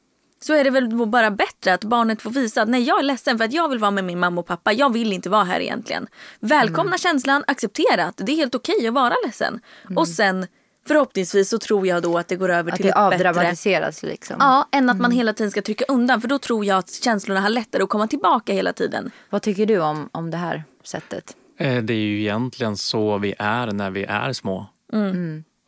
så 0.42 0.54
är 0.54 0.64
det 0.64 0.70
väl 0.70 1.06
bara 1.06 1.30
bättre 1.30 1.74
att 1.74 1.84
barnet 1.84 2.22
får 2.22 2.30
visa 2.30 2.62
att 2.62 2.68
nej 2.68 2.82
jag 2.82 2.98
är 2.98 3.02
ledsen 3.02 3.38
för 3.38 3.44
att 3.44 3.52
jag 3.52 3.68
vill 3.68 3.78
vara 3.78 3.90
med 3.90 4.04
min 4.04 4.18
mamma 4.18 4.40
och 4.40 4.46
pappa. 4.46 4.72
Jag 4.72 4.92
vill 4.92 5.12
inte 5.12 5.28
vara 5.30 5.44
här 5.44 5.60
egentligen. 5.60 6.06
Välkomna 6.40 6.90
Mm. 6.90 6.98
känslan, 6.98 7.44
acceptera 7.46 8.04
att 8.04 8.16
det 8.16 8.32
är 8.32 8.36
helt 8.36 8.54
okej 8.54 8.86
att 8.88 8.94
vara 8.94 9.14
ledsen. 9.26 9.60
Och 9.96 10.08
sen 10.08 10.46
förhoppningsvis 10.88 11.48
så 11.48 11.58
tror 11.58 11.86
jag 11.86 12.02
då 12.02 12.18
att 12.18 12.28
det 12.28 12.36
går 12.36 12.48
över 12.48 12.60
Mm. 12.62 12.72
att 12.72 12.76
till 12.76 12.86
det 12.86 12.90
ett 12.90 13.10
bättre... 13.10 13.28
avdramatiseras 13.28 14.02
liksom. 14.02 14.36
Ja, 14.40 14.68
än 14.72 14.90
att 14.90 15.00
man 15.00 15.10
hela 15.10 15.32
tiden 15.32 15.50
ska 15.50 15.62
trycka 15.62 15.84
undan 15.88 16.20
för 16.20 16.28
då 16.28 16.38
tror 16.38 16.64
jag 16.64 16.78
att 16.78 16.90
känslorna 16.90 17.40
har 17.40 17.48
lättare 17.48 17.82
att 17.82 17.88
komma 17.88 18.06
tillbaka 18.08 18.52
hela 18.52 18.72
tiden. 18.72 19.10
Vad 19.30 19.42
tycker 19.42 19.66
du 19.66 19.80
om, 19.80 20.08
om 20.12 20.30
det 20.30 20.36
här 20.36 20.64
sättet? 20.84 21.36
Eh, 21.58 21.82
Det 21.82 21.92
är 21.92 21.98
ju 21.98 22.20
egentligen 22.20 22.76
så 22.76 23.18
vi 23.18 23.34
är 23.38 23.66
när 23.66 23.90
vi 23.90 24.04
är 24.04 24.32
små. 24.32 24.66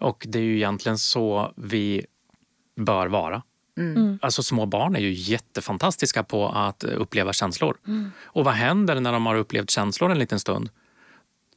Och 0.01 0.25
det 0.29 0.39
är 0.39 0.43
ju 0.43 0.57
egentligen 0.57 0.99
så 0.99 1.53
vi 1.57 2.07
bör 2.81 3.07
vara. 3.07 3.43
Alltså 4.23 4.43
små 4.43 4.67
barn 4.67 4.97
är 4.97 5.01
ju 5.01 5.13
jättefantastiska 5.13 6.23
på 6.23 6.49
att 6.49 6.85
eh, 6.85 6.91
uppleva 6.97 7.33
känslor. 7.33 7.77
Och 8.25 8.45
vad 8.45 8.55
händer 8.55 9.01
när 9.01 9.13
de 9.13 9.27
har 9.27 9.35
upplevt 9.37 9.71
känslor 9.71 10.11
en 10.11 10.19
liten 10.19 10.41
stund? 10.41 10.71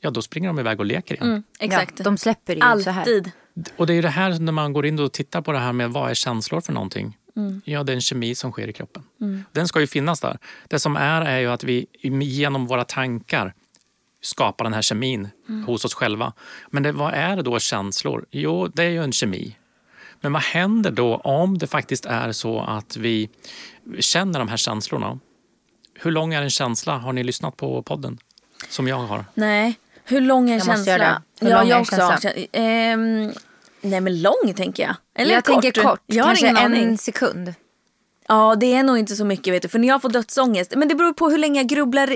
ja 0.03 0.09
då 0.09 0.21
springer 0.21 0.49
de 0.49 0.59
iväg 0.59 0.79
och 0.79 0.85
leker 0.85 1.15
igen. 1.15 1.27
Mm, 1.27 1.43
exakt. 1.59 1.93
Ja, 1.97 2.03
de 2.03 2.17
släpper 2.17 2.55
ju 2.55 2.83
så 2.83 2.89
här. 2.89 3.01
Alltid. 3.01 3.31
Och 3.77 3.87
det 3.87 3.93
är 3.93 4.01
det 4.01 4.09
här 4.09 4.39
när 4.39 4.51
man 4.51 4.73
går 4.73 4.85
in 4.85 4.99
och 4.99 5.11
tittar 5.11 5.41
på 5.41 5.51
det 5.51 5.59
här 5.59 5.73
med 5.73 5.91
vad 5.91 6.09
är 6.09 6.13
känslor 6.13 6.61
för 6.61 6.73
någonting. 6.73 7.17
Mm. 7.35 7.61
Ja, 7.65 7.83
det 7.83 7.91
är 7.91 7.95
en 7.95 8.01
kemi 8.01 8.35
som 8.35 8.51
sker 8.51 8.67
i 8.67 8.73
kroppen. 8.73 9.03
Den 9.51 9.67
ska 9.67 9.79
ju 9.79 9.87
finnas 9.87 10.19
där. 10.21 10.37
Det 10.67 10.79
som 10.79 10.95
är 10.95 11.21
är 11.21 11.39
ju 11.39 11.47
att 11.47 11.63
vi 11.63 11.85
genom 12.21 12.67
våra 12.67 12.83
tankar 12.83 13.53
skapar 14.21 14.65
den 14.65 14.73
här 14.73 14.81
kemin 14.81 15.29
Mm. 15.49 15.63
hos 15.65 15.85
oss 15.85 15.93
själva. 15.93 16.33
Men 16.69 16.83
det, 16.83 16.91
vad 16.91 17.13
är 17.13 17.35
det 17.35 17.41
då 17.41 17.59
känslor? 17.59 18.25
Jo, 18.31 18.67
det 18.67 18.83
är 18.83 18.89
ju 18.89 19.03
en 19.03 19.11
kemi. 19.11 19.55
Men 20.21 20.33
vad 20.33 20.41
händer 20.41 20.91
då 20.91 21.15
om 21.15 21.57
det 21.57 21.67
faktiskt 21.67 22.05
är 22.05 22.31
så 22.31 22.61
att 22.61 22.97
vi 22.97 23.29
känner 23.99 24.39
de 24.39 24.47
här 24.47 24.57
känslorna? 24.57 25.19
Hur 25.99 26.11
lång 26.11 26.33
är 26.33 26.41
en 26.41 26.49
känsla? 26.49 26.97
Har 26.97 27.13
ni 27.13 27.23
lyssnat 27.23 27.57
på 27.57 27.83
podden? 27.83 28.17
Som 28.69 28.87
jag 28.87 28.95
har. 28.97 29.25
Nej. 29.33 29.75
Hur 30.03 30.21
lång 30.21 30.49
är 30.49 30.53
en 30.53 30.59
Jag 30.59 30.67
måste 30.67 30.75
känsla? 30.77 30.91
göra 30.91 31.21
det. 31.39 31.45
Hur 31.45 31.51
ja, 31.51 31.63
jag 31.63 31.93
en 31.93 32.13
också. 32.13 32.29
Ehm, 32.51 33.31
nej 33.81 34.01
men 34.01 34.21
lång 34.21 34.53
tänker 34.55 34.83
jag. 34.83 34.95
Eller 35.15 35.33
jag 35.33 35.45
kort. 35.45 35.61
tänker 35.61 35.81
kort, 35.83 35.99
Jag 36.05 36.23
har 36.23 36.29
kanske 36.29 36.45
ingen 36.45 36.57
aning. 36.57 36.83
en 36.83 36.97
sekund. 36.97 37.53
Ja 38.33 38.55
det 38.55 38.73
är 38.73 38.83
nog 38.83 38.97
inte 38.97 39.15
så 39.15 39.25
mycket 39.25 39.53
vet 39.53 39.61
du. 39.61 39.67
För 39.67 39.79
när 39.79 39.87
jag 39.87 40.01
får 40.01 40.09
dödsångest. 40.09 40.73
Men 40.75 40.87
det 40.87 40.95
beror 40.95 41.13
på 41.13 41.29
hur 41.29 41.37
länge 41.37 41.59
jag 41.59 41.67
grubblar, 41.69 42.07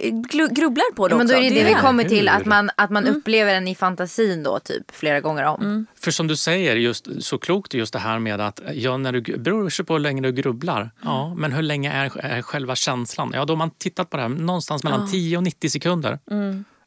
grubblar 0.55 0.93
på 0.95 1.07
det 1.07 1.13
Ja, 1.13 1.17
men 1.17 1.27
då 1.27 1.33
är 1.33 1.41
det 1.41 1.49
det 1.49 1.63
vi 1.63 1.73
här. 1.73 1.81
kommer 1.81 2.03
till, 2.03 2.29
att 2.29 2.45
man, 2.45 2.69
att 2.75 2.89
man 2.89 3.03
Mm. 3.05 3.17
upplever 3.17 3.53
den 3.53 3.67
i 3.67 3.75
fantasin 3.75 4.43
då 4.43 4.59
typ 4.59 4.91
flera 4.91 5.19
gånger 5.21 5.43
om. 5.43 5.85
För 5.99 6.11
som 6.11 6.27
du 6.27 6.35
säger, 6.35 6.75
just, 6.75 7.07
så 7.23 7.37
klokt 7.37 7.73
just 7.73 7.93
det 7.93 7.99
här 7.99 8.19
med 8.19 8.41
att 8.41 8.59
ja, 8.73 8.97
när 8.97 9.11
du, 9.11 9.21
beror 9.37 9.69
sig 9.69 9.85
på 9.85 9.93
hur 9.93 9.99
länge 9.99 10.21
du 10.21 10.31
grubblar. 10.31 10.91
Ja, 11.03 11.35
men 11.37 11.51
hur 11.51 11.61
länge 11.61 11.91
är, 11.91 12.17
är 12.25 12.41
själva 12.41 12.75
känslan? 12.75 13.31
Ja, 13.33 13.45
då 13.45 13.53
har 13.53 13.57
man 13.57 13.69
tittat 13.71 14.09
på 14.09 14.17
det 14.17 14.23
här, 14.23 14.29
någonstans 14.29 14.83
mellan 14.83 15.11
10 15.11 15.37
och 15.37 15.43
90 15.43 15.69
sekunder. 15.69 16.19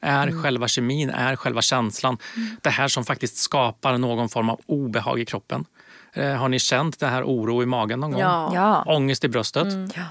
Är 0.00 0.42
själva 0.42 0.68
kemin, 0.68 1.10
är 1.10 1.36
själva 1.36 1.62
känslan 1.62 2.18
det 2.62 2.70
här 2.70 2.88
som 2.88 3.04
faktiskt 3.04 3.36
skapar 3.36 3.98
någon 3.98 4.28
form 4.28 4.50
av 4.50 4.60
obehag 4.66 5.20
i 5.20 5.24
kroppen. 5.24 5.64
Eh, 6.12 6.34
har 6.34 6.48
ni 6.48 6.58
känt 6.58 7.00
det 7.00 7.06
här 7.06 7.22
oro 7.24 7.62
i 7.62 7.66
magen 7.66 8.00
någon 8.00 8.10
gång? 8.10 8.20
Ja. 8.20 8.52
Ja. 8.54 8.84
Ångest 8.86 9.24
i 9.24 9.28
bröstet? 9.28 9.66
Ja. 9.96 10.02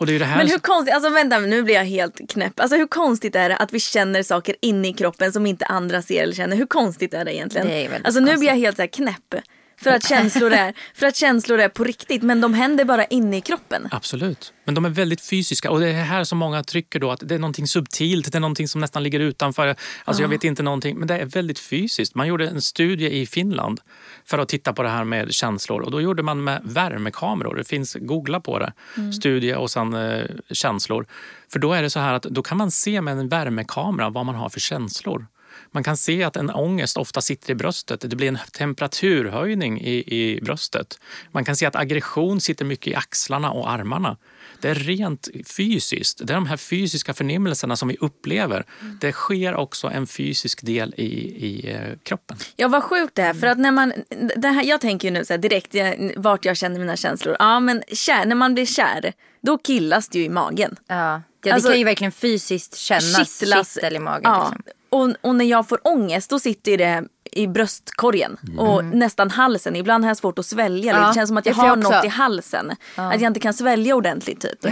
Och 0.00 0.06
det 0.06 0.10
är 0.10 0.12
ju 0.12 0.18
det 0.18 0.24
här 0.24 0.36
Men 0.36 0.48
hur 0.48 0.58
konstigt, 0.58 0.94
alltså 0.94 1.10
vänta 1.10 1.38
nu 1.38 1.62
blir 1.62 1.74
jag 1.74 1.84
helt 1.84 2.30
knäpp. 2.30 2.60
Alltså 2.60 2.76
hur 2.76 2.86
konstigt 2.86 3.36
är 3.36 3.48
det 3.48 3.56
att 3.56 3.72
vi 3.72 3.80
känner 3.80 4.22
saker 4.22 4.56
inne 4.60 4.88
i 4.88 4.92
kroppen 4.92 5.32
som 5.32 5.46
inte 5.46 5.66
andra 5.66 6.02
ser 6.02 6.22
eller 6.22 6.34
känner? 6.34 6.56
Hur 6.56 6.66
konstigt 6.66 7.14
är 7.14 7.24
det 7.24 7.34
egentligen? 7.34 7.66
Det 7.66 7.86
är 7.86 8.00
alltså 8.04 8.20
nu 8.20 8.26
konstigt. 8.26 8.38
blir 8.38 8.48
jag 8.48 8.56
helt 8.56 8.76
så 8.76 8.82
här 8.82 8.88
knäpp. 8.88 9.34
För 9.82 9.90
att, 9.90 10.08
känslor 10.08 10.52
är, 10.52 10.74
för 10.94 11.06
att 11.06 11.16
känslor 11.16 11.60
är 11.60 11.68
på 11.68 11.84
riktigt 11.84 12.22
men 12.22 12.40
de 12.40 12.54
händer 12.54 12.84
bara 12.84 13.04
inne 13.04 13.36
i 13.36 13.40
kroppen. 13.40 13.88
Absolut. 13.90 14.52
Men 14.64 14.74
de 14.74 14.84
är 14.84 14.90
väldigt 14.90 15.20
fysiska 15.20 15.70
och 15.70 15.80
det 15.80 15.88
är 15.88 16.04
här 16.04 16.24
som 16.24 16.38
många 16.38 16.62
trycker 16.62 17.00
då 17.00 17.10
att 17.10 17.20
det 17.22 17.34
är 17.34 17.38
någonting 17.38 17.66
subtilt, 17.66 18.32
det 18.32 18.38
är 18.38 18.40
någonting 18.40 18.68
som 18.68 18.80
nästan 18.80 19.02
ligger 19.02 19.20
utanför. 19.20 19.76
Alltså 20.04 20.22
jag 20.22 20.28
vet 20.28 20.44
inte 20.44 20.62
någonting, 20.62 20.98
men 20.98 21.08
det 21.08 21.18
är 21.18 21.26
väldigt 21.26 21.58
fysiskt. 21.58 22.14
Man 22.14 22.26
gjorde 22.26 22.48
en 22.48 22.62
studie 22.62 23.20
i 23.20 23.26
Finland 23.26 23.80
för 24.24 24.38
att 24.38 24.48
titta 24.48 24.72
på 24.72 24.82
det 24.82 24.88
här 24.88 25.04
med 25.04 25.32
känslor 25.32 25.80
och 25.80 25.90
då 25.90 26.00
gjorde 26.00 26.22
man 26.22 26.44
med 26.44 26.60
värmekameror. 26.64 27.54
Det 27.54 27.64
finns, 27.64 27.96
googla 28.00 28.40
på 28.40 28.58
det. 28.58 28.72
Studie 29.12 29.54
och 29.54 29.70
sen 29.70 29.94
eh, 29.94 30.24
känslor. 30.50 31.06
För 31.52 31.58
då 31.58 31.72
är 31.72 31.82
det 31.82 31.90
så 31.90 32.00
här 32.00 32.14
att 32.14 32.22
då 32.22 32.42
kan 32.42 32.58
man 32.58 32.70
se 32.70 33.00
med 33.00 33.18
en 33.18 33.28
värmekamera 33.28 34.10
vad 34.10 34.26
man 34.26 34.34
har 34.34 34.48
för 34.48 34.60
känslor. 34.60 35.26
Man 35.72 35.84
kan 35.84 35.96
se 35.96 36.22
att 36.22 36.36
en 36.36 36.50
ångest 36.50 36.96
ofta 36.96 37.20
sitter 37.20 37.50
i 37.50 37.54
bröstet. 37.54 38.00
Det 38.10 38.16
blir 38.16 38.28
en 38.28 38.38
temperaturhöjning 38.52 39.80
i, 39.80 39.94
i 39.94 40.40
bröstet. 40.42 40.98
Man 41.32 41.44
kan 41.44 41.56
se 41.56 41.66
att 41.66 41.76
aggression 41.76 42.40
sitter 42.40 42.64
mycket 42.64 42.86
i 42.86 42.94
axlarna 42.94 43.50
och 43.50 43.70
armarna. 43.70 44.16
Det 44.60 44.68
är 44.68 44.74
rent 44.74 45.28
fysiskt. 45.56 46.20
Det 46.26 46.32
är 46.32 46.34
de 46.34 46.46
här 46.46 46.56
fysiska 46.56 47.14
förnimmelserna 47.14 47.76
som 47.76 47.88
vi 47.88 47.96
upplever. 48.00 48.64
Det 49.00 49.12
sker 49.12 49.54
också 49.54 49.88
en 49.88 50.06
fysisk 50.06 50.62
del 50.62 50.94
i, 50.96 51.04
i 51.46 51.70
eh, 51.72 51.98
kroppen. 52.02 52.36
Ja 52.56 52.68
vad 52.68 52.82
sjukt 52.84 53.14
det 53.14 53.22
är 53.22 53.34
för 53.34 53.46
att 53.46 53.58
när 53.58 53.70
man, 53.72 53.92
det 54.36 54.48
här, 54.48 54.64
jag 54.64 54.80
tänker 54.80 55.08
ju 55.08 55.14
nu 55.14 55.24
så 55.24 55.32
här 55.32 55.38
direkt 55.38 55.74
jag, 55.74 56.12
vart 56.16 56.44
jag 56.44 56.56
känner 56.56 56.78
mina 56.80 56.96
känslor. 56.96 57.36
Ja 57.38 57.60
men 57.60 57.82
kär, 57.92 58.24
när 58.26 58.36
man 58.36 58.54
blir 58.54 58.66
kär 58.66 59.12
då 59.42 59.58
killas 59.58 60.08
det 60.08 60.18
ju 60.18 60.24
i 60.24 60.28
magen. 60.28 60.76
Ja. 60.86 61.22
Ja, 61.42 61.48
det 61.50 61.50
Alltså, 61.54 61.68
kan 61.68 61.78
ju 61.78 61.84
verkligen 61.84 62.12
fysiskt 62.12 62.76
kännas 62.76 63.38
Kittlas. 63.40 63.74
kittel 63.74 63.96
i 63.96 63.98
magen. 63.98 64.20
Ja. 64.24 64.52
Liksom. 64.56 64.62
Och, 64.90 65.10
och 65.20 65.34
när 65.34 65.44
jag 65.44 65.68
får 65.68 65.80
ångest 65.84 66.30
då 66.30 66.38
sitter 66.38 66.78
det 66.78 67.04
i 67.32 67.46
bröstkorgen 67.46 68.36
och 68.58 68.84
nästan 68.84 69.30
halsen. 69.30 69.76
Ibland 69.76 70.04
har 70.04 70.10
jag 70.10 70.16
svårt 70.16 70.38
att 70.38 70.46
svälja. 70.46 70.90
Mm. 70.90 71.02
Ja, 71.02 71.08
Det 71.08 71.14
känns 71.14 71.28
som 71.28 71.36
att 71.36 71.46
jag 71.46 71.56
jag 71.56 71.62
har 71.62 71.76
också. 71.78 71.90
något 71.90 72.04
i 72.04 72.08
halsen. 72.08 72.70
Att 72.94 73.20
jag 73.20 73.28
inte 73.30 73.40
kan 73.40 73.54
svälja 73.54 73.94
ordentligt 73.96 74.40
typ. 74.40 74.66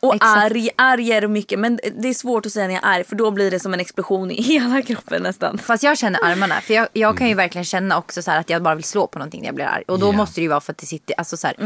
Och 0.00 0.14
exakt. 0.14 0.36
arg, 0.44 0.70
arg 0.76 1.12
är 1.12 1.20
det 1.20 1.28
mycket 1.28 1.58
men 1.58 1.78
det 1.98 2.08
är 2.08 2.14
svårt 2.14 2.46
att 2.46 2.52
säga 2.52 2.66
när 2.66 2.74
jag 2.74 2.84
är 2.84 2.88
arg 2.88 3.04
för 3.04 3.16
då 3.16 3.30
blir 3.30 3.50
det 3.50 3.60
som 3.60 3.74
en 3.74 3.80
explosion 3.80 4.30
i 4.30 4.42
hela 4.42 4.82
kroppen 4.82 5.22
nästan. 5.22 5.58
Fast 5.58 5.82
jag 5.82 5.98
känner 5.98 6.24
armarna. 6.24 6.60
För 6.60 6.74
jag, 6.74 6.88
jag 6.92 7.08
Mm. 7.10 7.18
kan 7.18 7.28
ju 7.28 7.34
verkligen 7.34 7.64
känna 7.64 7.98
också 7.98 8.22
så 8.22 8.30
att 8.30 8.50
jag 8.50 8.62
bara 8.62 8.74
vill 8.74 8.84
slå 8.84 9.06
på 9.06 9.18
någonting 9.18 9.40
när 9.40 9.48
jag 9.48 9.54
blir 9.54 9.64
arg. 9.64 9.84
Och 9.88 9.98
då 9.98 10.06
Ja. 10.08 10.12
måste 10.12 10.40
det 10.40 10.42
ju 10.42 10.48
vara 10.48 10.60
för 10.60 10.72
att 10.72 10.78
det 10.78 10.86
sitter, 10.86 11.14
alltså 11.18 11.36
så 11.36 11.46
här. 11.46 11.56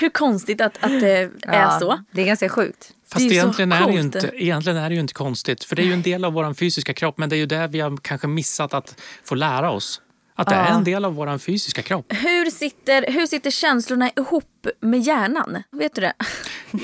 Hur 0.00 0.08
konstigt 0.08 0.60
att, 0.60 0.72
att 0.80 1.00
det 1.00 1.10
är 1.18 1.30
Ja, 1.42 1.78
så. 1.80 1.98
Det 2.10 2.22
är 2.22 2.26
ganska 2.26 2.48
sjukt. 2.48 2.90
Fast 3.12 3.28
Det 3.28 3.34
är 3.34 3.38
egentligen 3.38 3.72
är, 3.72 3.86
det 3.86 3.92
ju 3.92 4.00
inte, 4.00 4.30
egentligen 4.34 4.78
är 4.78 4.88
det 4.88 4.94
ju 4.94 5.00
inte 5.00 5.14
konstigt. 5.14 5.64
För 5.64 5.76
det 5.76 5.82
är 5.82 5.86
ju 5.86 5.92
en 5.92 6.02
del 6.02 6.24
av 6.24 6.32
vår 6.32 6.54
fysiska 6.54 6.94
kropp. 6.94 7.18
Men 7.18 7.28
det 7.28 7.36
är 7.36 7.38
ju 7.38 7.46
det 7.46 7.66
vi 7.66 7.80
har 7.80 7.96
kanske 7.96 8.26
missat 8.26 8.74
att 8.74 9.00
få 9.24 9.34
lära 9.34 9.70
oss. 9.70 10.00
Att 10.34 10.48
det 10.48 10.54
är 10.54 10.74
en 10.74 10.84
del 10.84 11.04
av 11.04 11.14
vår 11.14 11.38
fysiska 11.38 11.82
kropp. 11.82 12.06
Hur 12.12 12.50
sitter, 12.50 13.12
hur 13.12 13.26
sitter 13.26 13.50
känslorna 13.50 14.10
ihop 14.16 14.66
med 14.80 15.00
hjärnan? 15.00 15.62
Vet 15.70 15.94
du 15.94 16.00
det? 16.00 16.12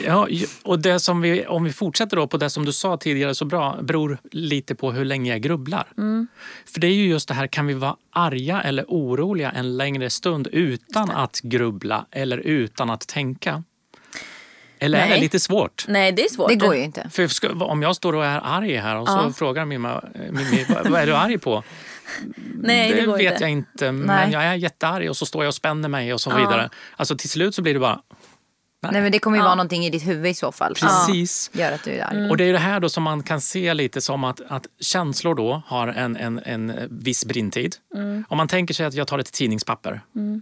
Ja, 0.05 0.29
och 0.63 0.79
det 0.79 1.01
som 1.01 1.21
vi, 1.21 1.47
om 1.47 1.65
vi 1.65 1.73
fortsätter 1.73 2.17
då 2.17 2.27
på 2.27 2.37
det 2.37 2.51
som 2.51 2.65
du 2.65 2.73
sa 2.73 2.97
tidigare 2.97 3.35
så 3.35 3.45
bra, 3.45 3.79
beror 3.83 4.19
lite 4.31 4.75
på 4.75 4.93
hur 4.93 5.05
länge 5.05 5.31
jag 5.31 5.43
grubblar. 5.43 5.93
För 6.73 6.81
det 6.81 6.87
är 6.87 6.93
ju 6.93 7.07
just 7.07 7.29
det 7.29 7.35
här, 7.35 7.47
kan 7.47 7.67
vi 7.67 7.75
vara 7.75 7.97
arga 8.13 8.63
eller 8.63 8.85
oroliga 8.89 9.51
en 9.51 9.77
längre 9.77 10.11
stund 10.11 10.49
utan 10.53 11.11
att 11.11 11.41
grubbla 11.41 12.07
eller 12.11 12.39
utan 12.39 12.91
att 12.91 13.09
tänka? 13.09 13.63
Eller 14.85 14.99
är 14.99 15.03
det 15.03 15.09
Nej. 15.11 15.21
lite 15.21 15.41
svårt? 15.41 15.85
Nej 15.89 16.13
det 16.13 16.25
är 16.25 16.29
svårt. 16.29 16.49
Det 16.49 16.57
går 16.57 16.75
ju 16.75 16.83
inte. 16.83 17.09
För 17.11 17.27
ska, 17.29 17.51
om 17.65 17.83
jag 17.83 17.97
står 17.97 18.13
och 18.15 18.25
är 18.25 18.41
arg 18.45 18.77
här 18.77 18.97
och 18.97 19.09
så 19.09 19.15
Ja. 19.15 19.33
frågar 19.33 19.65
Mimma, 19.65 20.05
Mimmi, 20.15 20.67
vad, 20.69 20.91
vad 20.91 21.01
är 21.01 21.07
du 21.07 21.15
arg 21.15 21.39
på? 21.39 21.63
Nej 22.63 22.91
det, 22.93 23.01
det 23.01 23.07
går 23.07 23.17
vet 23.17 23.33
inte. 23.33 23.45
jag 23.45 23.51
inte, 23.51 23.93
men 23.93 24.07
Nej. 24.07 24.33
jag 24.33 24.45
är 24.45 24.55
jättearg 24.55 25.11
och 25.11 25.17
så 25.17 25.27
står 25.27 25.45
jag 25.45 25.49
och 25.49 25.55
spänner 25.55 25.89
mig 25.89 26.15
och 26.15 26.21
så 26.21 26.31
Ja. 26.31 26.37
vidare. 26.37 26.71
Alltså 26.97 27.17
till 27.17 27.31
slut 27.31 27.55
så 27.55 27.63
blir 27.63 27.75
det 27.75 27.81
bara, 27.81 28.01
Nej 28.93 29.03
men 29.03 29.13
det 29.13 29.19
kommer 29.19 29.37
ju 29.37 29.41
Ja. 29.41 29.45
vara 29.45 29.55
någonting 29.55 29.85
i 29.85 29.91
ditt 29.91 30.07
huvud 30.07 30.27
i 30.31 30.35
så 30.35 30.53
fall. 30.53 30.75
precis. 30.75 31.51
Som 31.53 31.61
gör 31.61 31.73
att 31.73 31.85
du 31.85 31.91
är. 31.91 32.11
Mm. 32.13 32.31
Och 32.31 32.37
det 32.37 32.45
är 32.45 32.53
det 32.53 32.59
här 32.59 32.81
då 32.81 32.89
som 32.89 33.03
man 33.03 33.23
kan 33.23 33.41
se 33.41 33.75
lite 33.75 34.01
som 34.01 34.25
att, 34.25 34.41
att 34.49 34.67
känslor 34.81 35.35
då 35.35 35.63
har 35.67 35.89
en, 35.89 36.17
en, 36.17 36.39
en 36.45 36.73
viss 36.91 37.25
brintid. 37.25 37.77
Mm. 37.95 38.25
Om 38.29 38.37
man 38.37 38.49
tänker 38.49 38.75
sig 38.75 38.87
att 38.87 38.95
jag 38.95 39.07
tar 39.09 39.19
ett 39.19 39.33
tidningspapper 39.33 40.01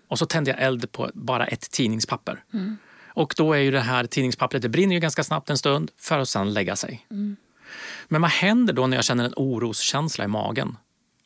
och 0.08 0.18
så 0.18 0.26
tänder 0.26 0.52
jag 0.52 0.62
eld 0.62 0.92
på 0.92 1.10
bara 1.14 1.46
ett 1.46 1.70
tidningspapper. 1.70 2.42
Mm. 3.16 3.22
Och 3.22 3.34
då 3.36 3.52
är 3.52 3.58
ju 3.58 3.70
det 3.70 3.80
här 3.80 4.06
tidningspappret, 4.06 4.62
det 4.62 4.68
brinner 4.68 4.94
ju 4.94 5.00
ganska 5.00 5.24
snabbt 5.24 5.50
en 5.50 5.58
stund 5.58 5.90
för 5.98 6.18
att 6.18 6.28
sen 6.28 6.52
lägga 6.52 6.76
sig. 6.76 7.06
Mm. 7.10 7.36
Men 8.08 8.22
vad 8.22 8.30
händer 8.30 8.72
då 8.72 8.86
när 8.86 8.96
jag 8.96 9.04
känner 9.04 9.24
en 9.24 9.34
oroskänsla 9.36 10.24
i 10.24 10.28
magen? 10.28 10.76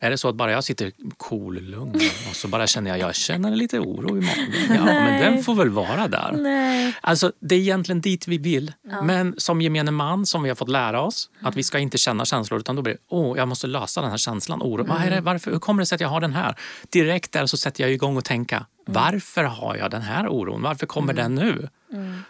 Är 0.01 0.11
det 0.11 0.18
så 0.18 0.29
att 0.29 0.35
bara 0.35 0.53
jag 0.53 0.64
sitter 0.64 0.92
cool, 1.16 1.61
lugn 1.61 1.94
och 2.31 2.37
så 2.37 2.49
bara 2.49 2.66
känner 2.66 2.90
jag 2.90 2.99
jag 2.99 3.14
känner 3.14 3.57
lite 3.57 3.79
oro 3.79 4.09
i 4.09 4.20
magen. 4.20 4.53
Ja, 4.68 4.85
men 4.85 5.20
den 5.20 5.44
får 5.44 5.55
väl 5.55 5.70
vara 5.70 6.09
där. 6.09 6.33
Nej. 6.33 6.94
Alltså, 7.01 7.33
det 7.40 7.55
är 7.55 7.59
egentligen 7.59 8.01
dit 8.01 8.29
vi 8.29 8.38
vill. 8.38 8.72
Men 9.03 9.35
som 9.38 9.61
gemene 9.61 9.90
man, 9.90 10.27
som 10.27 10.42
vi 10.42 10.49
har 10.49 10.57
fått 10.57 10.68
lära 10.68 11.01
oss, 11.01 11.31
att 11.40 11.57
vi 11.57 11.62
ska 11.62 11.79
inte 11.79 11.99
känna 11.99 12.25
känslor 12.25 12.61
utan 12.61 12.77
då 12.77 12.83
blir 12.83 12.92
det, 12.92 13.01
åh, 13.09 13.38
jag 13.38 13.49
måste 13.49 13.66
lösa 13.66 14.01
den 14.01 14.11
här 14.11 14.18
känslan, 14.18 14.62
oro. 14.62 14.85
Vad 14.85 15.03
är 15.03 15.11
det, 15.11 15.20
varför, 15.20 15.51
hur 15.51 15.59
kommer 15.59 15.83
det 15.83 15.87
sig 15.87 15.96
att 15.96 16.01
jag 16.01 16.09
har 16.09 16.20
den 16.20 16.33
här? 16.33 16.55
Direkt 16.90 17.33
där 17.33 17.46
så 17.46 17.57
sätter 17.57 17.85
jag 17.85 17.92
igång 17.92 18.16
och 18.16 18.25
tänka, 18.25 18.66
varför 18.87 19.44
har 19.44 19.77
jag 19.77 19.90
den 19.90 20.03
här 20.03 20.29
oron? 20.29 20.62
Varför 20.62 20.87
kommer 20.87 21.12
den 21.12 21.35
nu? 21.35 21.68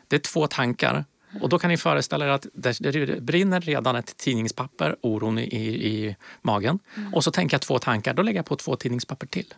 Det 0.09 0.17
är 0.17 0.21
två 0.21 0.47
tankar. 0.47 1.05
Och 1.41 1.49
då 1.49 1.59
kan 1.59 1.71
ni 1.71 1.77
föreställa 1.77 2.25
er 2.27 2.29
att 2.29 2.47
det, 2.55 3.23
brinner 3.23 3.61
redan 3.61 3.97
ett 3.97 4.17
tidningspapper, 4.17 4.97
oron 5.01 5.39
i, 5.39 5.43
i, 5.67 6.17
magen. 6.43 6.79
Och 7.13 7.25
så 7.25 7.31
tänker 7.31 7.55
jag 7.55 7.61
två 7.63 7.79
tankar, 7.79 8.15
då 8.15 8.23
lägger 8.23 8.39
jag 8.39 8.47
på 8.47 8.57
två 8.57 8.77
tidningspapper 8.77 9.27
till. 9.27 9.55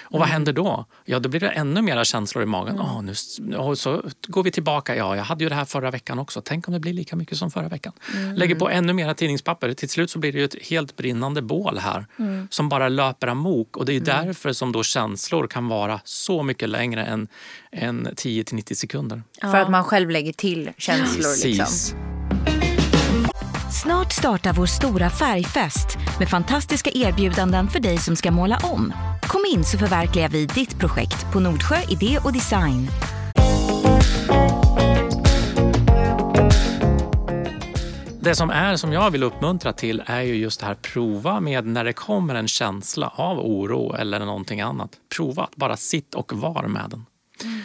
Och 0.00 0.18
vad 0.18 0.28
händer 0.28 0.52
då? 0.52 0.84
Ja, 1.04 1.18
då 1.18 1.28
blir 1.28 1.40
det 1.40 1.48
ännu 1.48 1.82
mera 1.82 2.04
känslor 2.04 2.42
i 2.44 2.46
magen. 2.46 2.80
Åh, 2.80 3.02
nu, 3.02 3.12
s- 3.12 3.38
och 3.56 3.78
så 3.78 4.02
går 4.26 4.42
vi 4.42 4.50
tillbaka. 4.50 4.96
Ja, 4.96 5.16
jag 5.16 5.24
hade 5.24 5.44
ju 5.44 5.48
det 5.48 5.54
här 5.56 5.64
förra 5.64 5.90
veckan 5.90 6.18
också. 6.18 6.42
Tänk 6.44 6.68
om 6.68 6.74
det 6.74 6.80
blir 6.80 6.92
lika 6.92 7.16
mycket 7.16 7.38
som 7.38 7.50
förra 7.50 7.68
veckan. 7.68 7.92
Lägger 8.36 8.54
på 8.54 8.68
ännu 8.70 8.92
mera 8.92 9.14
tidningspapper. 9.14 9.74
Till 9.74 9.88
slut 9.88 10.10
så 10.10 10.18
blir 10.18 10.32
det 10.32 10.38
ju 10.38 10.44
ett 10.44 10.66
helt 10.66 10.96
brinnande 10.96 11.42
bål 11.42 11.78
här 11.78 12.06
som 12.50 12.68
bara 12.68 12.88
löper 12.88 13.26
amok. 13.26 13.76
Och 13.76 13.84
det 13.84 13.92
är 13.92 13.94
ju 13.94 14.00
därför 14.00 14.52
som 14.52 14.72
då 14.72 14.82
känslor 14.82 15.46
kan 15.46 15.68
vara 15.68 16.00
så 16.04 16.42
mycket 16.42 16.68
längre 16.68 17.04
än, 17.04 17.28
än 17.72 18.08
10 18.16 18.44
till 18.44 18.56
90 18.56 18.74
sekunder. 18.74 19.22
För 19.40 19.56
att 19.56 19.70
man 19.70 19.84
själv 19.84 20.10
lägger 20.10 20.32
till 20.32 20.70
känslor 20.78 21.46
liksom. 21.46 21.98
Snart 23.82 24.12
startar 24.12 24.52
vår 24.52 24.66
stora 24.66 25.10
färgfest 25.10 25.98
med 26.18 26.28
fantastiska 26.28 26.90
erbjudanden 26.94 27.68
för 27.68 27.80
dig 27.80 27.98
som 27.98 28.16
ska 28.16 28.30
måla 28.30 28.58
om. 28.62 28.92
Kom 29.22 29.44
in 29.54 29.64
så 29.64 29.78
förverkligar 29.78 30.28
vi 30.28 30.46
ditt 30.46 30.78
projekt 30.78 31.32
på 31.32 31.40
Nordsjö 31.40 31.76
Idé 31.88 32.18
och 32.24 32.32
Design. 32.32 32.88
Det 38.22 38.34
som 38.34 38.50
är 38.50 38.76
som 38.76 38.92
jag 38.92 39.10
vill 39.10 39.22
uppmuntra 39.22 39.72
till 39.72 40.02
är 40.06 40.20
ju 40.20 40.34
just 40.34 40.60
det 40.60 40.66
här 40.66 40.74
prova 40.74 41.40
med 41.40 41.66
när 41.66 41.84
det 41.84 41.92
kommer 41.92 42.34
en 42.34 42.48
känsla 42.48 43.08
av 43.08 43.38
oro 43.38 43.94
eller 43.94 44.18
någonting 44.18 44.60
annat. 44.60 44.90
Prova 45.16 45.42
att 45.42 45.56
bara 45.56 45.76
sitt 45.76 46.14
och 46.14 46.32
var 46.32 46.68
med 46.68 46.86
den. 46.90 47.06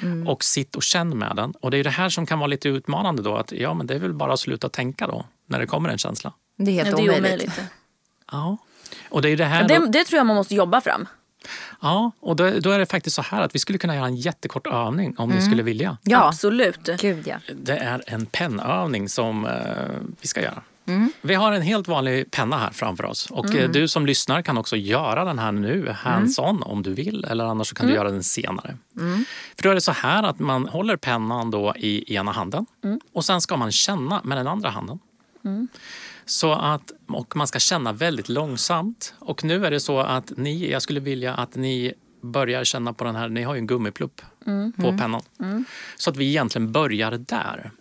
Mm. 0.02 0.28
Och 0.28 0.44
sitt 0.44 0.76
och 0.76 0.84
känn 0.84 1.18
med 1.18 1.36
den. 1.36 1.52
Och 1.52 1.72
det 1.72 1.78
är 1.78 1.84
det 1.84 1.90
här 1.90 2.10
som 2.10 2.26
kan 2.26 2.40
vara 2.40 2.48
lite 2.48 2.70
utmanande 2.70 3.22
då. 3.24 3.36
Att 3.36 3.52
ja, 3.52 3.74
men 3.74 3.88
det 3.88 3.96
är 3.96 4.00
väl 4.00 4.14
bara 4.14 4.34
att 4.34 4.40
sluta 4.40 4.70
tänka 4.70 5.08
då 5.08 5.26
när 5.48 5.60
det 5.60 5.68
kommer 5.68 5.90
en 5.90 5.98
känsla. 5.98 6.34
Det 6.58 6.72
är 6.72 6.76
helt 6.86 6.90
Ja, 7.00 7.06
det 7.06 7.16
är 7.16 7.18
omöjligt. 7.20 7.62
Ja. 8.32 8.58
Och 9.10 9.22
det 9.22 9.30
är 9.30 9.38
det 9.38 9.46
här 9.46 9.68
Det, 9.68 9.78
då, 9.80 9.86
det 9.86 10.04
tror 10.04 10.18
jag 10.18 10.26
man 10.26 10.36
måste 10.36 10.56
jobba 10.56 10.82
fram. 10.82 11.08
ja, 11.82 12.12
och 12.20 12.36
då, 12.36 12.50
då 12.60 12.72
är 12.72 12.80
det 12.80 12.86
faktiskt 12.86 13.16
så 13.16 13.22
här 13.22 13.42
att 13.42 13.56
vi 13.56 13.60
skulle 13.60 13.78
kunna 13.78 13.96
göra 13.96 14.06
en 14.06 14.16
jättekort 14.16 14.68
övning 14.68 15.16
om 15.18 15.24
Mm. 15.30 15.38
ni 15.44 15.46
skulle 15.46 15.64
vilja. 15.64 15.98
Ja, 16.04 16.28
Absolut. 16.28 16.90
gud 17.02 17.28
ja. 17.28 17.38
Det 17.56 17.78
är 17.78 18.04
en 18.08 18.26
pennövning 18.26 19.10
som 19.10 19.46
eh, 19.46 19.52
vi 20.22 20.28
ska 20.28 20.42
göra. 20.42 20.62
Mm. 20.88 21.12
Vi 21.22 21.34
har 21.34 21.52
en 21.52 21.62
helt 21.62 21.88
vanlig 21.88 22.32
penna 22.32 22.58
här 22.58 22.72
framför 22.72 23.06
oss. 23.06 23.32
Och 23.32 23.56
eh, 23.56 23.70
du 23.72 23.88
som 23.88 24.06
lyssnar 24.06 24.42
kan 24.42 24.58
också 24.58 24.76
göra 24.76 25.26
den 25.26 25.40
här 25.40 25.52
nu, 25.52 25.90
hands-on 25.98 26.64
om 26.64 26.84
du 26.84 26.94
vill. 26.94 27.26
Eller 27.30 27.44
annars 27.46 27.74
kan 27.74 27.86
Mm. 27.86 27.94
du 27.94 27.98
göra 28.00 28.12
den 28.12 28.24
senare. 28.24 28.78
För 29.56 29.64
då 29.64 29.70
är 29.70 29.76
det 29.76 29.82
så 29.82 29.92
här 29.92 30.24
att 30.24 30.40
man 30.40 30.68
håller 30.68 30.98
pennan 30.98 31.52
då 31.52 31.74
i 31.78 32.16
ena 32.16 32.32
handen. 32.32 32.66
Mm. 32.84 33.00
Och 33.14 33.26
sen 33.26 33.42
ska 33.42 33.58
man 33.58 33.72
känna 33.72 34.22
med 34.24 34.38
den 34.38 34.48
andra 34.48 34.70
handen. 34.70 35.00
Så 36.26 36.54
att, 36.54 36.92
och 37.08 37.36
man 37.36 37.48
ska 37.48 37.60
känna 37.60 37.94
väldigt 37.94 38.30
långsamt. 38.30 39.14
Och 39.20 39.44
nu 39.44 39.66
är 39.66 39.72
det 39.72 39.80
så 39.80 40.00
att 40.00 40.32
ni, 40.38 40.72
jag 40.72 40.82
skulle 40.82 41.00
vilja 41.00 41.34
att 41.34 41.56
ni 41.56 41.94
börjar 42.22 42.64
känna 42.64 42.94
på 42.94 43.04
den 43.04 43.16
här, 43.16 43.30
ni 43.30 43.44
har 43.44 43.54
ju 43.56 43.60
en 43.60 43.68
gummiplupp 43.68 44.22
på 44.76 44.98
pennan. 44.98 45.22
Så 45.96 46.10
att 46.10 46.18
vi 46.18 46.26
egentligen 46.30 46.72
börjar 46.72 47.12
där. 47.12 47.72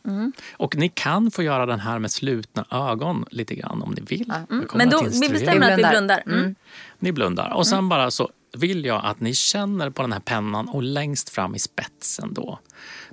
Och 0.52 0.76
ni 0.76 0.88
kan 0.88 1.30
få 1.30 1.42
göra 1.42 1.66
den 1.66 1.80
här 1.80 1.98
med 1.98 2.10
slutna 2.10 2.66
ögon 2.70 3.24
lite 3.30 3.54
grann 3.54 3.82
om 3.82 3.90
ni 3.90 4.00
vill. 4.00 4.32
Kommer 4.48 4.66
Men 4.74 4.90
då, 4.90 5.02
vi 5.02 5.28
bestämmer 5.28 5.70
att 5.70 5.78
vi 5.78 5.84
blundar. 5.84 6.22
Mm. 6.26 6.54
Ni 6.98 7.12
blundar. 7.12 7.50
Och 7.50 7.66
sen 7.66 7.88
bara 7.88 8.10
så 8.10 8.30
vill 8.56 8.84
jag 8.84 9.00
att 9.04 9.20
ni 9.20 9.34
känner 9.34 9.90
på 9.90 10.02
den 10.02 10.12
här 10.12 10.20
pennan 10.20 10.68
och 10.68 10.82
längst 10.82 11.30
fram 11.30 11.54
i 11.54 11.58
spetsen 11.58 12.34
då. 12.34 12.58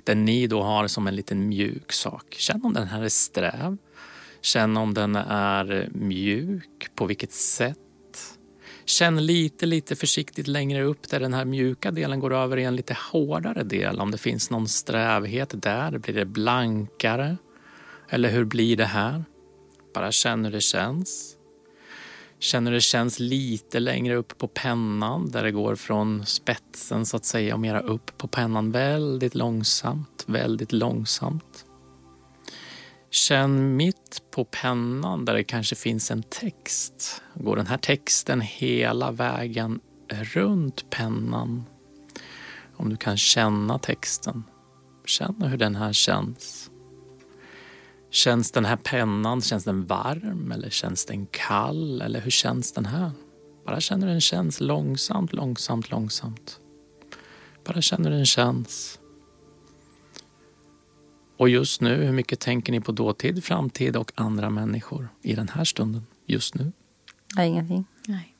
Där 0.04 0.14
ni 0.14 0.46
då 0.46 0.62
har 0.62 0.86
som 0.86 1.06
en 1.06 1.16
liten 1.16 1.48
mjuk 1.48 1.92
sak. 1.92 2.34
Känn 2.38 2.64
om 2.64 2.72
den 2.72 2.88
här 2.88 3.02
är 3.02 3.08
sträv. 3.08 3.76
Känn 4.40 4.76
om 4.76 4.94
den 4.94 5.16
är 5.16 5.88
mjuk. 5.92 6.88
På 6.94 7.06
vilket 7.06 7.32
sätt. 7.32 7.78
Känn 8.84 9.26
lite, 9.26 9.66
lite 9.66 9.96
försiktigt 9.96 10.46
längre 10.46 10.82
upp 10.82 11.08
där 11.08 11.20
den 11.20 11.34
här 11.34 11.44
mjuka 11.44 11.90
delen 11.90 12.20
går 12.20 12.32
över 12.34 12.56
i 12.56 12.64
en 12.64 12.76
lite 12.76 12.96
hårdare 13.12 13.62
del. 13.62 14.00
Om 14.00 14.10
det 14.10 14.18
finns 14.18 14.50
någon 14.50 14.68
strävhet 14.68 15.62
där. 15.62 15.98
Blir 15.98 16.14
det 16.14 16.24
blankare? 16.24 17.36
Eller 18.08 18.30
hur 18.30 18.44
blir 18.44 18.76
det 18.76 18.84
här? 18.84 19.24
Bara 19.94 20.12
känn 20.12 20.44
hur 20.44 20.52
det 20.52 20.60
känns. 20.60 21.36
Känn 22.38 22.66
hur 22.66 22.74
det 22.74 22.80
känns 22.80 23.20
lite 23.20 23.80
längre 23.80 24.14
upp 24.14 24.38
på 24.38 24.48
pennan 24.48 25.30
där 25.30 25.42
det 25.42 25.50
går 25.50 25.74
från 25.74 26.26
spetsen 26.26 27.06
så 27.06 27.16
att 27.16 27.24
säga 27.24 27.54
och 27.54 27.60
mera 27.60 27.80
upp 27.80 28.18
på 28.18 28.28
pennan 28.28 28.70
väldigt 28.72 29.34
långsamt, 29.34 30.24
väldigt 30.26 30.72
långsamt. 30.72 31.64
Känn 33.12 33.76
mitt 33.76 34.22
på 34.30 34.44
pennan 34.44 35.24
där 35.24 35.34
det 35.34 35.44
kanske 35.44 35.74
finns 35.74 36.10
en 36.10 36.22
text. 36.22 37.22
Går 37.34 37.56
den 37.56 37.66
här 37.66 37.76
texten 37.76 38.40
hela 38.40 39.10
vägen 39.10 39.80
runt 40.08 40.90
pennan? 40.90 41.64
Om 42.76 42.88
du 42.88 42.96
kan 42.96 43.16
känna 43.16 43.78
texten. 43.78 44.44
Känn 45.04 45.42
hur 45.42 45.56
den 45.56 45.74
här 45.74 45.92
känns. 45.92 46.70
Känns 48.10 48.50
den 48.52 48.64
här 48.64 48.76
pennan, 48.76 49.42
känns 49.42 49.64
den 49.64 49.86
varm 49.86 50.52
eller 50.52 50.70
känns 50.70 51.04
den 51.04 51.26
kall 51.26 52.02
eller 52.02 52.20
hur 52.20 52.30
känns 52.30 52.72
den 52.72 52.86
här? 52.86 53.10
Bara 53.66 53.80
känn 53.80 54.02
hur 54.02 54.10
den 54.10 54.20
känns 54.20 54.60
långsamt, 54.60 55.32
långsamt, 55.32 55.90
långsamt. 55.90 56.60
Bara 57.64 57.82
känn 57.82 58.04
hur 58.04 58.12
den 58.12 58.26
känns. 58.26 58.98
Och 61.42 61.48
just 61.48 61.80
nu, 61.80 62.04
hur 62.04 62.12
mycket 62.12 62.40
tänker 62.40 62.72
ni 62.72 62.80
på 62.80 62.92
dåtid, 62.92 63.44
framtid 63.44 63.96
och 63.96 64.12
andra 64.14 64.50
människor 64.50 65.08
i 65.22 65.34
den 65.34 65.48
här 65.48 65.64
stunden, 65.64 66.06
just 66.26 66.54
nu? 66.54 66.72
Nej, 67.36 67.48
ingenting. 67.48 67.84
Nej. 68.06 68.36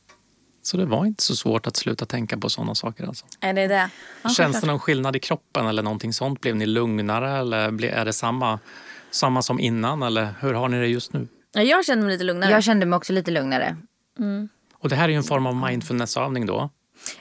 Så 0.62 0.76
det 0.76 0.84
var 0.84 1.06
inte 1.06 1.22
så 1.22 1.36
svårt 1.36 1.66
att 1.66 1.76
sluta 1.76 2.06
tänka 2.06 2.38
på 2.38 2.48
sådana 2.48 2.74
saker 2.74 3.06
alltså. 3.06 3.26
Är 3.40 3.52
det 3.54 3.66
det? 3.66 3.90
Ja, 4.22 4.30
Känns 4.30 4.60
det 4.60 4.66
någon 4.66 4.78
skillnad 4.78 5.16
i 5.16 5.18
kroppen 5.18 5.66
eller 5.66 5.82
någonting 5.82 6.12
sånt? 6.12 6.40
Blev 6.40 6.56
ni 6.56 6.66
lugnare 6.66 7.38
eller 7.38 7.84
är 7.84 8.04
det 8.04 8.12
samma, 8.12 8.58
samma 9.10 9.42
som 9.42 9.60
innan 9.60 10.02
eller 10.02 10.34
hur 10.40 10.54
har 10.54 10.68
ni 10.68 10.80
det 10.80 10.88
just 10.88 11.12
nu? 11.12 11.28
Ja, 11.52 11.62
jag 11.62 11.84
känner 11.84 12.02
mig 12.02 12.12
lite 12.12 12.24
lugnare. 12.24 12.50
Jag 12.50 12.64
kände 12.64 12.86
mig 12.86 12.96
också 12.96 13.12
lite 13.12 13.30
lugnare. 13.30 13.76
Och 14.74 14.88
det 14.88 14.96
här 14.96 15.04
är 15.04 15.08
ju 15.08 15.16
en 15.16 15.22
form 15.22 15.46
av 15.46 15.56
mindfulnessövning 15.56 16.46
då. 16.46 16.70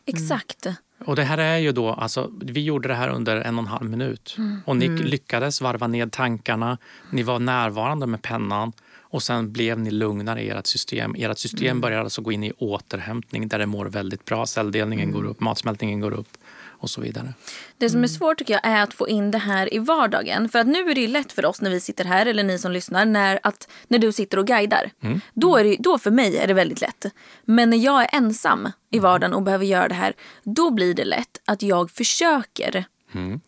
Exakt. 0.06 0.68
Och 1.06 1.16
det 1.16 1.24
här 1.24 1.38
är 1.38 1.58
ju 1.58 1.72
då, 1.72 1.90
alltså, 1.90 2.32
vi 2.42 2.62
gjorde 2.62 2.88
det 2.88 2.96
här 2.96 3.10
under 3.10 3.38
en 3.38 3.58
och 3.58 3.64
en 3.64 3.68
halv 3.68 3.90
minut. 3.90 4.38
Och 4.66 4.78
ni 4.78 4.90
lyckades 4.90 5.62
varva 5.62 5.88
ned 5.88 6.12
tankarna, 6.12 6.78
ni 7.12 7.24
var 7.24 7.40
närvarande 7.40 8.08
med 8.08 8.22
pennan 8.22 8.72
och 9.00 9.24
sen 9.24 9.52
blev 9.52 9.80
ni 9.80 9.92
lugnare 9.92 10.42
i 10.42 10.50
ert 10.50 10.68
system. 10.68 11.16
Ert 11.18 11.38
system 11.38 11.82
börjar 11.82 12.00
alltså 12.00 12.22
gå 12.22 12.32
in 12.32 12.44
i 12.44 12.52
återhämtning 12.58 13.48
där 13.48 13.60
det 13.60 13.66
mår 13.66 13.86
väldigt 13.86 14.26
bra. 14.26 14.46
Celldelningen 14.46 15.12
går 15.12 15.26
upp, 15.26 15.40
matsmältningen 15.40 16.00
går 16.00 16.12
upp 16.12 16.38
och 16.82 16.90
så 16.90 17.02
vidare. 17.02 17.34
Det 17.78 17.90
som 17.90 18.04
är 18.04 18.08
svårt 18.08 18.38
tycker 18.38 18.54
jag 18.54 18.66
är 18.66 18.84
att 18.84 18.94
få 18.94 19.10
in 19.10 19.32
det 19.32 19.38
här 19.38 19.74
i 19.74 19.80
vardagen. 19.80 20.50
För 20.50 20.60
att 20.60 20.68
nu 20.68 20.90
är 20.90 20.96
det 20.96 21.02
ju 21.02 21.08
lätt 21.08 21.32
för 21.32 21.46
oss 21.46 21.62
när 21.62 21.70
vi 21.70 21.80
sitter 21.80 22.06
här 22.06 22.26
eller 22.26 22.44
ni 22.44 22.58
som 22.58 22.72
lyssnar 22.72 23.06
när, 23.06 23.40
att, 23.44 23.70
när 23.88 24.00
du 24.00 24.12
sitter 24.12 24.40
och 24.40 24.48
guidar. 24.48 24.92
Då, 25.34 25.58
är 25.58 25.64
det, 25.64 25.76
då 25.80 25.98
för 25.98 26.12
mig 26.12 26.38
är 26.38 26.48
det 26.48 26.54
väldigt 26.54 26.82
lätt. 26.82 27.06
Men 27.46 27.70
när 27.70 27.78
jag 27.78 28.02
är 28.02 28.10
ensam 28.18 28.72
i 28.92 29.00
vardagen 29.00 29.34
och 29.34 29.42
behöver 29.42 29.66
göra 29.66 29.88
det 29.88 29.96
här. 29.96 30.14
Då 30.44 30.72
blir 30.72 30.94
det 30.94 31.06
lätt 31.06 31.42
att 31.46 31.62
jag 31.62 31.92
försöker 31.92 32.86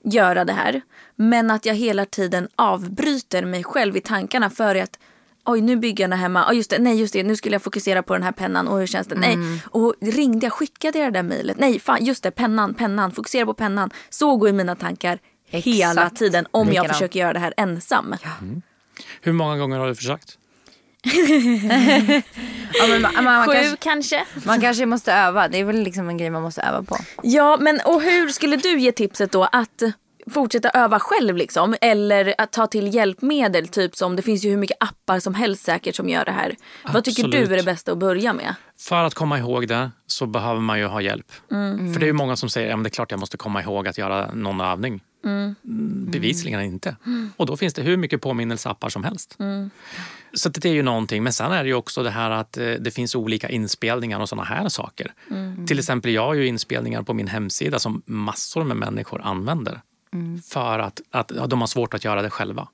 göra 0.04 0.46
det 0.46 0.54
här. 0.54 0.82
Men 1.16 1.52
att 1.52 1.66
jag 1.66 1.76
hela 1.76 2.06
tiden 2.06 2.48
avbryter 2.56 3.46
mig 3.46 3.64
själv 3.64 3.98
i 3.98 4.02
tankarna 4.02 4.50
för 4.50 4.76
att 4.76 5.00
Oj, 5.46 5.62
nu 5.62 5.76
bygger 5.76 6.04
jag 6.04 6.12
den 6.12 6.20
hemma. 6.20 6.50
Oh, 6.50 6.56
just 6.56 6.70
det, 6.70 6.80
nej, 6.80 7.00
just 7.00 7.14
det. 7.14 7.24
Nu 7.24 7.36
skulle 7.36 7.56
jag 7.56 7.62
fokusera 7.62 8.04
på 8.04 8.14
den 8.14 8.24
här 8.24 8.32
pennan. 8.32 8.68
Och 8.68 8.80
hur 8.80 8.88
känns 8.88 9.08
det? 9.08 9.16
Nej. 9.16 9.38
Och 9.66 9.96
ringde 10.02 10.46
jag? 10.46 10.54
Skickade 10.54 11.00
jag 11.00 11.14
det 11.14 11.18
där 11.20 11.24
mejlet? 11.24 11.58
Nej, 11.60 11.80
fan, 11.80 12.06
just 12.06 12.24
det. 12.24 12.32
Pennan, 12.32 12.74
pennan. 12.74 13.12
Fokusera 13.12 13.46
på 13.46 13.54
pennan. 13.54 13.90
Så 14.10 14.36
går 14.38 14.52
mina 14.52 14.76
tankar 14.76 15.20
hela 15.50 15.92
Exakt. 15.92 16.18
tiden 16.18 16.46
om 16.52 16.68
jag 16.68 16.70
Likadant. 16.70 16.94
försöker 16.94 17.20
göra 17.20 17.34
det 17.34 17.40
här 17.40 17.54
ensam. 17.58 18.16
Hur 19.22 19.32
många 19.34 19.58
gånger 19.58 19.78
har 19.80 19.88
du 19.88 19.96
försökt? 19.96 20.38
Ja, 22.74 22.88
men 22.88 23.02
man, 23.02 23.14
man, 23.16 23.24
man, 23.24 23.48
Sju 23.48 23.54
kanske, 23.54 23.78
kanske? 23.80 24.26
man 24.46 24.62
kanske 24.62 24.86
måste 24.86 25.14
öva. 25.14 25.48
Det 25.48 25.58
är 25.60 25.64
väl 25.64 25.84
liksom 25.84 26.10
en 26.10 26.18
grej 26.18 26.30
man 26.30 26.42
måste 26.42 26.62
öva 26.62 26.84
på. 26.84 26.98
Ja, 27.24 27.58
men 27.60 27.80
och 27.86 28.02
hur 28.02 28.28
skulle 28.30 28.56
du 28.56 28.80
ge 28.80 28.92
tipset 28.92 29.32
då 29.32 29.44
att 29.52 29.84
fortsätta 30.32 30.70
öva 30.70 31.00
själv 31.00 31.38
liksom? 31.38 31.76
Eller 31.82 32.36
att 32.38 32.52
ta 32.52 32.68
till 32.68 32.96
hjälpmedel, 32.96 33.68
typ 33.68 33.96
som 33.96 34.16
det 34.16 34.22
finns 34.22 34.46
ju 34.46 34.50
hur 34.50 34.58
mycket 34.58 34.78
appar 34.80 35.20
som 35.20 35.34
helst 35.34 35.66
säkert 35.66 35.96
som 35.96 36.10
gör 36.10 36.26
det 36.26 36.32
här. 36.32 36.56
Vad 36.94 37.04
tycker 37.04 37.24
du 37.24 37.28
Absolut. 37.28 37.50
är 37.50 37.58
det 37.58 37.64
bästa 37.64 37.92
att 37.92 37.98
börja 37.98 38.34
med? 38.34 38.56
För 38.80 39.04
att 39.04 39.14
komma 39.14 39.40
ihåg 39.40 39.68
det 39.68 39.92
så 40.08 40.26
behöver 40.26 40.62
man 40.62 40.80
ju 40.80 40.86
ha 40.86 41.02
hjälp. 41.02 41.32
Mm. 41.52 41.94
För 41.94 42.00
det 42.00 42.06
är 42.06 42.08
ju 42.08 42.14
många 42.14 42.36
som 42.36 42.50
säger 42.50 42.68
att 42.68 42.78
ja, 42.78 42.84
det 42.84 42.88
är 42.88 42.90
klart 42.90 43.12
jag 43.12 43.20
måste 43.20 43.38
komma 43.38 43.62
ihåg 43.62 43.88
att 43.88 43.98
göra 43.98 44.34
någon 44.34 44.62
övning. 44.62 45.02
Mm, 45.26 45.56
Bevisligen 46.12 46.62
inte. 46.62 46.96
Och 47.38 47.46
då 47.46 47.58
finns 47.58 47.74
det 47.74 47.82
hur 47.82 47.98
mycket 47.98 48.22
påminnelseappar 48.22 48.90
som 48.90 49.04
helst. 49.04 49.38
Så 50.34 50.50
det 50.50 50.66
är 50.70 50.74
ju 50.74 50.84
någonting. 50.84 51.24
Men 51.24 51.34
sen 51.34 51.52
är 51.52 51.64
det 51.64 51.68
ju 51.70 51.76
också 51.76 52.04
det 52.04 52.10
här 52.10 52.32
att 52.32 52.58
eh, 52.58 52.66
det 52.72 52.92
finns 52.92 53.16
olika 53.16 53.50
inspelningar 53.50 54.20
och 54.20 54.30
såna 54.30 54.44
här 54.44 54.70
saker. 54.70 55.14
Till 55.68 55.80
exempel 55.80 56.12
jag 56.12 56.26
har 56.26 56.34
ju 56.34 56.48
inspelningar 56.48 57.02
på 57.04 57.14
min 57.14 57.28
hemsida 57.28 57.80
som 57.80 58.02
massor 58.06 58.64
med 58.64 58.78
människor 58.78 59.22
använder. 59.22 59.82
För 60.50 60.80
att, 60.80 61.02
att 61.12 61.32
ja, 61.36 61.48
de 61.48 61.60
har 61.60 61.68
svårt 61.68 61.94
att 61.94 62.04
göra 62.04 62.22
det 62.22 62.30
själva. 62.30 62.68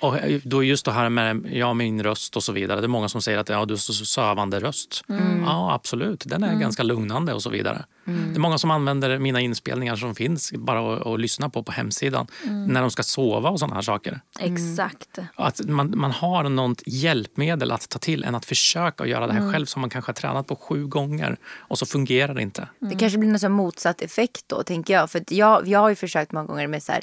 Och 0.00 0.16
då 0.42 0.64
just 0.64 0.84
det 0.84 0.92
här 0.92 1.08
med 1.08 1.48
ja, 1.52 1.74
min 1.74 2.02
röst 2.02 2.36
och 2.36 2.42
så 2.42 2.52
vidare. 2.52 2.80
Det 2.80 2.86
är 2.86 2.88
många 2.88 3.08
som 3.08 3.22
säger 3.22 3.38
att 3.38 3.48
ja, 3.48 3.64
du 3.64 3.74
har 3.74 3.78
så 3.78 3.92
sövande 3.92 4.60
röst. 4.60 5.04
Ja, 5.46 5.74
absolut. 5.74 6.22
Den 6.26 6.42
är 6.42 6.54
ganska 6.54 6.82
lugnande 6.82 7.32
och 7.32 7.42
så 7.42 7.50
vidare. 7.50 7.84
Det 8.04 8.34
är 8.34 8.40
många 8.40 8.58
som 8.58 8.70
använder 8.70 9.18
mina 9.18 9.40
inspelningar 9.40 9.96
som 9.96 10.14
finns 10.14 10.52
bara 10.52 10.94
att, 10.94 11.06
att 11.06 11.20
lyssna 11.20 11.48
på 11.50 11.62
på 11.62 11.72
hemsidan 11.72 12.26
när 12.68 12.80
de 12.80 12.90
ska 12.90 13.02
sova 13.02 13.50
och 13.50 13.58
sådana 13.58 13.74
här 13.74 13.82
saker. 13.82 14.20
Exakt. 14.40 15.18
Att 15.34 15.60
man, 15.60 15.92
man 15.96 16.10
har 16.10 16.48
något 16.48 16.82
hjälpmedel 16.86 17.72
att 17.72 17.88
ta 17.88 17.98
till 17.98 18.24
än 18.24 18.34
att 18.34 18.44
försöka 18.44 19.06
göra 19.06 19.26
det 19.26 19.32
här 19.32 19.52
själv 19.52 19.66
som 19.66 19.80
man 19.80 19.90
kanske 19.90 20.08
har 20.08 20.14
tränat 20.14 20.46
på 20.46 20.56
sju 20.56 20.86
gånger 20.86 21.36
och 21.56 21.78
så 21.78 21.86
fungerar 21.86 22.34
det 22.34 22.42
inte. 22.42 22.68
Det 22.78 22.94
kanske 22.94 23.18
blir 23.18 23.30
någon 23.30 23.52
motsatt 23.52 24.02
effekt 24.02 24.44
då, 24.46 24.62
tänker 24.62 24.94
jag. 24.94 25.10
För 25.10 25.24
jag, 25.28 25.68
jag 25.68 25.78
har 25.78 25.88
ju 25.88 25.94
försökt 25.94 26.32
många 26.32 26.46
gånger 26.46 26.66
med 26.66 26.82
så 26.82 26.92
här, 26.92 27.02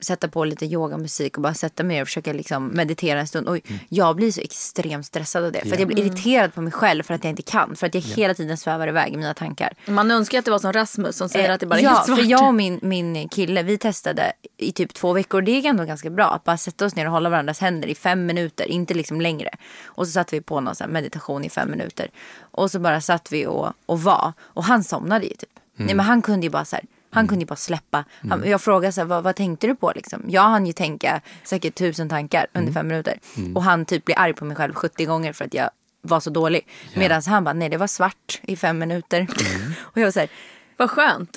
sätta 0.00 0.28
på 0.28 0.44
lite 0.44 0.66
yogamusik 0.66 1.36
och 1.36 1.42
bara 1.42 1.54
sätta 1.54 1.82
mig 1.82 2.02
och 2.02 2.08
försöka 2.08 2.32
liksom 2.32 2.66
meditera 2.66 3.20
en 3.20 3.26
stund. 3.26 3.48
Och 3.48 3.58
jag 3.88 4.16
blir 4.16 4.32
så 4.32 4.40
extremt 4.40 5.06
stressad 5.06 5.44
av 5.44 5.52
det. 5.52 5.60
För 5.60 5.72
att 5.72 5.78
jag 5.78 5.88
blir 5.88 5.98
irriterad 5.98 6.54
på 6.54 6.60
mig 6.62 6.72
själv 6.72 7.02
för 7.02 7.14
att 7.14 7.24
jag 7.24 7.30
inte 7.30 7.42
kan. 7.42 7.76
För 7.76 7.86
att 7.86 7.94
jag 7.94 8.02
hela 8.02 8.34
tiden 8.34 8.56
svävar 8.56 8.88
iväg 8.88 9.12
i 9.12 9.16
mina 9.16 9.34
tankar. 9.34 9.74
Man 9.86 10.10
önskar 10.10 10.38
att 10.38 10.44
det 10.44 10.50
var 10.50 10.58
som 10.58 10.72
Rasmus 10.72 11.16
som 11.16 11.28
säger 11.28 11.50
att 11.50 11.60
det 11.60 11.66
bara 11.66 11.78
är 11.78 11.84
ja, 11.84 11.90
helt 11.90 12.06
svart. 12.06 12.18
för 12.18 12.26
jag 12.26 12.46
och 12.46 12.54
min, 12.54 12.80
min 12.82 13.28
kille 13.28 13.62
vi 13.62 13.78
testade 13.78 14.32
i 14.56 14.72
typ 14.72 14.94
två 14.94 15.12
veckor. 15.12 15.42
Det 15.42 15.52
är 15.52 15.66
ändå 15.66 15.84
ganska 15.84 16.10
bra 16.10 16.26
att 16.26 16.44
bara 16.44 16.56
sätta 16.56 16.84
oss 16.84 16.96
ner 16.96 17.06
och 17.06 17.12
hålla 17.12 17.30
varandras 17.30 17.60
händer 17.60 17.88
i 17.88 17.94
fem 17.94 18.26
minuter. 18.26 18.64
Inte 18.64 18.94
liksom 18.94 19.20
längre. 19.20 19.50
Och 19.84 20.06
så 20.06 20.12
satt 20.12 20.32
vi 20.32 20.40
på 20.40 20.60
någon 20.60 20.74
meditation 20.88 21.44
i 21.44 21.50
fem 21.50 21.70
minuter. 21.70 22.10
Och 22.40 22.70
så 22.70 22.78
bara 22.78 23.00
satt 23.00 23.32
vi 23.32 23.46
och, 23.46 23.72
och 23.86 24.02
var. 24.02 24.32
Och 24.40 24.64
han 24.64 24.84
somnade 24.84 25.24
ju 25.26 25.34
typ. 25.34 25.50
Nej 25.76 25.94
men 25.94 26.06
han 26.06 26.22
kunde 26.22 26.46
ju 26.46 26.50
bara 26.50 26.64
så 26.64 26.76
här. 26.76 26.84
Han 27.10 27.28
kunde 27.28 27.42
ju 27.42 27.46
bara 27.46 27.56
släppa. 27.56 28.04
Han, 28.30 28.42
jag 28.48 28.60
frågade 28.60 28.92
så 28.92 29.00
här, 29.00 29.06
vad, 29.08 29.24
vad 29.24 29.36
tänkte 29.36 29.66
du 29.66 29.74
på 29.74 29.92
liksom? 29.94 30.24
Jag 30.28 30.42
hann 30.42 30.66
ju 30.66 30.72
tänka 30.72 31.20
säkert 31.44 31.74
tusen 31.74 32.08
tankar 32.08 32.46
under 32.54 32.72
fem 32.72 32.88
minuter. 32.88 33.18
Och 33.54 33.62
han 33.62 33.84
typ 33.84 34.04
blir 34.04 34.18
arg 34.18 34.32
på 34.32 34.44
mig 34.44 34.56
själv 34.56 34.74
70 34.74 35.04
gånger 35.04 35.32
för 35.32 35.44
att 35.44 35.54
jag 35.54 35.70
var 36.02 36.20
så 36.20 36.30
dålig. 36.30 36.66
Medan 36.96 37.22
han 37.26 37.44
bara, 37.44 37.52
nej 37.54 37.68
det 37.68 37.76
var 37.76 37.86
svart 37.86 38.40
i 38.42 38.56
fem 38.56 38.78
minuter. 38.78 39.26
och 39.82 39.98
jag 39.98 40.04
var 40.04 40.10
så 40.12 40.20
här, 40.20 40.28
Vad 40.76 40.90
skönt. 40.90 41.36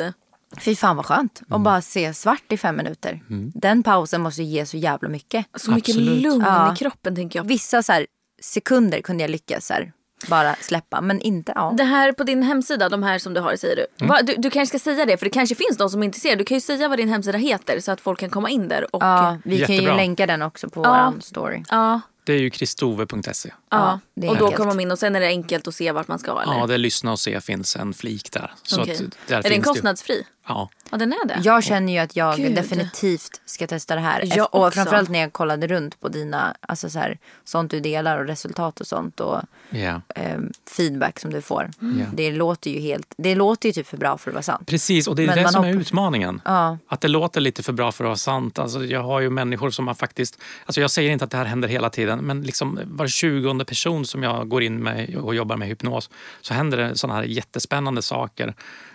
Fy 0.59 0.75
fan 0.75 0.95
vad 0.95 1.05
skönt. 1.05 1.41
Att 1.49 1.61
bara 1.61 1.81
se 1.81 2.13
svart 2.13 2.51
i 2.51 2.57
fem 2.57 2.75
minuter. 2.75 3.19
Den 3.55 3.83
pausen 3.83 4.21
måste 4.21 4.43
ge 4.43 4.65
så 4.65 4.77
jävla 4.77 5.09
mycket. 5.09 5.45
Så 5.55 5.71
mycket 5.71 5.95
Absolut. 5.95 6.21
lugn 6.21 6.41
Ja. 6.45 6.73
i 6.73 6.75
kroppen 6.75 7.15
tänker 7.15 7.39
jag. 7.39 7.43
Vissa 7.43 7.83
så 7.83 7.91
här, 7.91 8.05
sekunder 8.41 9.01
kunde 9.01 9.23
jag 9.23 9.31
lyckas 9.31 9.65
så 9.67 9.73
här, 9.73 9.91
bara 10.27 10.55
släppa. 10.61 11.01
Men 11.01 11.19
inte, 11.21 11.51
ja. 11.55 11.73
Det 11.77 11.83
här 11.83 12.11
på 12.11 12.23
din 12.23 12.43
hemsida, 12.43 12.89
de 12.89 13.03
här 13.03 13.19
som 13.19 13.33
du 13.33 13.41
har 13.41 13.55
säger 13.55 13.75
du. 13.75 14.05
Va, 14.07 14.19
du. 14.23 14.35
Du 14.37 14.49
kanske 14.49 14.79
ska 14.79 14.83
säga 14.91 15.05
det 15.05 15.17
för 15.17 15.25
det 15.25 15.29
kanske 15.29 15.55
finns 15.55 15.77
de 15.77 15.89
som 15.89 16.01
är 16.01 16.05
intresserade. 16.05 16.37
Du 16.37 16.43
kan 16.45 16.57
ju 16.57 16.61
säga 16.61 16.87
vad 16.87 16.99
din 16.99 17.09
hemsida 17.09 17.37
heter 17.37 17.79
så 17.79 17.91
att 17.91 18.01
folk 18.01 18.19
kan 18.19 18.29
komma 18.29 18.49
in 18.49 18.67
där. 18.67 18.95
Och, 18.95 19.03
ja 19.03 19.37
vi 19.43 19.59
kan 19.59 19.67
ju 19.67 19.73
Jättebra. 19.73 19.95
länka 19.95 20.25
den 20.27 20.41
också 20.41 20.69
på 20.69 20.81
Ja. 20.83 20.89
våran 20.89 21.21
story. 21.21 21.63
ja, 21.69 22.01
Det 22.23 22.33
är 22.33 22.37
ju 22.39 22.49
kristove.se. 22.49 23.53
ja. 23.69 23.99
det 24.15 24.27
är 24.27 24.31
och 24.31 24.37
då 24.37 24.45
enkelt. 24.45 24.57
kommer 24.57 24.71
de 24.71 24.79
in 24.79 24.91
och 24.91 24.99
sen 24.99 25.15
är 25.15 25.19
det 25.19 25.27
enkelt 25.27 25.67
att 25.67 25.75
se 25.75 25.91
vart 25.91 26.07
man 26.07 26.19
ska 26.19 26.41
eller? 26.41 26.53
Ja, 26.53 26.67
det 26.67 26.77
lyssna 26.77 27.11
och 27.11 27.19
se 27.19 27.41
finns 27.41 27.75
en 27.75 27.93
flik 27.93 28.31
där. 28.31 28.51
Så 28.63 28.81
Okej. 28.81 28.93
att 28.95 29.27
där 29.27 29.45
är 29.45 29.49
den 29.49 29.61
kostnadsfri? 29.61 30.25
Ja. 30.47 30.69
Ja 30.91 30.97
den 30.97 31.13
är 31.13 31.27
det. 31.27 31.39
Jag 31.43 31.63
känner 31.63 31.93
ju 31.93 31.99
att 31.99 32.15
jag 32.15 32.37
Gud. 32.37 32.55
definitivt 32.55 33.41
ska 33.45 33.67
testa 33.67 33.95
det 33.95 34.01
här. 34.01 34.23
Jag 34.37 34.47
och 34.51 34.61
också. 34.67 34.75
framförallt 34.75 35.09
när 35.09 35.19
jag 35.19 35.33
kollade 35.33 35.67
runt 35.67 35.99
på 35.99 36.07
dina, 36.09 36.55
alltså 36.61 36.89
så 36.89 36.99
här, 36.99 37.17
sånt 37.43 37.71
du 37.71 37.79
delar 37.79 38.17
och 38.17 38.27
resultat 38.27 38.81
och 38.81 38.87
sånt. 38.87 39.19
Och 39.19 39.41
Ja. 39.69 40.01
eh, 40.15 40.37
feedback 40.77 41.19
som 41.19 41.31
du 41.33 41.41
får. 41.41 41.69
Ja. 41.79 42.05
Det 42.13 42.31
låter 42.31 42.71
ju 42.71 42.79
helt, 42.79 43.13
det 43.17 43.35
låter 43.35 43.69
ju 43.69 43.73
typ 43.73 43.87
för 43.87 43.97
bra 43.97 44.17
för 44.17 44.29
att 44.31 44.33
vara 44.33 44.43
sant. 44.43 44.67
Precis, 44.67 45.07
och 45.07 45.15
det 45.15 45.23
är 45.23 45.27
Men 45.27 45.37
det 45.43 45.49
som 45.49 45.63
är 45.63 45.67
hoppas- 45.73 45.81
utmaningen. 45.87 46.41
Ja. 46.45 46.77
Att 46.87 47.01
det 47.01 47.07
låter 47.07 47.41
lite 47.41 47.63
för 47.63 47.73
bra 47.73 47.91
för 47.91 48.03
att 48.03 48.07
vara 48.07 48.15
sant. 48.17 48.59
Alltså, 48.59 48.85
jag 48.85 49.03
har 49.03 49.19
ju 49.19 49.29
människor 49.29 49.69
som 49.69 49.87
har 49.87 49.93
faktiskt... 49.93 50.41
Alltså 50.65 50.81
jag 50.81 50.91
säger 50.91 51.11
inte 51.11 51.25
att 51.25 51.31
det 51.31 51.37
här 51.37 51.45
händer 51.45 51.67
hela 51.67 51.89
tiden, 51.89 52.19
men 52.19 52.41
liksom 52.41 52.79
var 52.85 53.07
tjugonde 53.07 53.65
person 53.65 54.05
som 54.05 54.23
jag 54.23 54.49
går 54.49 54.63
in 54.63 54.83
med 54.83 55.15
och 55.15 55.35
jobbar 55.35 55.57
med 55.57 55.67
hypnos 55.67 56.09
så 56.41 56.53
händer 56.53 56.77
det 56.77 56.95
såna 56.97 57.13
här 57.13 57.23
jättespännande 57.23 58.01
saker. 58.01 58.53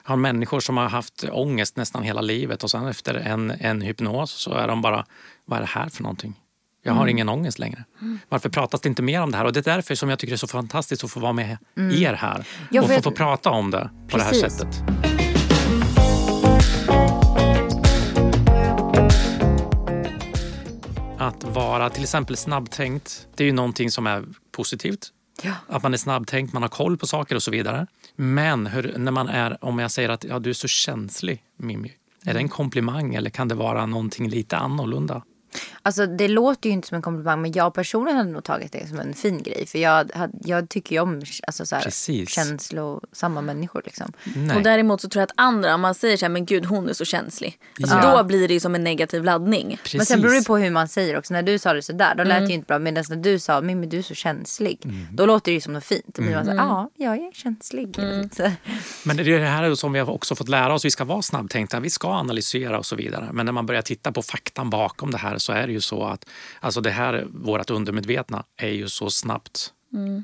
Jag 0.08 0.12
har 0.12 0.16
människor 0.16 0.60
som 0.60 0.76
har 0.76 0.88
haft 0.88 1.24
ångest 1.32 1.76
nästan 1.76 2.02
hela 2.02 2.20
livet 2.20 2.64
och 2.64 2.70
sen 2.70 2.86
efter 2.86 3.14
en, 3.14 3.50
en 3.50 3.80
hypnos 3.80 4.30
så 4.30 4.54
är 4.54 4.68
de 4.68 4.82
bara, 4.82 5.06
vad 5.44 5.56
är 5.56 5.60
det 5.60 5.68
här 5.68 5.88
för 5.88 6.02
någonting? 6.02 6.34
Jag 6.82 6.92
har 6.92 7.06
ingen 7.06 7.28
ångest 7.28 7.58
längre. 7.58 7.84
Varför 8.28 8.48
pratas 8.48 8.80
det 8.80 8.88
inte 8.88 9.02
mer 9.02 9.22
om 9.22 9.30
det 9.30 9.38
här? 9.38 9.44
Och 9.44 9.52
det 9.52 9.60
är 9.60 9.74
därför 9.74 9.94
som 9.94 10.08
jag 10.08 10.18
tycker 10.18 10.30
det 10.30 10.34
är 10.34 10.38
så 10.38 10.46
fantastiskt 10.46 11.04
att 11.04 11.10
få 11.10 11.20
vara 11.20 11.32
med 11.32 11.58
er 11.76 12.12
här 12.12 12.46
Ja, 12.70 12.82
och 12.82 12.88
för 12.88 12.94
få, 12.94 13.02
få 13.02 13.10
prata 13.10 13.50
om 13.50 13.70
det 13.70 13.90
på 14.08 14.16
det 14.16 14.22
här 14.22 14.30
Precis. 14.30 14.52
sättet. 14.52 14.82
Att 21.18 21.44
vara 21.44 21.90
till 21.90 22.02
exempel 22.02 22.36
snabbtänkt, 22.36 23.28
det 23.36 23.44
är 23.44 23.46
ju 23.46 23.52
någonting 23.52 23.90
som 23.90 24.06
är 24.06 24.24
positivt. 24.52 25.12
Ja. 25.42 25.52
Att 25.68 25.82
man 25.82 25.92
är 25.92 25.98
snabbtänkt, 25.98 26.52
man 26.52 26.62
har 26.62 26.68
koll 26.68 26.96
på 26.96 27.06
saker 27.06 27.34
och 27.34 27.42
så 27.42 27.50
vidare. 27.50 27.86
Men 28.16 28.66
hur, 28.66 28.98
när 28.98 29.12
man 29.12 29.28
är, 29.28 29.64
om 29.64 29.78
jag 29.78 29.90
säger 29.90 30.08
att 30.08 30.24
ja, 30.24 30.38
du 30.38 30.50
är 30.50 30.54
så 30.54 30.68
känslig, 30.68 31.42
Mimmi. 31.56 31.92
Är 32.24 32.34
det 32.34 32.40
en 32.40 32.48
komplimang 32.48 33.14
eller 33.14 33.30
kan 33.30 33.48
det 33.48 33.54
vara 33.54 33.86
någonting 33.86 34.28
lite 34.28 34.56
annorlunda? 34.56 35.22
Alltså 35.88 36.06
det 36.06 36.28
låter 36.28 36.68
ju 36.68 36.72
inte 36.72 36.88
som 36.88 36.94
en 36.96 37.02
komplimang 37.02 37.42
men 37.42 37.52
jag 37.52 37.74
personligen 37.74 38.18
hade 38.18 38.30
nog 38.30 38.44
tagit 38.44 38.72
det 38.72 38.88
som 38.88 38.98
en 39.00 39.14
fin 39.14 39.42
grej. 39.42 39.66
För 39.66 39.78
jag, 39.78 40.10
jag 40.44 40.68
tycker 40.68 40.94
ju 40.96 41.00
om 41.02 41.22
alltså, 41.46 41.66
så 41.66 41.76
här, 41.76 41.82
Precis. 41.82 42.28
känslosamma 42.30 43.40
människor 43.42 43.82
liksom. 43.84 44.12
Nej. 44.36 44.56
Och 44.56 44.62
däremot 44.62 45.00
så 45.00 45.08
tror 45.08 45.20
jag 45.20 45.26
att 45.26 45.32
andra, 45.36 45.74
om 45.74 45.80
man 45.80 45.94
säger 45.94 46.16
så 46.16 46.24
här, 46.24 46.30
men 46.30 46.46
gud 46.46 46.64
hon 46.66 46.88
är 46.88 46.92
så 46.92 47.04
känslig. 47.04 47.58
Alltså 47.82 47.96
Ja. 47.96 48.16
Då 48.16 48.24
blir 48.24 48.48
det 48.48 48.54
ju 48.54 48.60
som 48.60 48.74
en 48.74 48.84
negativ 48.84 49.24
laddning. 49.24 49.78
Precis. 49.82 49.98
Men 49.98 50.06
sen 50.06 50.20
beror 50.20 50.34
det 50.34 50.44
på 50.46 50.56
hur 50.56 50.70
man 50.70 50.88
säger 50.88 51.18
också. 51.18 51.32
När 51.34 51.42
du 51.42 51.58
sa 51.58 51.72
det 51.72 51.82
sådär 51.82 52.14
då 52.14 52.22
Mm. 52.22 52.28
lät 52.28 52.40
det 52.40 52.48
ju 52.48 52.54
inte 52.54 52.66
bra. 52.66 52.78
Medan 52.78 53.04
när 53.08 53.16
du 53.16 53.38
sa 53.38 53.60
Mimmi 53.60 53.86
du 53.86 53.98
är 53.98 54.02
så 54.02 54.14
känslig. 54.14 54.80
Mm. 54.84 55.06
Då 55.12 55.26
låter 55.26 55.52
det 55.52 55.54
ju 55.54 55.60
som 55.60 55.72
något 55.72 55.84
fint. 55.84 56.18
Och 56.18 56.24
mm. 56.24 56.44
så, 56.44 56.50
Mm. 56.50 56.56
ja 56.66 56.90
jag 56.96 57.14
är 57.16 57.32
känslig. 57.32 57.96
Så, 58.36 58.50
Men 59.04 59.16
det 59.16 59.22
är 59.22 59.38
det 59.40 59.46
här 59.46 59.74
som 59.74 59.92
vi 59.92 59.98
har 59.98 60.10
också 60.10 60.34
fått 60.34 60.48
lära 60.48 60.74
oss. 60.74 60.84
Vi 60.84 60.90
ska 60.90 61.04
vara 61.04 61.22
snabbtänkta, 61.22 61.80
vi 61.80 61.90
ska 61.90 62.08
analysera 62.08 62.78
och 62.78 62.86
så 62.86 62.96
vidare. 62.96 63.28
Men 63.32 63.46
när 63.46 63.52
man 63.52 63.66
börjar 63.66 63.82
titta 63.82 64.12
på 64.12 64.22
faktan 64.22 64.70
bakom 64.70 65.10
det 65.10 65.18
här 65.18 65.38
så 65.38 65.52
är 65.52 65.66
det 65.66 65.72
ju 65.72 65.77
så 65.80 66.04
att 66.04 66.28
alltså 66.60 66.80
det 66.80 66.90
här, 66.90 67.26
vårt 67.30 67.70
undermedvetna 67.70 68.44
är 68.56 68.68
ju 68.68 68.88
så 68.88 69.10
snabbt. 69.10 69.72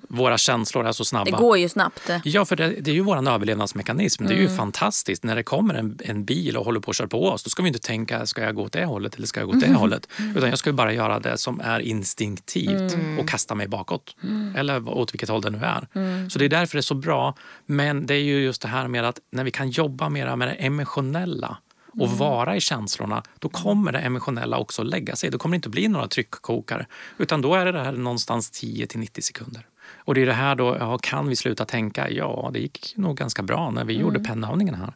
Våra 0.09 0.39
känslor 0.39 0.87
är 0.87 0.93
så 0.93 1.05
snabba. 1.05 1.25
Det 1.25 1.37
går 1.37 1.59
ju 1.59 1.69
snabbt. 1.69 2.11
Ja, 2.25 2.45
för 2.45 2.57
det, 2.57 2.69
det 2.69 2.91
är 2.91 2.95
ju 2.95 3.01
vår 3.01 3.29
överlevnadsmekanism. 3.29 4.25
Det 4.27 4.33
är 4.35 4.39
Mm. 4.39 4.51
ju 4.51 4.57
fantastiskt. 4.57 5.25
När 5.25 5.37
det 5.37 5.43
kommer 5.43 5.75
en, 5.75 5.99
en 6.05 6.25
bil 6.25 6.57
och 6.57 6.65
håller 6.65 6.81
på 6.81 6.91
att 6.91 6.97
köra 6.97 7.09
på 7.09 7.29
oss, 7.29 7.43
då 7.43 7.51
ska 7.51 7.63
vi 7.63 7.69
inte 7.69 7.81
tänka, 7.81 8.27
ska 8.27 8.43
jag 8.43 8.55
gå 8.55 8.63
åt 8.63 8.73
det 8.73 8.85
hållet 8.85 9.15
eller 9.15 9.27
ska 9.27 9.41
jag 9.41 9.47
gå 9.49 9.51
åt 9.57 9.63
Mm. 9.63 9.73
det 9.73 9.79
hållet? 9.79 10.09
Utan 10.37 10.49
jag 10.49 10.59
ska 10.59 10.71
ju 10.71 10.75
bara 10.75 10.93
göra 10.93 11.21
det 11.21 11.39
som 11.39 11.61
är 11.61 11.81
instinktivt 11.81 12.95
Mm. 12.95 13.19
och 13.19 13.29
kasta 13.29 13.55
mig 13.55 13.69
bakåt. 13.69 14.17
Eller 14.57 14.89
åt 14.89 15.15
vilket 15.15 15.29
håll 15.29 15.41
det 15.43 15.51
nu 15.51 15.59
är. 15.65 16.29
Så 16.29 16.39
det 16.39 16.45
är 16.45 16.49
därför 16.49 16.77
det 16.77 16.81
är 16.81 16.83
så 16.83 16.95
bra. 16.95 17.35
Men 17.67 18.07
det 18.07 18.15
är 18.15 18.23
ju 18.23 18.43
just 18.45 18.63
det 18.63 18.69
här 18.69 18.89
med 18.89 19.05
att 19.05 19.19
när 19.33 19.45
vi 19.45 19.51
kan 19.51 19.71
jobba 19.71 20.09
mer 20.09 20.37
med 20.37 20.49
det 20.49 20.53
emotionella 20.55 21.57
och 21.99 22.11
vara 22.11 22.57
i 22.57 22.61
känslorna, 22.61 23.23
då 23.39 23.49
kommer 23.49 23.93
det 23.93 23.99
emotionella 23.99 24.59
också 24.59 24.83
lägga 24.83 25.17
sig. 25.17 25.31
Då 25.31 25.39
kommer 25.39 25.53
det 25.53 25.57
inte 25.57 25.69
bli 25.69 25.89
några 25.89 26.09
tryckkokare. 26.09 26.87
Utan 27.19 27.43
då 27.43 27.55
är 27.55 27.73
det 27.73 27.85
här 27.85 27.93
någonstans 27.93 28.51
10 28.51 28.87
till 28.87 29.01
90 29.01 29.23
sekunder. 29.23 29.67
Och 29.97 30.15
det 30.15 30.23
är 30.23 30.27
det 30.27 30.33
här 30.33 30.55
då, 30.55 30.77
ja, 30.81 30.99
kan 30.99 31.29
vi 31.29 31.37
sluta 31.37 31.65
tänka? 31.65 32.11
Ja, 32.11 32.51
det 32.53 32.59
gick 32.59 32.95
nog 32.97 33.17
ganska 33.17 33.43
bra 33.43 33.71
när 33.71 33.85
vi 33.85 33.95
gjorde 33.95 34.21
pennövningen 34.21 34.75
här. 34.75 34.93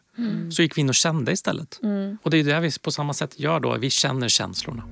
Så 0.51 0.61
gick 0.61 0.77
vi 0.77 0.81
in 0.81 0.89
och 0.89 0.95
kände 0.95 1.31
istället. 1.31 1.79
Och 2.23 2.31
det 2.31 2.37
är 2.37 2.43
det 2.43 2.59
vi 2.59 2.71
på 2.81 2.91
samma 2.91 3.13
sätt 3.13 3.39
gör 3.39 3.59
då, 3.59 3.77
vi 3.77 3.89
känner 3.89 4.27
känslorna. 4.27 4.83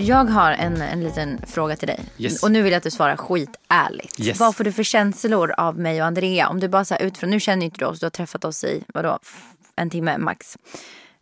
Jag 0.00 0.24
har 0.24 0.52
en, 0.52 0.82
en 0.82 1.00
liten 1.04 1.40
fråga 1.46 1.76
till 1.76 1.88
dig. 1.88 2.00
Yes. 2.18 2.42
Och 2.42 2.50
nu 2.50 2.62
vill 2.62 2.72
jag 2.72 2.76
att 2.78 2.84
du 2.84 2.90
svarar 2.90 3.16
skitärligt. 3.16 4.20
Yes. 4.20 4.40
Vad 4.40 4.56
får 4.56 4.64
du 4.64 4.72
för 4.72 4.82
känslor 4.82 5.50
av 5.56 5.78
mig 5.78 6.00
och 6.00 6.06
Andrea? 6.06 6.48
Om 6.48 6.60
du 6.60 6.68
bara 6.68 6.84
så 6.84 6.94
här 6.94 7.02
utifrån, 7.02 7.30
nu 7.30 7.40
känner 7.40 7.60
ju 7.62 7.64
inte 7.64 7.78
du 7.78 7.84
oss, 7.84 8.00
du 8.00 8.06
har 8.06 8.10
träffat 8.10 8.44
oss 8.44 8.64
i 8.64 8.84
vadå, 8.94 9.18
en 9.76 9.90
timme 9.90 10.18
max. 10.18 10.56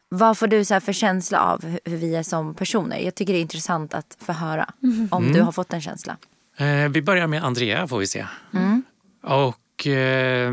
Vad 0.08 0.38
får 0.38 0.46
du 0.46 0.64
så 0.64 0.74
här 0.74 0.80
för 0.80 0.92
känsla 0.92 1.40
av 1.40 1.62
hur- 1.64 1.80
hur 1.84 1.96
vi 1.96 2.14
är 2.16 2.22
som 2.22 2.54
personer? 2.54 2.98
Jag 2.98 3.14
tycker 3.14 3.32
det 3.32 3.38
är 3.38 3.42
intressant 3.42 3.94
att 3.94 4.16
få 4.20 4.32
höra 4.32 4.70
om 5.10 5.32
du 5.32 5.40
har 5.42 5.52
fått 5.52 5.72
en 5.72 5.80
känsla. 5.80 6.16
Eh, 6.56 6.88
vi 6.88 7.02
börjar 7.02 7.26
med 7.26 7.44
Andrea 7.44 7.88
får 7.88 7.98
vi 7.98 8.06
se. 8.06 8.26
Mm. 8.54 8.82
Och 9.22 9.86
eh, 9.86 10.52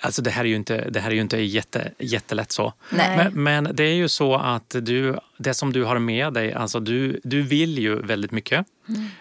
alltså 0.00 0.22
det 0.22 0.30
här 0.30 0.44
är 0.44 0.48
ju 0.48 0.56
inte, 0.56 0.90
det 0.90 1.00
här 1.00 1.10
är 1.10 1.14
ju 1.14 1.20
inte 1.20 1.38
jätte, 1.38 1.92
jättelätt 1.98 2.52
så. 2.52 2.72
Men, 3.16 3.42
men 3.42 3.68
det 3.76 3.84
är 3.84 3.94
ju 3.94 4.08
så 4.08 4.34
att 4.34 4.76
du, 4.82 5.18
det 5.38 5.54
som 5.54 5.72
du 5.72 5.84
har 5.84 5.98
med 5.98 6.32
dig, 6.32 6.52
alltså 6.52 6.80
du, 6.80 7.20
du 7.24 7.42
vill 7.42 7.78
ju 7.78 8.02
väldigt 8.02 8.30
mycket. 8.30 8.66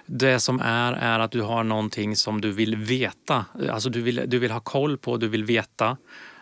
Det 0.05 0.39
som 0.39 0.59
är, 0.59 0.93
är 0.93 1.19
att 1.19 1.31
du 1.31 1.41
har 1.41 1.63
någonting 1.63 2.15
som 2.15 2.41
du 2.41 2.51
vill 2.51 2.75
veta. 2.75 3.45
Alltså 3.69 3.89
du 3.89 4.01
vill, 4.01 4.23
du 4.27 4.39
vill 4.39 4.51
ha 4.51 4.59
koll 4.59 4.97
på, 4.97 5.17
du 5.17 5.27
vill 5.27 5.43
veta. 5.43 5.97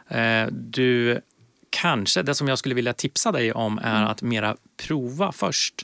Eh, 0.08 0.48
du 0.52 1.22
kanske, 1.70 2.22
det 2.22 2.36
som 2.36 2.48
jag 2.48 2.60
skulle 2.60 2.76
vilja 2.76 2.94
tipsa 2.94 3.32
dig 3.32 3.54
om 3.54 3.80
är 3.84 4.04
att 4.04 4.22
mera 4.22 4.56
prova 4.88 5.32
först. 5.32 5.84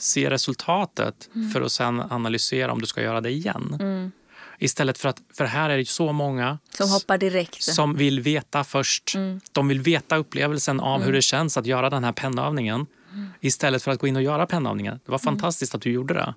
Se 0.00 0.30
resultatet 0.30 1.28
för 1.52 1.62
att 1.62 1.72
sen 1.72 2.00
analysera 2.10 2.72
om 2.72 2.80
du 2.80 2.86
ska 2.86 3.02
göra 3.02 3.20
det 3.20 3.30
igen. 3.30 4.12
Istället 4.58 4.98
för 4.98 5.08
att, 5.08 5.22
för 5.34 5.44
här 5.44 5.70
är 5.70 5.76
det 5.78 5.88
så 5.88 6.12
många 6.12 6.58
Som 6.70 6.90
hoppar 6.90 7.18
direkt. 7.18 7.62
som 7.62 7.94
vill 7.94 8.20
veta 8.20 8.64
först. 8.64 9.14
De 9.52 9.68
vill 9.68 9.80
veta 9.80 10.16
upplevelsen 10.16 10.80
av 10.80 11.02
hur 11.02 11.12
det 11.12 11.22
känns 11.22 11.56
att 11.56 11.66
göra 11.66 11.90
den 11.90 12.04
här 12.04 12.12
pennövningen 12.12 12.86
istället 13.40 13.82
för 13.82 13.90
att 13.90 13.98
gå 14.00 14.06
in 14.06 14.16
och 14.16 14.22
göra 14.22 14.46
pennövningen. 14.46 15.00
Det 15.04 15.10
var 15.12 15.18
fantastiskt 15.18 15.74
att 15.74 15.80
du 15.82 15.90
gjorde 15.90 16.14
det. 16.14 16.34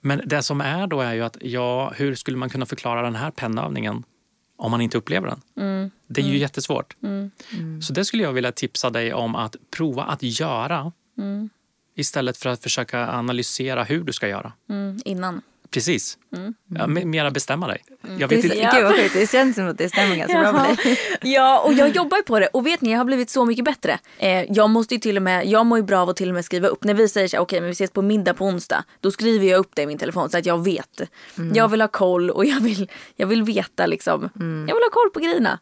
Men 0.00 0.22
det 0.26 0.42
som 0.42 0.60
är 0.60 0.86
då 0.86 1.00
är 1.00 1.14
ju 1.14 1.22
att 1.22 1.36
ja, 1.40 1.92
hur 1.96 2.14
skulle 2.14 2.36
man 2.36 2.50
kunna 2.50 2.66
förklara 2.66 3.02
den 3.02 3.14
här 3.14 3.30
pennövningen 3.30 4.04
om 4.56 4.70
man 4.70 4.80
inte 4.80 4.98
upplever 4.98 5.28
den? 5.28 5.90
Det 6.06 6.20
är 6.20 6.24
ju 6.26 6.38
jättesvårt. 6.38 6.96
Så 7.82 7.92
det 7.92 8.04
skulle 8.04 8.22
jag 8.22 8.32
vilja 8.32 8.52
tipsa 8.52 8.90
dig 8.90 9.14
om 9.14 9.34
att 9.36 9.56
prova 9.76 10.02
att 10.02 10.22
göra 10.22 10.92
istället 11.96 12.36
för 12.36 12.50
att 12.50 12.62
försöka 12.62 13.08
analysera 13.08 13.84
hur 13.84 14.04
du 14.04 14.12
ska 14.12 14.28
göra. 14.28 14.52
Mm, 14.68 15.00
innan. 15.04 15.42
Precis. 15.70 16.18
Ja, 16.68 16.86
me- 16.86 17.04
mera 17.04 17.30
bestämma 17.30 17.68
dig. 17.68 17.82
Jag 18.18 18.28
Det, 18.28 18.36
vet 18.36 18.44
inte. 18.44 18.70
Gud 18.74 18.84
vad 18.84 18.96
sjukt, 18.96 19.14
det 19.14 19.30
känns 19.30 19.56
som 19.56 19.68
att 19.68 19.78
det 19.78 19.88
stämmer 19.88 20.16
ganska 20.16 20.40
bra 20.40 20.52
med 20.52 20.76
dig. 20.76 20.98
Ja, 21.22 21.60
och 21.60 21.72
jag 21.72 21.88
jobbar 21.88 22.16
ju 22.16 22.22
på 22.22 22.38
det. 22.40 22.46
Och 22.46 22.66
vet 22.66 22.80
ni, 22.80 22.90
jag 22.90 22.98
har 22.98 23.04
blivit 23.04 23.30
så 23.30 23.44
mycket 23.44 23.64
bättre. 23.64 23.98
Eh, 24.18 24.42
jag 24.52 24.70
måste 24.70 24.94
ju 24.94 25.00
till 25.00 25.16
och 25.16 25.22
med, 25.22 25.46
jag 25.46 25.66
mår 25.66 25.78
ju 25.78 25.84
bra 25.84 25.98
av 26.00 26.08
att 26.08 26.16
till 26.16 26.28
och 26.28 26.34
med 26.34 26.44
skriva 26.44 26.68
upp. 26.68 26.84
När 26.84 26.94
vi 26.94 27.08
säger 27.08 27.28
så 27.28 27.36
här, 27.36 27.42
okej 27.42 27.60
men 27.60 27.66
vi 27.66 27.72
ses 27.72 27.90
på 27.90 28.02
middag 28.02 28.34
på 28.34 28.44
onsdag. 28.44 28.84
Då 29.00 29.10
skriver 29.10 29.46
jag 29.46 29.58
upp 29.58 29.70
det 29.74 29.82
i 29.82 29.86
min 29.86 29.98
telefon 29.98 30.30
så 30.30 30.38
att 30.38 30.46
jag 30.46 30.64
vet. 30.64 31.00
Jag 31.54 31.68
vill 31.68 31.80
ha 31.80 31.88
koll 31.88 32.30
och 32.30 32.44
jag 32.44 32.60
vill, 32.60 32.90
jag 33.16 33.26
vill 33.26 33.42
veta 33.42 33.86
liksom. 33.86 34.30
Jag 34.68 34.74
vill 34.74 34.82
ha 34.82 34.90
koll 34.92 35.10
på 35.10 35.20
grejerna. 35.20 35.58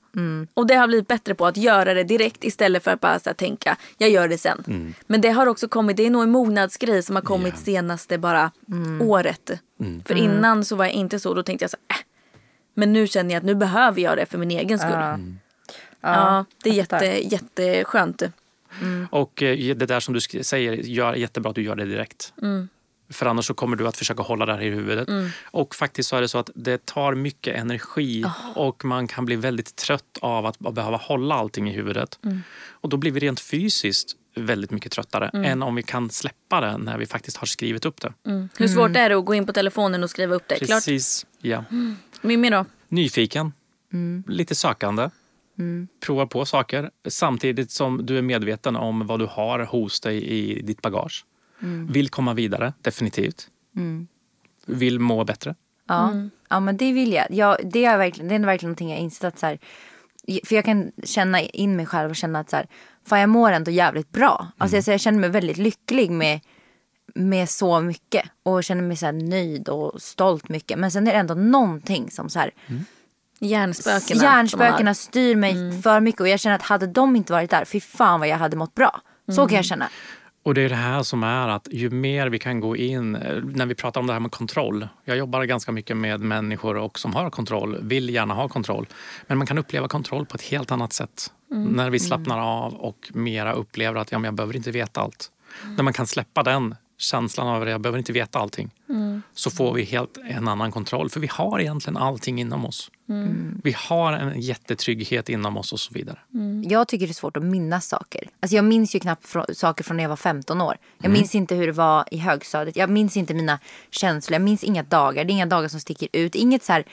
Och 0.54 0.66
det 0.66 0.74
har 0.74 0.86
blivit 0.86 1.08
bättre 1.08 1.34
på 1.34 1.46
att 1.46 1.56
göra 1.56 1.94
det 1.94 2.04
direkt 2.04 2.44
istället 2.44 2.84
för 2.84 2.90
att 2.90 3.00
bara 3.00 3.18
så 3.18 3.28
här, 3.28 3.34
tänka, 3.34 3.76
jag 3.98 4.10
gör 4.10 4.28
det 4.28 4.38
sen. 4.38 4.94
Men 5.06 5.20
det 5.20 5.30
har 5.30 5.46
också 5.46 5.68
kommit, 5.68 5.96
det 5.96 6.06
är 6.06 6.10
nog 6.10 6.22
en 6.22 6.30
mognadsgrej 6.30 7.02
som 7.02 7.16
har 7.16 7.22
kommit 7.22 7.58
senaste 7.58 8.18
bara 8.18 8.50
året. 9.00 9.50
För 10.06 10.14
innan 10.14 10.64
så 10.64 10.76
var 10.76 10.84
jag 10.84 10.94
inte 10.94 11.18
så, 11.20 11.34
då 11.34 11.42
tänkte 11.42 11.62
jag 11.62 11.70
så 11.70 11.76
här, 11.88 11.98
äh. 11.98 12.04
Men 12.74 12.92
nu 12.92 13.06
känner 13.06 13.30
jag 13.30 13.38
att 13.38 13.44
nu 13.46 13.54
behöver 13.54 14.00
jag 14.00 14.16
det 14.16 14.26
för 14.26 14.38
min 14.38 14.50
egen 14.50 14.78
skull. 14.78 14.90
Ja. 14.92 15.18
Ja, 16.00 16.44
det 16.62 16.70
är 16.70 16.74
jätte, 16.74 17.06
jätteskönt. 17.06 18.22
Och 19.10 19.42
eh, 19.42 19.76
det 19.76 19.86
där 19.86 20.00
som 20.00 20.14
du 20.14 20.20
säger, 20.20 20.72
gör, 20.72 21.14
jättebra 21.14 21.50
att 21.50 21.54
du 21.56 21.62
gör 21.62 21.76
det 21.76 21.84
direkt. 21.84 22.32
För 23.10 23.26
annars 23.26 23.46
så 23.46 23.54
kommer 23.54 23.76
du 23.76 23.88
att 23.88 23.96
försöka 23.96 24.22
hålla 24.22 24.46
det 24.46 24.52
här 24.52 24.62
i 24.62 24.70
huvudet. 24.70 25.08
Och 25.44 25.74
faktiskt 25.74 26.08
så 26.08 26.16
är 26.16 26.20
det 26.20 26.28
så 26.28 26.38
att 26.38 26.50
det 26.54 26.86
tar 26.86 27.14
mycket 27.14 27.56
energi 27.56 28.24
och 28.54 28.84
man 28.84 29.06
kan 29.06 29.24
bli 29.24 29.36
väldigt 29.36 29.76
trött 29.76 30.18
av 30.20 30.46
att 30.46 30.58
behöva 30.58 30.96
hålla 30.96 31.34
allting 31.34 31.70
i 31.70 31.72
huvudet. 31.72 32.18
Och 32.70 32.88
då 32.88 32.96
blir 32.96 33.10
vi 33.12 33.20
rent 33.20 33.40
fysiskt 33.40 34.16
väldigt 34.34 34.70
mycket 34.70 34.92
tröttare 34.92 35.28
än 35.28 35.62
om 35.62 35.74
vi 35.74 35.82
kan 35.82 36.10
släppa 36.10 36.60
det 36.60 36.78
när 36.78 36.98
vi 36.98 37.06
faktiskt 37.06 37.36
har 37.36 37.46
skrivit 37.46 37.84
upp 37.84 38.00
det. 38.00 38.12
Hur 38.56 38.68
svårt 38.68 38.96
är 38.96 39.08
det 39.08 39.16
att 39.16 39.24
gå 39.24 39.34
in 39.34 39.46
på 39.46 39.52
telefonen 39.52 40.02
och 40.02 40.10
skriva 40.10 40.34
upp 40.34 40.48
det? 40.48 40.54
Klart. 40.54 40.68
Precis. 40.68 41.26
Ja. 41.40 41.64
Mimmi 42.22 42.50
då? 42.50 42.64
Nyfiken, 42.88 43.52
lite 44.26 44.54
sökande. 44.54 45.10
Prova 46.06 46.26
på 46.26 46.44
saker 46.44 46.90
samtidigt 47.08 47.70
som 47.70 48.06
du 48.06 48.18
är 48.18 48.22
medveten 48.22 48.76
om 48.76 49.06
vad 49.06 49.18
du 49.18 49.26
har 49.26 49.58
hos 49.58 50.00
dig 50.00 50.24
i 50.24 50.62
ditt 50.62 50.82
bagage. 50.82 51.24
Vill 51.88 52.08
komma 52.08 52.34
vidare, 52.34 52.72
definitivt. 52.82 53.48
Vill 54.66 54.98
må 54.98 55.24
bättre. 55.24 55.54
Ja. 55.88 56.12
ja, 56.48 56.60
men 56.60 56.76
det 56.76 56.92
vill 56.92 57.12
jag. 57.12 57.26
jag 57.30 57.56
det, 57.64 57.84
är 57.84 57.98
verkligen, 57.98 58.28
det 58.28 58.34
är 58.34 58.38
verkligen 58.38 58.68
någonting 58.68 58.90
jag 58.90 58.98
insett 58.98 59.24
att 59.24 59.38
så 59.38 59.46
här, 59.46 59.58
för 60.44 60.54
jag 60.54 60.64
kan 60.64 60.92
känna 61.04 61.40
in 61.40 61.76
mig 61.76 61.86
själv 61.86 62.10
och 62.10 62.16
känna 62.16 62.38
att 62.38 62.50
så 62.50 62.56
här, 62.56 62.66
fan 63.06 63.20
jag 63.20 63.28
mår 63.28 63.52
ändå 63.52 63.70
jävligt 63.70 64.12
bra. 64.12 64.46
Alltså 64.58 64.76
jag, 64.76 64.84
så 64.84 64.90
jag 64.90 65.00
känner 65.00 65.18
mig 65.18 65.30
väldigt 65.30 65.58
lycklig 65.58 66.10
med, 66.10 66.40
med 67.14 67.48
så 67.48 67.80
mycket 67.80 68.24
och 68.42 68.64
känner 68.64 68.82
mig 68.82 68.96
så 68.96 69.06
här 69.06 69.12
nöjd 69.12 69.68
och 69.68 70.02
stolt 70.02 70.48
mycket. 70.48 70.78
Men 70.78 70.90
sen 70.90 71.08
är 71.08 71.12
det 71.12 71.18
ändå 71.18 71.34
någonting 71.34 72.10
som 72.10 72.28
så 72.28 72.38
här, 72.38 72.50
Hjärnspökena. 73.38 74.20
man 74.22 74.26
har. 74.26 74.36
hjärnspökena 74.36 74.94
styr 74.94 75.36
mig 75.36 75.82
för 75.82 76.00
mycket 76.00 76.20
och 76.20 76.28
jag 76.28 76.40
känner 76.40 76.56
att 76.56 76.62
hade 76.62 76.86
de 76.86 77.16
inte 77.16 77.32
varit 77.32 77.50
där, 77.50 77.64
fy 77.64 77.80
fan 77.80 78.20
vad 78.20 78.28
jag 78.28 78.36
hade 78.36 78.56
mått 78.56 78.74
bra. 78.74 79.00
Så 79.34 79.46
kan 79.46 79.56
jag 79.56 79.64
känna. 79.64 79.88
Och 80.44 80.54
det 80.54 80.60
är 80.62 80.68
det 80.68 80.74
här 80.74 81.02
som 81.02 81.22
är 81.22 81.48
att 81.48 81.68
ju 81.70 81.90
mer 81.90 82.26
vi 82.26 82.38
kan 82.38 82.60
gå 82.60 82.76
in, 82.76 83.14
eh, 83.16 83.42
när 83.44 83.66
vi 83.66 83.74
pratar 83.74 84.00
om 84.00 84.06
det 84.06 84.12
här 84.12 84.20
med 84.20 84.30
kontroll. 84.30 84.88
Jag 85.04 85.16
jobbar 85.16 85.44
ganska 85.44 85.72
mycket 85.72 85.96
med 85.96 86.20
människor 86.20 86.76
och 86.76 86.98
som 86.98 87.14
har 87.14 87.30
kontroll, 87.30 87.78
vill 87.82 88.10
gärna 88.10 88.34
ha 88.34 88.48
kontroll. 88.48 88.86
Men 89.26 89.38
man 89.38 89.46
kan 89.46 89.58
uppleva 89.58 89.88
kontroll 89.88 90.26
på 90.26 90.34
ett 90.34 90.42
helt 90.42 90.70
annat 90.72 90.92
sätt. 90.92 91.32
När 91.50 91.90
vi 91.90 91.98
slappnar 91.98 92.38
av 92.38 92.74
och 92.74 93.10
mera 93.14 93.52
upplever 93.52 94.00
att 94.00 94.12
ja, 94.12 94.18
men 94.18 94.24
jag 94.24 94.34
behöver 94.34 94.56
inte 94.56 94.70
veta 94.70 95.00
allt. 95.00 95.30
När 95.76 95.82
man 95.82 95.92
kan 95.92 96.06
släppa 96.06 96.42
den 96.42 96.74
känslan 97.02 97.48
av 97.48 97.62
att 97.62 97.68
jag 97.68 97.80
behöver 97.80 97.98
inte 97.98 98.12
veta 98.12 98.38
allting. 98.38 98.70
Så 99.34 99.50
får 99.50 99.72
vi 99.74 99.82
helt 99.84 100.18
en 100.28 100.48
annan 100.48 100.72
kontroll. 100.72 101.10
För 101.10 101.20
vi 101.20 101.26
har 101.32 101.60
egentligen 101.60 101.96
allting 101.96 102.40
inom 102.40 102.64
oss. 102.66 102.90
Vi 103.64 103.74
har 103.78 104.12
en 104.12 104.40
jättetrygghet 104.40 105.28
inom 105.28 105.56
oss 105.56 105.72
och 105.72 105.80
så 105.80 105.94
vidare. 105.94 106.18
Jag 106.64 106.88
tycker 106.88 107.06
det 107.06 107.10
är 107.10 107.14
svårt 107.14 107.36
att 107.36 107.42
minnas 107.42 107.86
saker. 107.88 108.28
Alltså 108.40 108.56
jag 108.56 108.64
minns 108.64 108.94
ju 108.94 109.00
knappt 109.00 109.26
frå- 109.26 109.54
saker 109.54 109.84
från 109.84 109.96
när 109.96 110.04
jag 110.04 110.08
var 110.08 110.16
15 110.16 110.60
år. 110.60 110.76
Jag 111.02 111.10
minns 111.12 111.34
inte 111.34 111.54
hur 111.54 111.66
det 111.66 111.72
var 111.72 112.04
i 112.10 112.18
högstadiet. 112.18 112.76
Jag 112.76 112.90
minns 112.90 113.16
inte 113.16 113.34
mina 113.34 113.58
känslor. 113.90 114.34
Jag 114.34 114.42
minns 114.42 114.64
inga 114.64 114.82
dagar. 114.82 115.24
Det 115.24 115.30
är 115.30 115.34
inga 115.34 115.46
dagar 115.46 115.68
som 115.68 115.80
sticker 115.80 116.08
ut. 116.12 116.34
Inget 116.34 116.64
så 116.64 116.72
här 116.72 116.84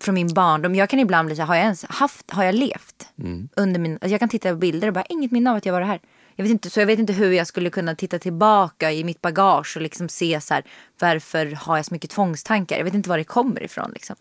från 0.00 0.14
min 0.14 0.34
barndom. 0.34 0.74
Jag 0.74 0.90
kan 0.90 0.98
ibland 0.98 1.26
bli 1.26 1.36
så 1.36 1.42
här, 1.42 1.46
har 1.46 1.54
jag 1.54 1.62
ens 1.64 1.84
haft, 1.84 2.30
har 2.30 2.44
jag 2.44 2.54
levt? 2.54 3.08
Under 3.56 3.80
min, 3.80 3.92
alltså 3.92 4.08
jag 4.08 4.20
kan 4.20 4.28
titta 4.28 4.50
på 4.50 4.56
bilder 4.56 4.88
och 4.88 4.94
bara, 4.94 5.04
inget 5.08 5.30
minne 5.30 5.50
av 5.50 5.56
att 5.56 5.66
jag 5.66 5.72
var 5.72 5.80
här. 5.80 6.00
Jag 6.36 6.44
vet 6.44 6.50
inte, 6.50 6.70
så 6.70 6.80
jag 6.80 6.86
vet 6.86 6.98
inte 6.98 7.12
hur 7.12 7.32
jag 7.32 7.46
skulle 7.46 7.70
kunna 7.70 7.94
titta 7.94 8.18
tillbaka 8.18 8.92
i 8.92 9.04
mitt 9.04 9.22
bagage 9.22 9.76
och 9.76 9.82
liksom 9.82 10.08
se 10.08 10.40
så 10.40 10.54
här, 10.54 10.64
varför 10.98 11.46
har 11.46 11.76
jag 11.76 11.86
så 11.86 11.94
mycket 11.94 12.10
tvångstankar? 12.10 12.76
Jag 12.76 12.84
vet 12.84 12.94
inte 12.94 13.08
var 13.08 13.18
det 13.18 13.24
kommer 13.24 13.62
ifrån 13.62 13.90
liksom. 13.94 14.16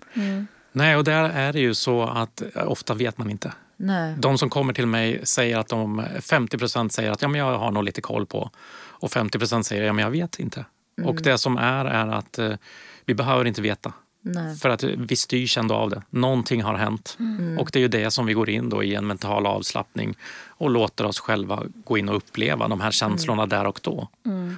Nej, 0.71 0.95
och 0.95 1.03
där 1.03 1.29
är 1.29 1.53
det 1.53 1.59
ju 1.59 1.73
så 1.73 2.03
att 2.03 2.41
eh, 2.55 2.71
ofta 2.71 2.93
vet 2.93 3.17
man 3.17 3.29
inte. 3.29 3.53
Nej. 3.77 4.15
De 4.19 4.37
som 4.37 4.49
kommer 4.49 4.73
till 4.73 4.87
mig 4.87 5.25
säger 5.25 5.57
att 5.57 5.67
de 5.67 6.01
50% 6.01 6.89
säger 6.89 7.11
att 7.11 7.21
ja, 7.21 7.27
men 7.27 7.39
jag 7.39 7.57
har 7.57 7.71
nog 7.71 7.83
lite 7.83 8.01
koll 8.01 8.25
på 8.25 8.49
och 8.77 9.11
50% 9.11 9.63
säger 9.63 9.83
ja, 9.83 9.93
men 9.93 10.03
jag 10.03 10.11
vet 10.11 10.39
inte. 10.39 10.65
Och 11.03 11.15
det 11.15 11.37
som 11.37 11.57
är 11.57 11.85
är 11.85 12.07
att 12.07 12.39
eh, 12.39 12.53
vi 13.05 13.13
behöver 13.13 13.45
inte 13.45 13.61
veta. 13.61 13.93
Nej. 14.21 14.55
För 14.55 14.69
att 14.69 14.83
vi 14.83 15.15
styrs 15.15 15.57
ändå 15.57 15.75
av 15.75 15.89
det. 15.89 16.01
Någonting 16.09 16.63
har 16.63 16.75
hänt. 16.75 17.17
Och 17.59 17.69
det 17.73 17.79
är 17.79 17.81
ju 17.81 17.87
det 17.87 18.11
som 18.11 18.25
vi 18.25 18.33
går 18.33 18.49
in 18.49 18.69
då 18.69 18.83
i 18.83 18.95
en 18.95 19.07
mental 19.07 19.45
avslappning 19.45 20.17
och 20.57 20.69
låter 20.69 21.05
oss 21.05 21.19
själva 21.19 21.63
gå 21.83 21.97
in 21.97 22.09
och 22.09 22.15
uppleva 22.15 22.67
de 22.67 22.81
här 22.81 22.91
känslorna 22.91 23.45
där 23.45 23.65
och 23.65 23.79
då. 23.83 24.07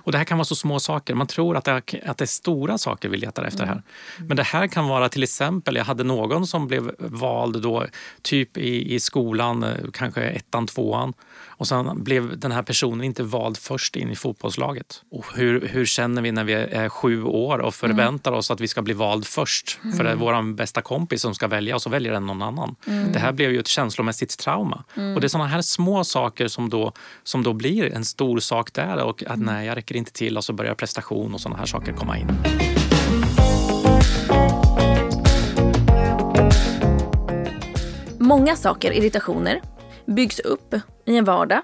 Och 0.03 0.11
det 0.11 0.17
här 0.17 0.25
kan 0.25 0.37
vara 0.37 0.45
så 0.45 0.55
små 0.55 0.79
saker. 0.79 1.13
Man 1.15 1.27
tror 1.27 1.57
att 1.57 1.65
det, 1.65 1.71
är, 1.71 2.09
att 2.09 2.17
det 2.17 2.23
är 2.23 2.25
stora 2.25 2.77
saker 2.77 3.09
vi 3.09 3.17
letar 3.17 3.43
efter 3.43 3.65
här. 3.65 3.81
Men 4.17 4.37
det 4.37 4.43
här 4.43 4.67
kan 4.67 4.87
vara 4.87 5.09
till 5.09 5.23
exempel, 5.23 5.75
jag 5.75 5.85
hade 5.85 6.03
någon 6.03 6.47
som 6.47 6.67
blev 6.67 6.91
vald 6.99 7.61
då 7.61 7.85
typ 8.21 8.57
i, 8.57 8.95
i 8.95 8.99
skolan, 8.99 9.63
eh, 9.63 9.71
kanske 9.93 10.21
ettan, 10.21 10.67
tvåan. 10.67 11.13
Och 11.59 11.67
sen 11.67 12.03
blev 12.03 12.39
den 12.39 12.51
här 12.51 12.63
personen 12.63 13.03
inte 13.03 13.23
vald 13.23 13.57
först 13.57 13.95
in 13.95 14.11
i 14.11 14.15
fotbollslaget. 14.15 15.01
Och 15.11 15.25
hur, 15.35 15.67
hur 15.67 15.85
känner 15.85 16.21
vi 16.21 16.31
när 16.31 16.43
vi 16.43 16.53
är 16.53 16.89
sju 16.89 17.23
år 17.23 17.59
och 17.59 17.75
förväntar 17.75 18.31
oss 18.31 18.51
att 18.51 18.61
vi 18.61 18.67
ska 18.67 18.81
bli 18.81 18.93
vald 18.93 19.25
först? 19.25 19.79
För 19.97 20.03
det 20.03 20.09
är 20.09 20.15
vår 20.15 20.53
bästa 20.53 20.81
kompis 20.81 21.21
som 21.21 21.35
ska 21.35 21.47
välja 21.47 21.75
och 21.75 21.81
så 21.81 21.89
väljer 21.89 22.11
den 22.11 22.25
någon 22.25 22.41
annan. 22.41 22.75
Det 23.13 23.19
här 23.19 23.31
blev 23.31 23.51
ju 23.51 23.59
ett 23.59 23.67
känslomässigt 23.67 24.37
trauma. 24.39 24.83
Och 25.15 25.21
det 25.21 25.27
är 25.27 25.29
sådana 25.29 25.49
här 25.49 25.61
små 25.61 25.86
saker 26.03 26.47
som 26.47 26.69
då, 26.69 26.91
som 27.23 27.43
då 27.43 27.53
blir 27.53 27.93
en 27.93 28.05
stor 28.05 28.39
sak 28.39 28.73
där. 28.73 29.03
Och 29.03 29.23
att 29.27 29.39
nej, 29.39 29.67
jag 29.67 29.77
räcker 29.77 29.95
inte 29.95 30.11
till 30.11 30.37
och 30.37 30.43
så 30.43 30.53
börjar 30.53 30.75
prestation 30.75 31.33
och 31.33 31.41
sådana 31.41 31.59
här 31.59 31.65
saker 31.65 31.93
komma 31.93 32.17
in. 32.17 32.27
Många 38.19 38.55
saker, 38.55 38.91
irritationer, 38.91 39.61
byggs 40.05 40.39
upp 40.39 40.75
i 41.05 41.17
en 41.17 41.25
vardag. 41.25 41.61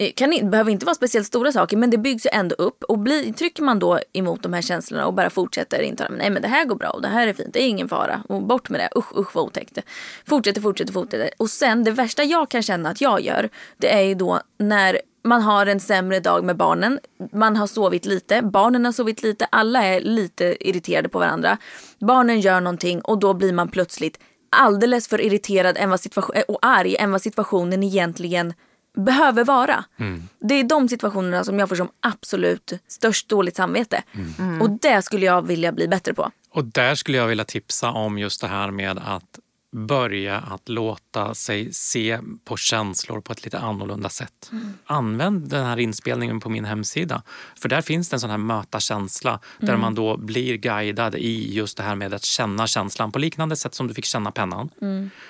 Eh, 0.00 0.12
kan, 0.12 0.50
behöver 0.50 0.70
inte 0.70 0.86
vara 0.86 0.94
speciellt 0.94 1.26
stora 1.26 1.52
saker 1.52 1.76
men 1.76 1.90
det 1.90 1.98
byggs 1.98 2.26
ju 2.26 2.30
ändå 2.32 2.54
upp. 2.54 2.84
Och 2.84 2.98
bli, 2.98 3.32
trycker 3.32 3.62
man 3.62 3.78
då 3.78 4.00
emot 4.12 4.42
de 4.42 4.52
här 4.52 4.62
känslorna 4.62 5.06
och 5.06 5.14
bara 5.14 5.30
fortsätter 5.30 5.82
intala 5.82 6.14
nej 6.18 6.30
men 6.30 6.42
det 6.42 6.48
här 6.48 6.64
går 6.64 6.76
bra 6.76 6.90
och 6.90 7.02
det 7.02 7.08
här 7.08 7.26
är 7.26 7.32
fint, 7.32 7.52
det 7.52 7.62
är 7.62 7.68
ingen 7.68 7.88
fara. 7.88 8.22
Och 8.28 8.42
bort 8.42 8.68
med 8.68 8.80
det, 8.80 8.88
usch 8.96 9.16
usch 9.18 9.34
vad 9.34 9.44
otäckt. 9.44 9.78
Fortsätter, 10.26 10.60
fortsätter, 10.60 10.92
fortsätter. 10.92 11.30
Och 11.36 11.50
sen 11.50 11.84
det 11.84 11.90
värsta 11.90 12.24
jag 12.24 12.50
kan 12.50 12.62
känna 12.62 12.90
att 12.90 13.00
jag 13.00 13.20
gör 13.20 13.48
det 13.76 13.92
är 13.92 14.00
ju 14.00 14.14
då 14.14 14.40
när 14.58 14.98
man 15.24 15.42
har 15.42 15.66
en 15.66 15.80
sämre 15.80 16.20
dag 16.20 16.44
med 16.44 16.56
barnen. 16.56 16.98
Man 17.32 17.56
har 17.56 17.66
sovit 17.66 18.06
lite, 18.06 18.42
barnen 18.42 18.84
har 18.84 18.92
sovit 18.92 19.22
lite, 19.22 19.44
alla 19.44 19.84
är 19.84 20.00
lite 20.00 20.68
irriterade 20.68 21.08
på 21.08 21.18
varandra. 21.18 21.58
Barnen 22.00 22.40
gör 22.40 22.60
någonting 22.60 23.00
och 23.00 23.18
då 23.18 23.34
blir 23.34 23.52
man 23.52 23.68
plötsligt 23.68 24.18
alldeles 24.50 25.08
för 25.08 25.20
irriterad 25.20 25.76
än 25.78 25.90
vad 25.90 26.00
situation, 26.00 26.36
eh, 26.36 26.42
och 26.42 26.58
arg 26.62 26.96
än 26.96 27.12
vad 27.12 27.22
situationen 27.22 27.82
egentligen 27.82 28.54
behöver 29.04 29.44
vara. 29.44 29.84
Det 30.40 30.54
är 30.54 30.64
de 30.64 30.88
situationerna 30.88 31.44
som 31.44 31.58
jag 31.58 31.68
får 31.68 31.76
som 31.76 31.88
absolut 32.00 32.72
störst 32.88 33.28
dåligt 33.28 33.56
samvete. 33.56 34.02
Och 34.60 34.70
det 34.70 35.02
skulle 35.02 35.26
jag 35.26 35.46
vilja 35.46 35.72
bli 35.72 35.88
bättre 35.88 36.14
på. 36.14 36.30
Och 36.50 36.64
där 36.64 36.94
skulle 36.94 37.18
jag 37.18 37.26
vilja 37.26 37.44
tipsa 37.44 37.90
om 37.90 38.18
just 38.18 38.40
det 38.40 38.48
här 38.48 38.70
med 38.70 38.98
att 38.98 39.38
börja 39.72 40.36
att 40.36 40.68
låta 40.68 41.34
sig 41.34 41.72
se 41.72 42.18
på 42.44 42.56
känslor 42.56 43.20
på 43.20 43.32
ett 43.32 43.44
lite 43.44 43.58
annorlunda 43.58 44.08
sätt. 44.08 44.50
Använd 44.84 45.48
den 45.48 45.66
här 45.66 45.78
inspelningen 45.78 46.40
på 46.40 46.48
min 46.48 46.64
hemsida. 46.64 47.22
För 47.56 47.68
där 47.68 47.80
finns 47.80 48.08
det 48.08 48.16
en 48.16 48.20
sån 48.20 48.30
här 48.30 48.38
möta 48.38 48.80
känsla 48.80 49.40
där 49.58 49.76
man 49.76 49.94
då 49.94 50.16
blir 50.16 50.56
guidad 50.56 51.14
i 51.14 51.54
just 51.54 51.76
det 51.76 51.82
här 51.82 51.94
med 51.94 52.14
att 52.14 52.24
känna 52.24 52.66
känslan 52.66 53.12
på 53.12 53.18
liknande 53.18 53.56
sätt 53.56 53.74
som 53.74 53.88
du 53.88 53.94
fick 53.94 54.04
känna 54.04 54.30
pennan. 54.30 54.70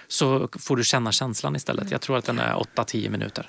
Så 0.09 0.49
får 0.59 0.77
du 0.77 0.85
känna 0.85 1.13
känslan 1.13 1.57
istället. 1.57 1.91
Jag 1.91 2.01
tror 2.01 2.19
att 2.19 2.25
den 2.25 2.39
är 2.39 2.55
8-10 2.55 3.11
minuter. 3.11 3.49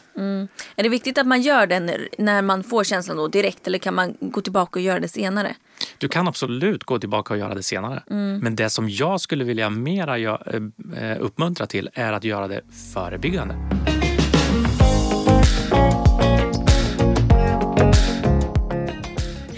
Är 0.75 0.83
det 0.83 0.89
viktigt 0.89 1.17
att 1.17 1.27
man 1.27 1.41
gör 1.41 1.67
den 1.67 1.91
när 2.17 2.41
man 2.41 2.63
får 2.63 2.83
känslan 2.83 3.17
då 3.17 3.27
direkt 3.27 3.67
eller 3.67 3.79
kan 3.79 3.93
man 3.93 4.17
gå 4.21 4.41
tillbaka 4.41 4.79
och 4.79 4.83
göra 4.83 4.99
det 4.99 5.07
senare? 5.07 5.55
Du 5.97 6.07
kan 6.07 6.27
absolut 6.27 6.83
gå 6.83 6.99
tillbaka 6.99 7.33
och 7.33 7.39
göra 7.39 7.55
det 7.55 7.63
senare. 7.63 8.03
Men 8.41 8.55
det 8.55 8.69
som 8.69 8.89
jag 8.89 9.21
skulle 9.21 9.43
vilja 9.43 9.69
mera 9.69 10.17
gö- 10.17 10.71
eh, 10.97 11.17
uppmuntra 11.25 11.65
till 11.67 11.89
är 11.93 12.13
att 12.13 12.23
göra 12.23 12.47
det 12.47 12.61
förebyggande. 12.93 13.55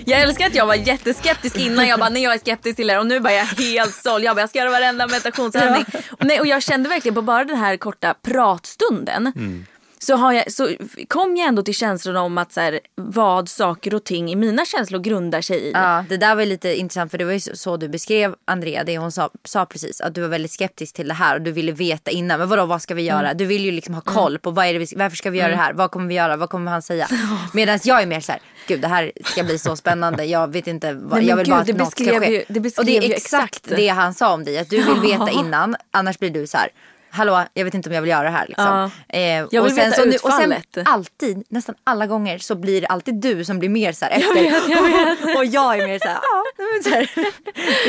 Jag 0.06 0.22
älskar 0.22 0.46
att 0.48 0.56
jag 0.56 0.66
var 0.66 0.76
jätteskeptisk 0.76 1.58
innan. 1.60 1.88
Jag 1.88 2.00
bara, 2.00 2.10
nej 2.10 2.24
jag 2.24 2.34
är 2.34 2.38
skeptisk 2.40 2.76
till 2.76 2.88
det 2.88 3.00
och 3.00 3.08
nu 3.08 3.20
bara 3.20 3.34
jag 3.34 3.46
helt 3.46 3.96
såld. 3.96 4.24
Jag 4.24 4.36
bara, 4.36 4.42
jag 4.42 4.50
ska 4.50 4.60
göra 4.60 4.70
varenda 4.72 5.08
meditationsövning. 5.08 5.86
Ja. 5.94 6.00
Nej, 6.20 6.40
och 6.40 6.48
jag 6.48 6.64
kände 6.64 6.90
verkligen 6.90 7.16
på 7.16 7.22
bara 7.22 7.44
den 7.44 7.58
här 7.58 7.78
korta 7.78 8.14
pratstunden 8.22 9.32
mm 9.36 9.66
så, 10.04 10.16
har 10.16 10.34
jag, 10.34 10.52
så 10.52 10.70
kom 11.08 11.38
jag 11.38 11.48
ändå 11.48 11.64
till 11.64 11.74
känslan 11.74 12.16
om 12.16 12.38
att 12.38 12.52
så 12.52 12.62
här, 12.62 12.80
vad 12.96 13.50
saker 13.50 13.94
och 13.94 14.04
ting 14.04 14.32
i 14.32 14.36
mina 14.36 14.66
känslor 14.66 15.00
grundar 15.00 15.42
sig 15.42 15.58
i. 15.58 15.72
Ja, 15.72 16.06
det 16.10 16.18
där 16.18 16.36
var 16.36 16.46
lite 16.46 16.76
intressant 16.76 17.12
för 17.12 17.18
det 17.18 17.26
var 17.26 17.32
ju 17.32 17.40
så 17.40 17.78
du 17.78 17.90
beskrev 17.90 18.36
Andrea, 18.46 18.84
det 18.84 18.98
hon 18.98 19.12
sa, 19.12 19.30
sa 19.44 19.66
precis. 19.66 20.02
Att 20.02 20.16
du 20.16 20.22
var 20.22 20.28
väldigt 20.28 20.52
skeptisk 20.52 20.96
till 20.96 21.08
det 21.08 21.14
här 21.14 21.36
och 21.36 21.42
du 21.42 21.52
ville 21.52 21.72
veta 21.72 22.12
innan. 22.12 22.40
Men 22.40 22.50
vadå, 22.50 22.66
vad 22.66 22.82
ska 22.82 22.94
vi 22.94 23.02
göra? 23.02 23.26
Mm. 23.26 23.38
Du 23.38 23.46
vill 23.46 23.66
ju 23.66 23.72
liksom 23.72 23.94
ha 23.94 24.02
koll 24.02 24.40
på 24.40 24.52
vad 24.52 24.66
är 24.66 24.74
det 24.74 24.80
vi, 24.80 24.88
varför 24.96 25.18
ska 25.18 25.30
vi 25.30 25.38
göra 25.38 25.48
mm. 25.48 25.58
det 25.58 25.64
här? 25.64 25.74
Vad 25.74 25.92
kommer 25.92 26.08
vi 26.08 26.16
göra? 26.16 26.38
Vad 26.38 26.50
kommer 26.50 26.72
han 26.72 26.82
säga? 26.82 27.08
Medan 27.54 27.80
jag 27.84 28.02
är 28.02 28.06
mer 28.06 28.20
så 28.20 28.32
här, 28.32 28.42
gud 28.68 28.82
det 28.82 28.88
här 28.88 29.12
ska 29.26 29.44
bli 29.44 29.60
så 29.60 29.76
spännande. 29.76 30.26
Jag 30.26 30.52
vet 30.52 30.68
inte, 30.68 30.94
vad, 30.94 31.20
Nej, 31.20 31.28
jag 31.28 31.36
vill 31.36 31.46
gud, 31.46 31.54
bara 31.54 31.62
att 31.62 31.78
något 31.78 31.92
ska 31.92 32.20
ske. 32.20 32.32
Ju, 32.32 32.44
det 32.48 32.78
och 32.78 32.86
det 32.86 32.98
är 32.98 33.12
exakt, 33.12 33.18
exakt 33.18 33.70
det 33.76 33.88
han 33.88 34.14
sa 34.14 34.34
om 34.34 34.44
dig. 34.44 34.58
Att 34.58 34.70
du 34.70 34.78
vill 34.78 35.12
veta 35.12 35.30
innan, 35.40 35.76
annars 35.92 36.20
blir 36.20 36.30
du 36.30 36.48
så 36.48 36.58
här 36.58 36.70
hallå 37.12 37.46
jag 37.54 37.66
vet 37.66 37.74
inte 37.74 37.90
om 37.90 37.96
jag 37.96 38.02
vill 38.02 38.12
göra 38.12 38.24
det 38.24 38.30
här. 38.30 38.48
Liksom. 38.48 38.92
Ja. 39.08 39.18
Eh, 39.18 39.48
jag 39.52 39.64
vill 39.64 39.74
veta 39.74 40.04
utfallet. 40.04 40.22
och 40.24 40.34
sen 40.74 40.86
alltid, 40.88 41.44
nästan 41.50 41.76
alla 41.84 42.08
gånger 42.08 42.38
så 42.38 42.56
blir 42.56 42.82
det 42.82 42.88
alltid 42.88 43.16
du 43.16 43.46
som 43.46 43.60
blir 43.60 43.70
mer 43.70 43.92
så 43.92 44.06
här 44.06 44.12
efter. 44.12 44.36
Jag 44.36 44.52
vet, 44.52 44.70
jag 44.70 44.84
vet. 44.84 45.38
och 45.38 45.46
jag 45.46 45.80
är 45.80 45.88
mer 45.88 46.00
så 46.00 46.08
här, 46.08 46.20
ja. 46.22 46.44
Så 46.84 46.90
här. 46.90 47.12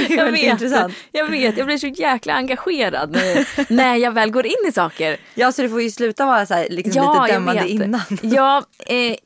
Det 0.09 0.15
är 0.15 0.19
jag 0.19 0.33
vet, 0.33 0.43
intressant. 0.43 0.95
Jag 1.13 1.27
vet, 1.27 1.57
jag 1.57 1.67
blir 1.67 1.79
så 1.79 1.87
jäkla 1.87 2.35
engagerad 2.35 3.11
när, 3.11 3.73
när 3.73 3.97
jag 3.97 4.13
väl 4.13 4.31
går 4.31 4.47
in 4.47 4.69
i 4.69 4.73
saker. 4.73 5.17
Ja 5.35 5.53
så 5.53 5.63
du 5.63 5.69
får 5.69 5.83
ju 5.83 5.91
sluta 5.91 6.27
vara 6.27 6.47
så 6.47 6.55
här, 6.55 6.67
liksom 6.71 7.03
ja, 7.03 7.23
lite 7.23 7.35
dömande 7.35 7.69
innan. 7.69 8.19
Ja, 8.23 8.63
eh, 8.87 9.17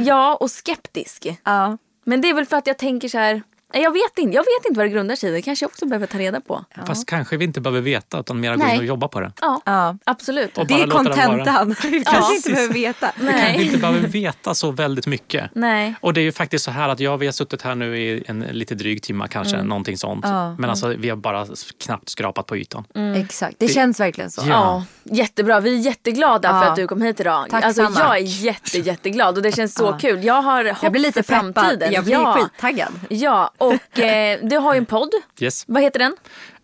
ja 0.00 0.34
och 0.34 0.50
skeptisk. 0.50 1.26
Ja. 1.44 1.78
Men 2.04 2.20
det 2.20 2.28
är 2.28 2.34
väl 2.34 2.46
för 2.46 2.56
att 2.56 2.66
jag 2.66 2.78
tänker 2.78 3.08
så 3.08 3.18
här 3.18 3.42
jag 3.82 3.92
vet 3.92 4.18
inte, 4.18 4.34
jag 4.34 4.42
vet 4.42 4.66
inte 4.68 4.78
vad 4.78 4.86
det 4.86 4.90
grundar 4.90 5.16
sig 5.16 5.30
i. 5.30 5.32
Det 5.32 5.42
kanske 5.42 5.64
jag 5.64 5.70
också 5.70 5.86
behöver 5.86 6.06
ta 6.06 6.18
reda 6.18 6.40
på. 6.40 6.64
Ja. 6.74 6.86
Fast 6.86 7.06
kanske 7.06 7.36
vi 7.36 7.44
inte 7.44 7.60
behöver 7.60 7.80
veta 7.80 8.20
utan 8.20 8.40
mer 8.40 8.56
gå 8.56 8.68
in 8.68 8.78
och 8.78 8.84
jobba 8.84 9.08
på 9.08 9.20
det. 9.20 9.32
Ja, 9.40 9.60
ja. 9.64 9.96
absolut. 10.04 10.54
det 10.54 10.74
är 10.74 10.86
kontentan. 10.86 11.74
Vi 11.82 12.04
kanske 12.04 12.32
ja. 12.32 12.36
inte 12.36 12.50
behöver 12.50 12.74
veta. 12.74 13.12
Vi 13.16 13.26
kanske 13.26 13.62
inte 13.62 13.78
behöver 13.78 14.08
veta 14.08 14.54
så 14.54 14.70
väldigt 14.70 15.06
mycket. 15.06 15.50
Nej. 15.54 15.94
Och 16.00 16.12
det 16.12 16.20
är 16.20 16.22
ju 16.22 16.32
faktiskt 16.32 16.64
så 16.64 16.70
här 16.70 16.88
att 16.88 17.00
ja, 17.00 17.16
vi 17.16 17.26
har 17.26 17.32
suttit 17.32 17.62
här 17.62 17.74
nu 17.74 17.98
i 17.98 18.24
en 18.26 18.40
lite 18.40 18.74
dryg 18.74 19.02
timme 19.02 19.26
kanske, 19.30 19.56
mm. 19.56 19.68
någonting 19.68 19.98
sånt. 19.98 20.24
Ja. 20.24 20.56
Men 20.58 20.70
alltså 20.70 20.88
vi 20.88 21.08
har 21.08 21.16
bara 21.16 21.46
knappt 21.84 22.08
skrapat 22.08 22.46
på 22.46 22.56
ytan. 22.56 22.84
Mm. 22.94 23.14
Exakt, 23.14 23.56
det, 23.58 23.66
det, 23.66 23.72
känns 23.72 24.00
verkligen 24.00 24.30
så. 24.30 24.42
Ja. 24.48 24.84
Jättebra, 25.02 25.60
vi 25.60 25.74
är 25.74 25.78
jätteglada 25.78 26.48
för 26.48 26.70
att 26.70 26.76
du 26.76 26.86
kom 26.86 27.02
hit 27.02 27.20
idag. 27.20 27.46
Tack 27.50 27.64
alltså, 27.64 27.82
jag 27.82 28.16
är 28.16 28.44
jätte, 28.44 28.78
jätteglad 28.78 29.36
och 29.36 29.42
det 29.42 29.52
känns 29.52 29.74
så 29.74 29.92
kul. 29.92 30.24
Jag 30.24 30.42
har 30.42 30.64
hopp 30.64 30.78
jag 30.82 30.92
blir 30.92 31.02
lite 31.02 31.22
för 31.22 31.34
framtiden. 31.34 31.92
Jag 31.92 32.04
blir 32.04 32.14
ja. 32.14 32.32
skittaggad. 32.32 32.92
Ja, 33.08 33.52
och 33.66 33.98
eh, 33.98 34.38
du 34.42 34.56
har 34.56 34.74
ju 34.74 34.78
en 34.78 34.86
podd. 34.86 35.10
Yes. 35.40 35.64
Vad 35.66 35.82
heter 35.82 35.98
den? 35.98 36.16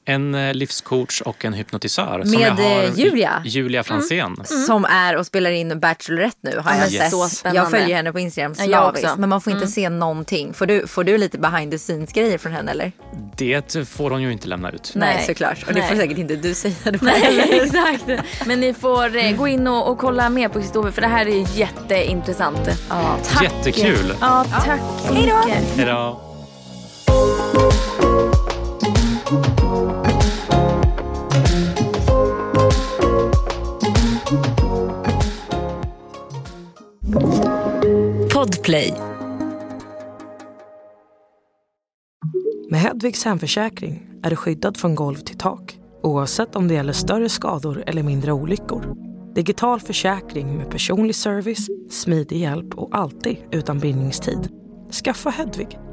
En 0.05 0.35
eh, 0.35 0.55
livscoach 0.55 1.21
och 1.21 1.45
en 1.45 1.53
hypnotisör. 1.53 2.19
Med 2.19 2.29
som 2.29 2.41
jag 2.41 2.51
har, 2.51 2.83
eh, 2.83 2.91
Julia. 2.95 3.43
Julia 3.45 3.83
Franzén. 3.83 4.19
Mm. 4.19 4.45
Mm. 4.51 4.67
Som 4.67 4.85
är 4.85 5.17
och 5.17 5.27
spelar 5.27 5.51
in 5.51 5.81
Bachelorette 5.81 6.39
nu 6.41 6.59
har 6.59 6.75
jag 6.75 6.93
yes. 6.93 7.31
sett. 7.31 7.55
Jag 7.55 7.71
följer 7.71 7.97
henne 7.97 8.13
på 8.13 8.19
Instagram 8.19 8.55
slaviskt. 8.55 9.17
men 9.17 9.29
man 9.29 9.41
får 9.41 9.51
inte 9.51 9.65
mm. 9.65 9.73
se 9.73 9.89
någonting. 9.89 10.55
Får 10.55 10.67
du, 10.67 10.87
får 10.87 11.05
du 11.05 11.19
lite 11.19 11.39
behind 11.39 11.73
the 11.73 11.79
scenes 11.79 12.13
grejer 12.13 12.39
från 12.39 12.53
henne 12.53 12.71
eller? 12.71 12.93
Det 13.37 13.89
får 13.89 14.11
hon 14.11 14.23
ju 14.23 14.33
inte 14.33 14.49
lämna 14.49 14.71
ut. 14.71 14.93
Nej, 14.95 15.15
Nej 15.17 15.27
såklart. 15.27 15.63
Och 15.69 15.75
Nej. 15.75 15.83
det 15.83 15.89
får 15.89 15.97
säkert 15.97 16.19
inte 16.19 16.37
du 16.37 16.55
säga. 16.55 16.75
Det 16.85 17.03
Nej, 17.03 17.61
exakt. 17.65 18.27
Men 18.47 18.61
ni 18.61 18.75
får 18.75 19.17
eh, 19.17 19.37
gå 19.37 19.49
in 19.49 19.67
och, 19.67 19.91
och, 19.91 19.99
kolla 19.99 20.31
mer 20.31 20.49
på 20.49 20.59
historien 20.59 20.93
för 20.93 21.03
det 21.03 21.09
här 21.09 21.27
är 21.27 21.59
jätteintressant. 21.59 22.69
Ja, 22.89 23.19
tack. 23.25 23.43
Jättekul. 23.43 24.15
Ja, 24.21 24.45
tack 24.65 24.81
så 25.07 25.15
mycket. 25.15 25.77
Hej 25.77 25.87
då. 25.87 26.30
Podplay. 38.35 38.95
Med 42.71 42.81
Hedvigs 42.81 43.25
hemförsäkring 43.25 44.07
är 44.23 44.31
du 44.31 44.37
skyddad 44.37 44.77
från 44.77 44.95
golv 44.95 45.17
till 45.17 45.39
tak 45.39 45.79
oavsett 46.03 46.57
om 46.57 46.69
det 46.69 46.75
gäller 46.75 46.93
större 46.93 47.29
skador 47.29 47.85
eller 47.87 48.03
mindre 48.03 48.33
olyckor. 48.33 48.97
Digital 49.35 49.81
försäkring 49.81 50.57
med 50.57 50.71
personlig 50.71 51.15
service, 51.15 51.69
smidig 51.91 52.39
hjälp 52.39 52.75
och 52.75 52.89
alltid 52.99 53.37
utan 53.51 53.79
bindningstid. 53.79 54.49
Skaffa 55.05 55.31
Hedvig 55.31 55.79